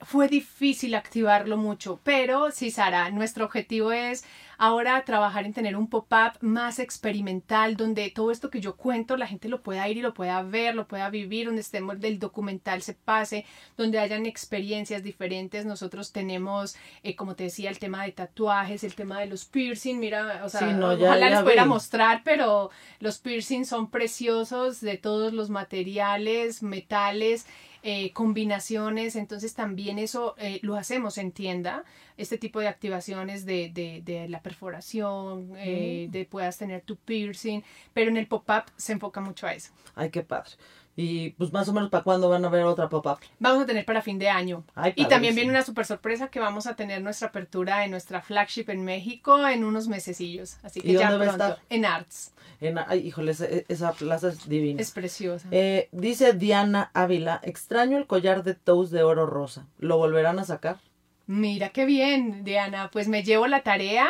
fue 0.00 0.28
difícil 0.28 0.94
activarlo 0.94 1.56
mucho, 1.56 2.00
pero 2.04 2.50
sí, 2.50 2.70
Sara, 2.70 3.10
nuestro 3.10 3.44
objetivo 3.44 3.92
es 3.92 4.24
ahora 4.58 5.04
trabajar 5.04 5.44
en 5.44 5.52
tener 5.52 5.76
un 5.76 5.88
pop-up 5.88 6.38
más 6.40 6.78
experimental, 6.78 7.76
donde 7.76 8.10
todo 8.10 8.30
esto 8.30 8.50
que 8.50 8.60
yo 8.60 8.76
cuento 8.76 9.16
la 9.16 9.26
gente 9.26 9.48
lo 9.48 9.62
pueda 9.62 9.88
ir 9.88 9.98
y 9.98 10.02
lo 10.02 10.14
pueda 10.14 10.42
ver, 10.42 10.74
lo 10.74 10.86
pueda 10.86 11.10
vivir, 11.10 11.46
donde 11.46 11.60
estemos 11.60 12.00
del 12.00 12.18
documental 12.18 12.82
se 12.82 12.94
pase, 12.94 13.44
donde 13.76 13.98
hayan 13.98 14.26
experiencias 14.26 15.02
diferentes. 15.02 15.66
Nosotros 15.66 16.12
tenemos, 16.12 16.76
eh, 17.02 17.16
como 17.16 17.34
te 17.34 17.44
decía, 17.44 17.70
el 17.70 17.78
tema 17.78 18.04
de 18.04 18.12
tatuajes, 18.12 18.84
el 18.84 18.94
tema 18.94 19.20
de 19.20 19.26
los 19.26 19.44
piercing, 19.44 19.98
mira, 19.98 20.42
o 20.44 20.48
sea, 20.48 20.68
ojalá 20.78 21.30
les 21.30 21.42
pueda 21.42 21.64
mostrar, 21.64 22.22
pero 22.24 22.70
los 23.00 23.18
piercing 23.18 23.64
son 23.64 23.90
preciosos 23.90 24.80
de 24.80 24.96
todos 24.96 25.32
los 25.32 25.50
materiales, 25.50 26.62
metales. 26.62 27.46
Eh, 27.86 28.14
combinaciones, 28.14 29.14
entonces 29.14 29.52
también 29.52 29.98
eso 29.98 30.34
eh, 30.38 30.58
lo 30.62 30.76
hacemos 30.76 31.18
en 31.18 31.32
tienda, 31.32 31.84
este 32.16 32.38
tipo 32.38 32.58
de 32.58 32.68
activaciones 32.68 33.44
de, 33.44 33.68
de, 33.68 34.00
de 34.02 34.26
la 34.26 34.40
perforación, 34.40 35.52
eh, 35.58 36.06
mm. 36.08 36.10
de 36.10 36.24
puedas 36.24 36.56
tener 36.56 36.80
tu 36.80 36.96
piercing, 36.96 37.60
pero 37.92 38.10
en 38.10 38.16
el 38.16 38.26
pop-up 38.26 38.64
se 38.78 38.92
enfoca 38.92 39.20
mucho 39.20 39.46
a 39.46 39.52
eso. 39.52 39.70
Ay, 39.94 40.08
qué 40.08 40.22
padre. 40.22 40.52
Y 40.96 41.30
pues 41.30 41.52
más 41.52 41.68
o 41.68 41.72
menos 41.72 41.90
para 41.90 42.04
cuándo 42.04 42.28
van 42.28 42.44
a 42.44 42.48
ver 42.48 42.64
otra 42.64 42.88
pop-up. 42.88 43.18
Vamos 43.40 43.64
a 43.64 43.66
tener 43.66 43.84
para 43.84 44.00
fin 44.00 44.18
de 44.18 44.28
año. 44.28 44.64
y 44.94 45.06
también 45.06 45.34
viene 45.34 45.50
una 45.50 45.62
super 45.62 45.84
sorpresa 45.84 46.28
que 46.28 46.40
vamos 46.40 46.66
a 46.66 46.76
tener 46.76 47.02
nuestra 47.02 47.28
apertura 47.28 47.84
en 47.84 47.90
nuestra 47.90 48.22
flagship 48.22 48.66
en 48.68 48.84
México 48.84 49.46
en 49.48 49.64
unos 49.64 49.88
mesecillos. 49.88 50.58
Así 50.62 50.80
que 50.80 50.92
ya 50.92 51.16
pronto. 51.18 51.58
En 51.68 51.84
Arts. 51.84 52.32
En, 52.60 52.78
ay, 52.78 53.00
híjole, 53.00 53.32
esa, 53.68 53.92
plaza 53.92 54.28
es 54.28 54.48
divina. 54.48 54.80
Es 54.80 54.92
preciosa. 54.92 55.48
Eh, 55.50 55.88
dice 55.92 56.32
Diana 56.32 56.90
Ávila, 56.94 57.40
extraño 57.42 57.98
el 57.98 58.06
collar 58.06 58.44
de 58.44 58.54
toes 58.54 58.90
de 58.90 59.02
oro 59.02 59.26
rosa. 59.26 59.66
¿Lo 59.78 59.98
volverán 59.98 60.38
a 60.38 60.44
sacar? 60.44 60.78
Mira 61.26 61.70
qué 61.70 61.84
bien, 61.86 62.44
Diana. 62.44 62.90
Pues 62.92 63.08
me 63.08 63.22
llevo 63.22 63.46
la 63.46 63.62
tarea. 63.62 64.08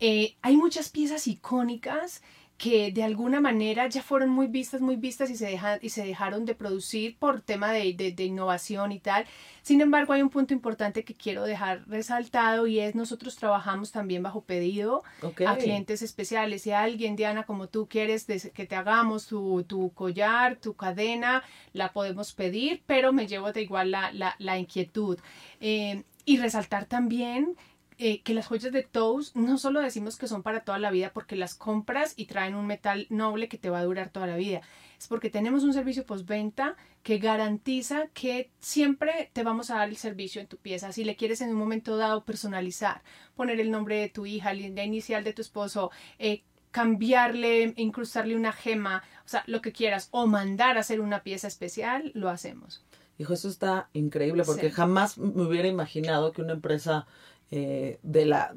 Eh, 0.00 0.36
hay 0.42 0.56
muchas 0.56 0.90
piezas 0.90 1.26
icónicas 1.26 2.22
que 2.58 2.90
de 2.90 3.04
alguna 3.04 3.40
manera 3.40 3.86
ya 3.86 4.02
fueron 4.02 4.30
muy 4.30 4.48
vistas, 4.48 4.80
muy 4.80 4.96
vistas 4.96 5.30
y 5.30 5.36
se, 5.36 5.46
dejan, 5.46 5.78
y 5.80 5.90
se 5.90 6.04
dejaron 6.04 6.44
de 6.44 6.56
producir 6.56 7.16
por 7.16 7.40
tema 7.40 7.70
de, 7.70 7.94
de, 7.94 8.24
innovación 8.24 8.90
y 8.90 8.98
tal. 8.98 9.26
Sin 9.62 9.80
embargo, 9.80 10.12
hay 10.12 10.22
un 10.22 10.28
punto 10.28 10.54
importante 10.54 11.04
que 11.04 11.14
quiero 11.14 11.44
dejar 11.44 11.84
resaltado 11.86 12.66
y 12.66 12.80
es 12.80 12.96
nosotros 12.96 13.36
trabajamos 13.36 13.92
también 13.92 14.24
bajo 14.24 14.40
pedido 14.40 15.04
a 15.46 15.56
clientes 15.56 16.02
especiales. 16.02 16.62
Si 16.62 16.72
alguien, 16.72 17.14
Diana, 17.14 17.44
como 17.44 17.68
tú 17.68 17.86
quieres 17.88 18.24
que 18.24 18.66
te 18.66 18.74
hagamos 18.74 19.28
tu, 19.28 19.62
tu, 19.62 19.90
collar, 19.90 20.56
tu 20.56 20.74
cadena, 20.74 21.44
la 21.72 21.92
podemos 21.92 22.32
pedir, 22.32 22.82
pero 22.86 23.12
me 23.12 23.28
llevo 23.28 23.52
de 23.52 23.62
igual 23.62 23.92
la, 23.92 24.10
la, 24.12 24.34
la 24.38 24.58
inquietud. 24.58 25.16
Eh, 25.60 26.02
y 26.24 26.38
resaltar 26.38 26.86
también 26.86 27.56
eh, 28.00 28.22
que 28.22 28.32
las 28.32 28.46
joyas 28.46 28.72
de 28.72 28.84
Toast 28.84 29.34
no 29.34 29.58
solo 29.58 29.80
decimos 29.80 30.16
que 30.16 30.28
son 30.28 30.44
para 30.44 30.60
toda 30.60 30.78
la 30.78 30.92
vida 30.92 31.12
porque 31.12 31.34
las 31.34 31.56
compras 31.56 32.14
y 32.16 32.26
traen 32.26 32.54
un 32.54 32.66
metal 32.66 33.06
noble 33.10 33.48
que 33.48 33.58
te 33.58 33.70
va 33.70 33.80
a 33.80 33.84
durar 33.84 34.10
toda 34.10 34.28
la 34.28 34.36
vida. 34.36 34.60
Es 34.98 35.08
porque 35.08 35.30
tenemos 35.30 35.64
un 35.64 35.72
servicio 35.72 36.06
postventa 36.06 36.76
que 37.02 37.18
garantiza 37.18 38.06
que 38.14 38.50
siempre 38.60 39.30
te 39.32 39.42
vamos 39.42 39.70
a 39.70 39.78
dar 39.78 39.88
el 39.88 39.96
servicio 39.96 40.40
en 40.40 40.46
tu 40.46 40.58
pieza. 40.58 40.92
Si 40.92 41.04
le 41.04 41.16
quieres 41.16 41.40
en 41.40 41.50
un 41.50 41.56
momento 41.56 41.96
dado 41.96 42.24
personalizar, 42.24 43.02
poner 43.34 43.58
el 43.58 43.70
nombre 43.70 43.96
de 43.96 44.08
tu 44.08 44.26
hija, 44.26 44.54
la 44.54 44.84
inicial 44.84 45.24
de 45.24 45.32
tu 45.32 45.42
esposo, 45.42 45.90
eh, 46.20 46.44
cambiarle, 46.70 47.74
incrustarle 47.76 48.36
una 48.36 48.52
gema, 48.52 49.02
o 49.24 49.28
sea, 49.28 49.42
lo 49.46 49.60
que 49.60 49.72
quieras, 49.72 50.08
o 50.12 50.28
mandar 50.28 50.76
a 50.76 50.80
hacer 50.80 51.00
una 51.00 51.24
pieza 51.24 51.48
especial, 51.48 52.12
lo 52.14 52.28
hacemos. 52.28 52.84
Hijo, 53.18 53.32
eso 53.32 53.48
está 53.48 53.88
increíble 53.92 54.44
porque 54.44 54.70
jamás 54.70 55.18
me 55.18 55.42
hubiera 55.42 55.66
imaginado 55.66 56.30
que 56.30 56.42
una 56.42 56.52
empresa 56.52 57.08
eh, 57.50 57.98
de 58.02 58.26
la, 58.26 58.54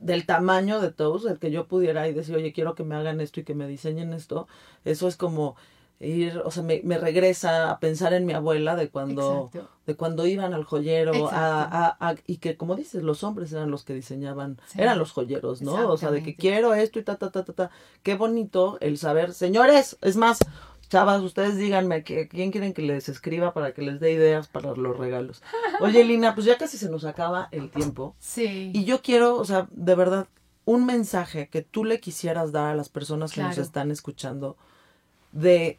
del, 0.00 0.26
tamaño 0.26 0.80
de 0.80 0.92
todos, 0.92 1.26
el 1.26 1.38
que 1.38 1.50
yo 1.50 1.66
pudiera 1.66 2.08
y 2.08 2.12
decir, 2.12 2.36
oye, 2.36 2.52
quiero 2.52 2.74
que 2.74 2.84
me 2.84 2.94
hagan 2.94 3.20
esto 3.20 3.40
y 3.40 3.44
que 3.44 3.54
me 3.54 3.66
diseñen 3.66 4.12
esto, 4.12 4.46
eso 4.84 5.08
es 5.08 5.16
como 5.16 5.56
ir, 6.00 6.42
o 6.44 6.50
sea, 6.50 6.62
me, 6.62 6.80
me 6.84 6.98
regresa 6.98 7.70
a 7.70 7.80
pensar 7.80 8.12
en 8.12 8.26
mi 8.26 8.32
abuela 8.32 8.76
de 8.76 8.90
cuando, 8.90 9.50
de 9.86 9.96
cuando 9.96 10.26
iban 10.26 10.52
al 10.52 10.64
joyero 10.64 11.28
a, 11.30 11.96
a, 11.98 12.14
y 12.26 12.38
que 12.38 12.56
como 12.56 12.76
dices, 12.76 13.02
los 13.02 13.24
hombres 13.24 13.52
eran 13.52 13.70
los 13.70 13.84
que 13.84 13.94
diseñaban, 13.94 14.58
eran 14.76 14.98
los 14.98 15.12
joyeros, 15.12 15.62
¿no? 15.62 15.88
O 15.90 15.96
sea, 15.96 16.10
de 16.10 16.22
que 16.22 16.36
quiero 16.36 16.74
esto 16.74 16.98
y 16.98 17.04
ta, 17.04 17.16
ta, 17.16 17.30
ta, 17.30 17.44
ta, 17.44 17.52
ta. 17.52 17.70
Qué 18.02 18.16
bonito 18.16 18.76
el 18.80 18.98
saber, 18.98 19.32
señores, 19.32 19.96
es 20.02 20.16
más, 20.16 20.38
Chavas, 20.88 21.22
ustedes 21.22 21.56
díganme 21.56 22.04
que, 22.04 22.28
quién 22.28 22.50
quieren 22.50 22.72
que 22.72 22.82
les 22.82 23.08
escriba 23.08 23.52
para 23.54 23.72
que 23.74 23.82
les 23.82 24.00
dé 24.00 24.12
ideas 24.12 24.48
para 24.48 24.74
los 24.74 24.96
regalos. 24.96 25.42
Oye, 25.80 26.04
Lina, 26.04 26.34
pues 26.34 26.46
ya 26.46 26.58
casi 26.58 26.78
se 26.78 26.88
nos 26.88 27.04
acaba 27.04 27.48
el 27.50 27.70
tiempo. 27.70 28.14
Sí. 28.18 28.70
Y 28.74 28.84
yo 28.84 29.02
quiero, 29.02 29.36
o 29.36 29.44
sea, 29.44 29.68
de 29.70 29.94
verdad, 29.94 30.28
un 30.64 30.86
mensaje 30.86 31.48
que 31.48 31.62
tú 31.62 31.84
le 31.84 32.00
quisieras 32.00 32.52
dar 32.52 32.72
a 32.72 32.74
las 32.74 32.88
personas 32.88 33.32
que 33.32 33.42
nos 33.42 33.58
están 33.58 33.90
escuchando 33.90 34.56
de 35.32 35.78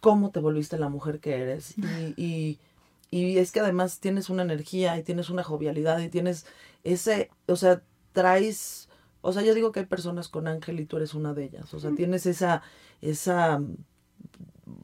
cómo 0.00 0.30
te 0.30 0.40
volviste 0.40 0.78
la 0.78 0.88
mujer 0.88 1.20
que 1.20 1.36
eres. 1.36 1.74
Y, 2.16 2.58
y, 3.10 3.38
es 3.38 3.52
que 3.52 3.60
además 3.60 4.00
tienes 4.00 4.28
una 4.30 4.42
energía 4.42 4.98
y 4.98 5.02
tienes 5.02 5.30
una 5.30 5.42
jovialidad 5.42 5.98
y 6.00 6.08
tienes 6.08 6.46
ese, 6.84 7.30
o 7.46 7.56
sea, 7.56 7.82
traes, 8.12 8.88
o 9.20 9.32
sea, 9.32 9.42
yo 9.42 9.54
digo 9.54 9.72
que 9.72 9.80
hay 9.80 9.86
personas 9.86 10.28
con 10.28 10.46
ángel 10.46 10.80
y 10.80 10.86
tú 10.86 10.96
eres 10.96 11.14
una 11.14 11.34
de 11.34 11.44
ellas. 11.44 11.72
O 11.74 11.80
sea, 11.80 11.90
tienes 11.94 12.26
esa, 12.26 12.62
esa 13.00 13.60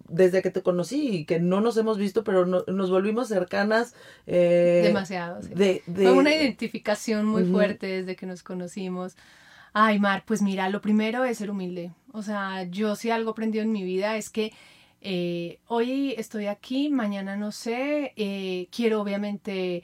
desde 0.08 0.42
que 0.42 0.50
te 0.50 0.62
conocí 0.62 1.08
y 1.08 1.24
que 1.24 1.40
no 1.40 1.60
nos 1.60 1.76
hemos 1.76 1.98
visto, 1.98 2.24
pero 2.24 2.46
nos 2.46 2.90
volvimos 2.90 3.28
cercanas. 3.28 3.94
Eh, 4.26 4.82
Demasiado, 4.84 5.42
sí. 5.42 5.50
De, 5.54 5.82
Fue 5.86 6.12
una 6.12 6.34
identificación 6.34 7.26
muy 7.26 7.44
fuerte 7.44 7.86
desde 7.86 8.16
que 8.16 8.26
nos 8.26 8.42
conocimos. 8.42 9.16
Ay, 9.72 9.98
Mar, 9.98 10.24
pues 10.26 10.42
mira, 10.42 10.70
lo 10.70 10.80
primero 10.80 11.24
es 11.24 11.38
ser 11.38 11.50
humilde. 11.50 11.92
O 12.12 12.22
sea, 12.22 12.62
yo 12.64 12.96
si 12.96 13.10
algo 13.10 13.32
aprendido 13.32 13.62
en 13.62 13.72
mi 13.72 13.84
vida 13.84 14.16
es 14.16 14.30
que 14.30 14.52
eh, 15.02 15.58
hoy 15.66 16.14
estoy 16.16 16.46
aquí, 16.46 16.88
mañana 16.88 17.36
no 17.36 17.52
sé, 17.52 18.12
eh, 18.16 18.68
quiero 18.70 19.02
obviamente 19.02 19.82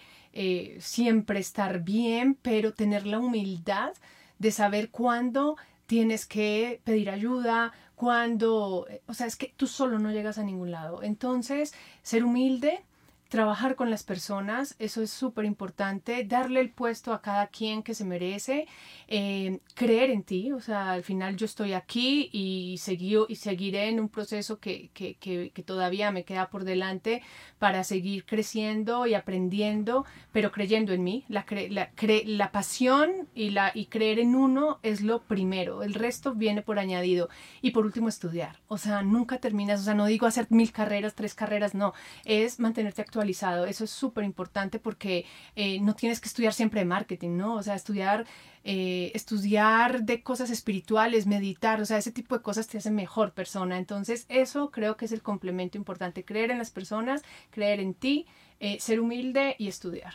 siempre 0.79 1.41
estar 1.41 1.81
bien, 1.81 2.39
pero 2.41 2.73
tener 2.73 3.07
la 3.07 3.19
humildad 3.19 3.93
de 4.39 4.51
saber 4.51 4.89
cuándo 4.89 5.59
tienes 5.85 6.25
que 6.25 6.81
pedir 6.85 7.11
ayuda, 7.11 7.75
cuando, 8.03 8.85
eh, 8.91 9.01
o 9.07 9.15
sea, 9.15 9.29
es 9.29 9.37
que 9.37 9.55
tú 9.57 9.69
solo 9.69 10.01
no 10.01 10.11
llegas 10.11 10.37
a 10.37 10.43
ningún 10.43 10.73
lado. 10.73 11.05
Entonces, 11.05 11.73
ser 12.03 12.25
humilde, 12.25 12.85
trabajar 13.33 13.77
con 13.77 13.89
las 13.89 14.03
personas, 14.03 14.77
eso 14.79 15.01
es 15.01 15.11
súper 15.11 15.47
importante, 15.47 16.23
darle 16.23 16.61
el 16.61 16.69
puesto 16.69 17.15
a 17.15 17.23
cada 17.23 17.47
quien 17.47 17.83
que 17.83 17.95
se 17.95 18.05
merece, 18.05 18.67
eh, 19.09 19.59
creer 19.75 20.11
en 20.11 20.23
ti, 20.23 20.53
o 20.53 20.61
sea, 20.61 20.93
al 20.93 21.03
final 21.03 21.39
yo 21.39 21.47
estoy 21.47 21.73
aquí 21.73 22.29
y, 22.31 22.77
seguí, 22.77 23.17
y 23.31 23.37
seguiré 23.37 23.89
en 23.89 24.01
un 24.01 24.11
proceso 24.11 24.61
que, 24.61 24.91
que, 24.93 25.15
que, 25.15 25.51
que, 25.55 25.63
todavía 25.63 26.11
me 26.11 26.25
queda 26.25 26.51
por 26.51 26.65
delante 26.65 27.23
para 27.59 27.85
seguir 27.85 28.27
creciendo 28.27 29.07
y 29.07 29.15
aprendiendo, 29.15 30.05
pero 30.33 30.53
creyendo 30.53 30.93
en 30.93 31.03
mí. 31.03 31.25
La, 31.29 31.47
la, 31.71 31.91
la 32.27 32.53
pasión 32.53 33.29
y, 33.35 33.49
la, 33.49 33.73
y 33.75 33.87
creer 33.87 34.19
en 34.19 34.35
uno 34.35 34.79
es 34.83 35.01
lo 35.01 35.23
primero, 35.23 35.83
el 35.83 35.95
resto 35.95 36.35
viene 36.35 36.61
por 36.61 36.79
añadido. 36.79 37.31
Y 37.63 37.71
por 37.71 37.87
último, 37.87 38.11
estudiar, 38.11 38.59
o 38.69 38.77
sea, 38.77 39.03
nunca 39.03 39.39
terminas, 39.39 39.81
o 39.81 39.85
sea, 39.85 39.95
no 39.95 40.05
digo 40.05 40.27
hacer 40.27 40.49
mil 40.51 40.71
carreras, 40.71 41.15
tres 41.15 41.35
carreras, 41.35 41.75
no, 41.75 41.95
es 42.27 42.61
mantenerte 42.61 43.01
actual 43.01 43.22
eso 43.31 43.85
es 43.85 43.91
súper 43.91 44.25
importante 44.25 44.79
porque 44.79 45.25
eh, 45.57 45.81
no 45.81 45.95
tienes 45.95 46.21
que 46.21 46.29
estudiar 46.29 46.53
siempre 46.53 46.85
marketing, 46.85 47.37
¿no? 47.37 47.55
O 47.55 47.63
sea, 47.63 47.75
estudiar, 47.75 48.27
eh, 48.65 49.11
estudiar 49.15 50.03
de 50.03 50.23
cosas 50.23 50.51
espirituales, 50.51 51.27
meditar, 51.27 51.81
o 51.81 51.87
sea, 51.87 51.99
ese 51.99 52.13
tipo 52.13 52.37
de 52.37 52.43
cosas 52.43 52.69
te 52.69 52.79
hacen 52.79 52.95
mejor 52.95 53.33
persona. 53.33 53.79
Entonces, 53.79 54.27
eso 54.29 54.71
creo 54.71 54.97
que 54.97 55.05
es 55.05 55.13
el 55.13 55.23
complemento 55.23 55.79
importante, 55.79 56.25
creer 56.25 56.51
en 56.51 56.59
las 56.59 56.71
personas, 56.71 57.23
creer 57.51 57.81
en 57.81 57.95
ti, 57.95 58.27
eh, 58.61 58.79
ser 58.81 59.01
humilde 59.01 59.57
y 59.59 59.69
estudiar. 59.69 60.15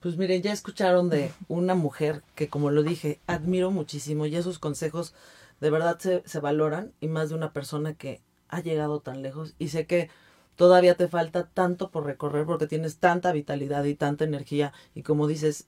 Pues 0.00 0.16
miren, 0.16 0.42
ya 0.42 0.52
escucharon 0.52 1.08
de 1.08 1.30
una 1.48 1.74
mujer 1.74 2.22
que, 2.34 2.48
como 2.48 2.70
lo 2.70 2.82
dije, 2.82 3.20
admiro 3.26 3.70
muchísimo 3.70 4.26
y 4.26 4.34
esos 4.34 4.58
consejos 4.58 5.14
de 5.60 5.70
verdad 5.70 5.98
se, 6.00 6.22
se 6.26 6.40
valoran 6.40 6.92
y 7.00 7.06
más 7.06 7.28
de 7.28 7.36
una 7.36 7.52
persona 7.52 7.94
que 7.94 8.20
ha 8.48 8.60
llegado 8.60 9.00
tan 9.00 9.22
lejos 9.22 9.54
y 9.58 9.68
sé 9.68 9.86
que 9.86 10.10
todavía 10.62 10.94
te 10.96 11.08
falta 11.08 11.48
tanto 11.48 11.90
por 11.90 12.06
recorrer 12.06 12.46
porque 12.46 12.68
tienes 12.68 12.98
tanta 12.98 13.32
vitalidad 13.32 13.82
y 13.82 13.96
tanta 13.96 14.22
energía 14.22 14.72
y 14.94 15.02
como 15.02 15.26
dices, 15.26 15.66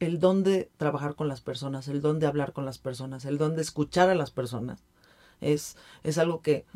el 0.00 0.20
don 0.20 0.42
de 0.42 0.70
trabajar 0.76 1.14
con 1.14 1.28
las 1.28 1.40
personas, 1.40 1.88
el 1.88 2.02
don 2.02 2.18
de 2.18 2.26
hablar 2.26 2.52
con 2.52 2.66
las 2.66 2.76
personas, 2.76 3.24
el 3.24 3.38
don 3.38 3.56
de 3.56 3.62
escuchar 3.62 4.10
a 4.10 4.14
las 4.14 4.30
personas, 4.30 4.84
es, 5.40 5.78
es 6.02 6.18
algo 6.18 6.42
que, 6.42 6.66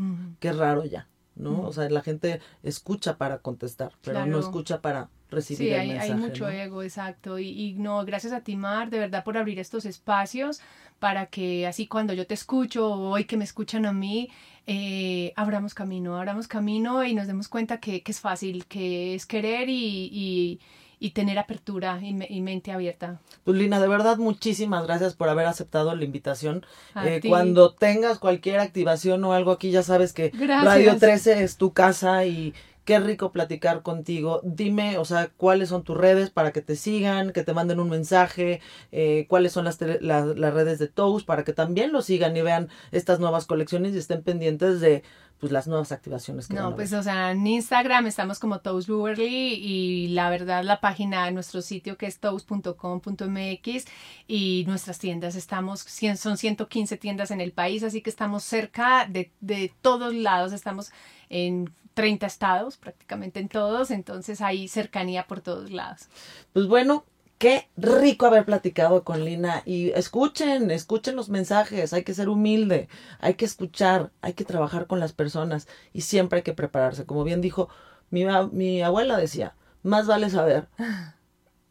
que 0.41 0.49
es 0.49 0.57
raro 0.57 0.83
ya, 0.87 1.11
¿no? 1.37 1.61
O 1.61 1.75
sea, 1.75 1.91
la 1.91 2.01
gente 2.01 2.41
escucha 2.63 3.19
para 3.19 3.41
contestar, 3.41 3.93
pero 4.01 4.25
no 4.25 4.39
escucha 4.39 4.81
para 4.81 5.11
recibir 5.31 5.59
sí, 5.69 5.75
el 5.75 5.81
hay, 5.81 5.89
mensaje. 5.89 6.13
hay 6.13 6.19
mucho 6.19 6.45
¿no? 6.45 6.51
ego, 6.51 6.83
exacto. 6.83 7.39
Y, 7.39 7.49
y 7.49 7.73
no, 7.75 8.05
gracias 8.05 8.33
a 8.33 8.41
ti, 8.41 8.57
Mar, 8.57 8.91
de 8.91 8.99
verdad, 8.99 9.25
por 9.25 9.37
abrir 9.37 9.59
estos 9.59 9.85
espacios 9.85 10.61
para 10.99 11.27
que 11.27 11.67
así 11.67 11.87
cuando 11.87 12.13
yo 12.13 12.27
te 12.27 12.35
escucho 12.35 12.87
o 12.93 13.11
hoy 13.11 13.25
que 13.25 13.37
me 13.37 13.45
escuchan 13.45 13.87
a 13.87 13.93
mí, 13.93 14.31
eh, 14.67 15.33
abramos 15.37 15.73
camino, 15.75 16.17
abramos 16.17 16.49
camino 16.49 17.05
y 17.05 17.15
nos 17.15 17.27
demos 17.27 17.49
cuenta 17.49 17.79
que, 17.79 18.03
que 18.03 18.13
es 18.13 18.21
fácil, 18.21 18.67
que 18.67 19.15
es 19.15 19.25
querer 19.25 19.69
y, 19.69 20.11
y, 20.13 20.61
y 20.99 21.11
tener 21.11 21.39
apertura 21.39 22.01
y, 22.03 22.13
me- 22.15 22.27
y 22.29 22.41
mente 22.41 22.73
abierta. 22.73 23.21
Pues 23.45 23.57
Lina, 23.57 23.79
de 23.81 23.87
verdad, 23.89 24.19
muchísimas 24.19 24.85
gracias 24.85 25.15
por 25.15 25.29
haber 25.29 25.47
aceptado 25.47 25.95
la 25.95 26.05
invitación. 26.05 26.67
Eh, 27.05 27.21
cuando 27.27 27.73
tengas 27.75 28.19
cualquier 28.19 28.59
activación 28.59 29.23
o 29.25 29.33
algo 29.33 29.53
aquí, 29.53 29.71
ya 29.71 29.85
sabes 29.85 30.13
que 30.13 30.31
Gracias. 30.31 30.65
Radio 30.65 30.97
13 30.99 31.45
es 31.45 31.57
tu 31.57 31.73
casa 31.73 32.25
y 32.27 32.53
qué 32.89 32.99
rico 33.01 33.33
platicar 33.33 33.83
contigo. 33.83 34.41
Dime, 34.45 34.97
o 34.97 35.05
sea, 35.05 35.29
cuáles 35.37 35.69
son 35.69 35.85
tus 35.85 35.95
redes 35.97 36.31
para 36.31 36.53
que 36.53 36.63
te 36.63 36.75
sigan, 36.75 37.33
que 37.33 37.43
te 37.45 37.53
manden 37.53 37.81
un 37.81 37.91
mensaje, 37.91 38.61
eh, 38.93 39.27
cuáles 39.29 39.53
son 39.53 39.67
las, 39.67 39.77
tele- 39.79 39.99
la- 40.01 40.25
las 40.25 40.55
redes 40.55 40.79
de 40.79 40.89
Toast 40.89 41.27
para 41.27 41.45
que 41.45 41.53
también 41.53 41.93
lo 41.93 42.01
sigan 42.01 42.35
y 42.35 42.41
vean 42.41 42.69
estas 42.91 43.21
nuevas 43.21 43.45
colecciones 43.47 43.95
y 43.95 43.99
estén 43.99 44.23
pendientes 44.23 44.81
de 44.81 45.03
pues 45.39 45.53
las 45.53 45.69
nuevas 45.69 45.93
activaciones 45.93 46.49
que 46.49 46.55
van 46.55 46.63
No, 46.65 46.71
a 46.71 46.75
pues 46.75 46.93
o 46.93 47.03
sea, 47.03 47.31
en 47.31 47.47
Instagram 47.47 48.07
estamos 48.07 48.39
como 48.39 48.61
Toast 48.61 48.89
Brewery 48.89 49.55
y 49.55 50.09
la 50.09 50.31
verdad 50.31 50.65
la 50.65 50.81
página, 50.81 51.31
nuestro 51.31 51.63
sitio 51.63 51.97
que 51.97 52.07
es 52.07 52.19
toast.com.mx 52.19 53.85
y 54.27 54.65
nuestras 54.67 54.99
tiendas, 54.99 55.37
estamos, 55.37 55.81
son 56.17 56.37
115 56.37 56.97
tiendas 56.97 57.31
en 57.31 57.41
el 57.41 57.53
país, 57.53 57.83
así 57.83 58.03
que 58.03 58.11
estamos 58.11 58.43
cerca 58.45 59.07
de, 59.09 59.31
de 59.41 59.73
todos 59.81 60.15
lados, 60.15 60.53
estamos 60.53 60.91
en 61.29 61.73
30 61.95 62.27
estados, 62.27 62.77
prácticamente 62.77 63.41
en 63.41 63.49
todos, 63.49 63.91
entonces 63.91 64.41
hay 64.41 64.69
cercanía 64.69 65.27
por 65.27 65.41
todos 65.41 65.71
lados. 65.71 66.09
Pues 66.53 66.67
bueno, 66.69 67.05
qué 67.39 67.69
rico 67.77 68.27
haber 68.27 68.45
platicado 68.45 69.05
con 69.05 69.25
Lina. 69.25 69.63
Y 69.65 69.91
escuchen, 69.91 70.71
escuchen 70.71 71.17
los 71.17 71.29
mensajes. 71.29 71.93
Hay 71.93 72.05
que 72.05 72.15
ser 72.15 72.29
humilde, 72.29 72.89
hay 73.21 73.35
que 73.35 73.45
escuchar, 73.45 74.13
hay 74.21 74.35
que 74.35 74.45
trabajar 74.45 74.87
con 74.87 75.01
las 75.01 75.13
personas 75.13 75.69
y 75.93 76.03
siempre 76.03 76.39
hay 76.39 76.43
que 76.43 76.55
prepararse. 76.55 77.07
Como 77.07 77.25
bien 77.25 77.41
dijo 77.41 77.69
mi, 78.11 78.25
mi 78.53 78.83
abuela, 78.83 79.17
decía, 79.17 79.55
más 79.83 80.07
vale 80.07 80.31
saber 80.31 80.69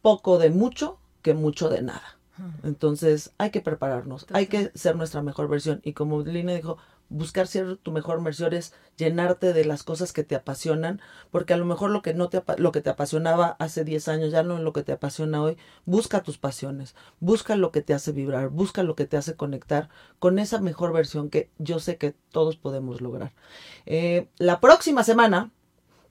poco 0.02 0.38
de 0.38 0.50
mucho 0.50 0.98
que 1.22 1.34
mucho 1.34 1.68
de 1.68 1.82
nada. 1.82 2.18
Entonces 2.62 3.32
hay 3.36 3.50
que 3.50 3.60
prepararnos, 3.60 4.26
hay 4.32 4.46
que 4.46 4.70
ser 4.74 4.96
nuestra 4.96 5.22
mejor 5.22 5.48
versión. 5.48 5.80
Y 5.84 5.92
como 5.92 6.22
Lina 6.22 6.54
dijo, 6.54 6.78
buscar 7.08 7.46
ser 7.46 7.76
tu 7.76 7.92
mejor 7.92 8.22
versión 8.22 8.52
es 8.52 8.74
llenarte 8.96 9.52
de 9.52 9.64
las 9.64 9.82
cosas 9.82 10.12
que 10.12 10.24
te 10.24 10.34
apasionan, 10.34 11.00
porque 11.30 11.54
a 11.54 11.56
lo 11.56 11.64
mejor 11.64 11.90
lo 11.90 12.02
que 12.02 12.14
no 12.14 12.28
te 12.28 12.42
lo 12.58 12.72
que 12.72 12.80
te 12.80 12.90
apasionaba 12.90 13.56
hace 13.58 13.84
10 13.84 14.08
años 14.08 14.32
ya 14.32 14.42
no 14.42 14.56
es 14.56 14.62
lo 14.62 14.72
que 14.72 14.82
te 14.82 14.92
apasiona 14.92 15.42
hoy. 15.42 15.56
Busca 15.86 16.22
tus 16.22 16.38
pasiones, 16.38 16.94
busca 17.20 17.56
lo 17.56 17.72
que 17.72 17.82
te 17.82 17.94
hace 17.94 18.12
vibrar, 18.12 18.48
busca 18.48 18.82
lo 18.82 18.94
que 18.96 19.06
te 19.06 19.16
hace 19.16 19.34
conectar 19.34 19.88
con 20.18 20.38
esa 20.38 20.60
mejor 20.60 20.92
versión 20.92 21.30
que 21.30 21.50
yo 21.58 21.78
sé 21.80 21.96
que 21.96 22.14
todos 22.30 22.56
podemos 22.56 23.00
lograr. 23.00 23.32
Eh, 23.86 24.28
la 24.38 24.60
próxima 24.60 25.04
semana 25.04 25.50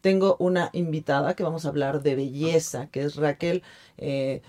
tengo 0.01 0.37
una 0.39 0.69
invitada 0.73 1.35
que 1.35 1.43
vamos 1.43 1.65
a 1.65 1.69
hablar 1.69 2.01
de 2.01 2.15
belleza, 2.15 2.87
que 2.87 3.03
es 3.03 3.15
Raquel 3.15 3.63
eh, 3.97 4.41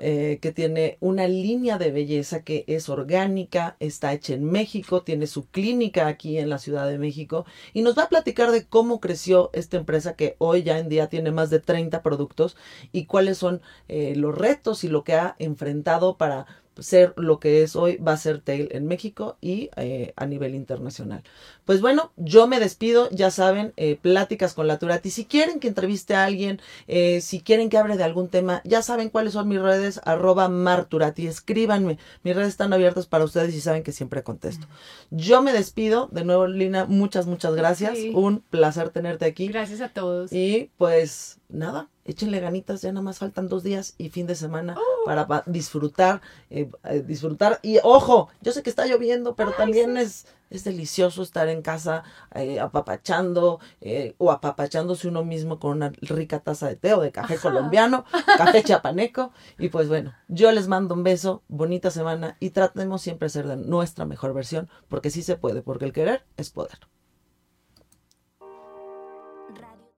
eh, 0.00 0.38
que 0.40 0.52
tiene 0.52 0.98
una 1.00 1.26
línea 1.28 1.78
de 1.78 1.90
belleza 1.90 2.42
que 2.42 2.64
es 2.66 2.88
orgánica, 2.88 3.76
está 3.80 4.12
hecha 4.12 4.34
en 4.34 4.44
México, 4.44 5.02
tiene 5.02 5.26
su 5.26 5.46
clínica 5.46 6.06
aquí 6.06 6.38
en 6.38 6.48
la 6.50 6.58
Ciudad 6.58 6.88
de 6.88 6.98
México 6.98 7.46
y 7.72 7.82
nos 7.82 7.96
va 7.98 8.04
a 8.04 8.08
platicar 8.08 8.50
de 8.50 8.66
cómo 8.66 9.00
creció 9.00 9.50
esta 9.52 9.76
empresa 9.76 10.14
que 10.14 10.36
hoy 10.38 10.62
ya 10.62 10.78
en 10.78 10.88
día 10.88 11.08
tiene 11.08 11.30
más 11.30 11.50
de 11.50 11.60
30 11.60 12.02
productos 12.02 12.56
y 12.92 13.06
cuáles 13.06 13.38
son 13.38 13.60
eh, 13.88 14.14
los 14.16 14.36
retos 14.36 14.84
y 14.84 14.88
lo 14.88 15.04
que 15.04 15.14
ha 15.14 15.36
enfrentado 15.38 16.16
para 16.16 16.46
ser 16.78 17.12
lo 17.16 17.40
que 17.40 17.64
es 17.64 17.74
hoy 17.74 17.96
Bassertail 17.98 18.68
en 18.70 18.86
México 18.86 19.36
y 19.40 19.70
eh, 19.74 20.12
a 20.14 20.26
nivel 20.26 20.54
internacional. 20.54 21.24
Pues 21.64 21.80
bueno, 21.80 22.12
yo 22.16 22.46
me 22.46 22.60
despido, 22.60 23.10
ya 23.10 23.32
saben, 23.32 23.74
pláticas 24.00 24.54
con 24.54 24.68
la 24.68 24.78
Turati. 24.78 25.10
Si 25.10 25.24
quieren 25.24 25.58
que 25.58 25.66
entreviste 25.66 26.14
a 26.14 26.24
alguien, 26.24 26.60
si 26.86 27.40
quieren 27.40 27.68
que 27.68 27.78
hable 27.78 27.96
de 27.96 28.04
algún 28.04 28.28
tema, 28.28 28.62
ya 28.64 28.80
saben 28.82 29.10
cuáles 29.10 29.32
son 29.32 29.48
mis 29.48 29.60
redes, 29.60 29.87
arroba 30.04 30.48
marturati, 30.48 31.26
escríbanme. 31.26 31.98
Mis 32.22 32.36
redes 32.36 32.48
están 32.48 32.72
abiertas 32.72 33.06
para 33.06 33.24
ustedes 33.24 33.54
y 33.54 33.60
saben 33.60 33.82
que 33.82 33.92
siempre 33.92 34.22
contesto. 34.22 34.66
Yo 35.10 35.42
me 35.42 35.52
despido, 35.52 36.08
de 36.12 36.24
nuevo 36.24 36.46
Lina, 36.46 36.84
muchas, 36.84 37.26
muchas 37.26 37.54
gracias. 37.54 37.96
Sí. 37.96 38.12
Un 38.14 38.40
placer 38.40 38.90
tenerte 38.90 39.24
aquí. 39.24 39.48
Gracias 39.48 39.80
a 39.80 39.88
todos. 39.88 40.32
Y 40.32 40.70
pues 40.76 41.40
nada, 41.48 41.88
échenle 42.04 42.40
ganitas, 42.40 42.82
ya 42.82 42.92
nada 42.92 43.02
más 43.02 43.18
faltan 43.18 43.48
dos 43.48 43.62
días 43.62 43.94
y 43.98 44.10
fin 44.10 44.26
de 44.26 44.34
semana 44.34 44.74
para 45.06 45.26
pa- 45.26 45.44
disfrutar, 45.46 46.20
eh, 46.50 46.70
eh, 46.84 47.02
disfrutar. 47.06 47.58
Y 47.62 47.78
ojo, 47.82 48.28
yo 48.42 48.52
sé 48.52 48.62
que 48.62 48.70
está 48.70 48.86
lloviendo, 48.86 49.34
pero 49.34 49.52
también 49.52 49.96
es, 49.96 50.26
es 50.50 50.64
delicioso 50.64 51.22
estar 51.22 51.48
en 51.48 51.62
casa 51.62 52.04
eh, 52.34 52.60
apapachando 52.60 53.60
eh, 53.80 54.14
o 54.18 54.30
apapachándose 54.30 55.08
uno 55.08 55.24
mismo 55.24 55.58
con 55.58 55.72
una 55.76 55.90
rica 56.02 56.40
taza 56.40 56.68
de 56.68 56.76
té 56.76 56.92
o 56.94 57.00
de 57.00 57.12
café 57.12 57.36
colombiano, 57.38 58.04
café 58.36 58.62
chiapaneco. 58.62 59.32
Y 59.58 59.68
pues 59.70 59.88
bueno, 59.88 60.14
yo 60.28 60.52
les 60.52 60.68
mando 60.68 60.94
un 60.94 61.02
beso, 61.02 61.42
bonita 61.48 61.90
semana 61.90 62.36
y 62.40 62.50
tratemos 62.50 63.00
siempre 63.02 63.26
de 63.26 63.30
ser 63.30 63.46
de 63.46 63.56
nuestra 63.56 64.04
mejor 64.04 64.34
versión, 64.34 64.68
porque 64.88 65.10
sí 65.10 65.22
se 65.22 65.36
puede, 65.36 65.62
porque 65.62 65.84
el 65.86 65.92
querer 65.92 66.24
es 66.36 66.50
poder. 66.50 66.78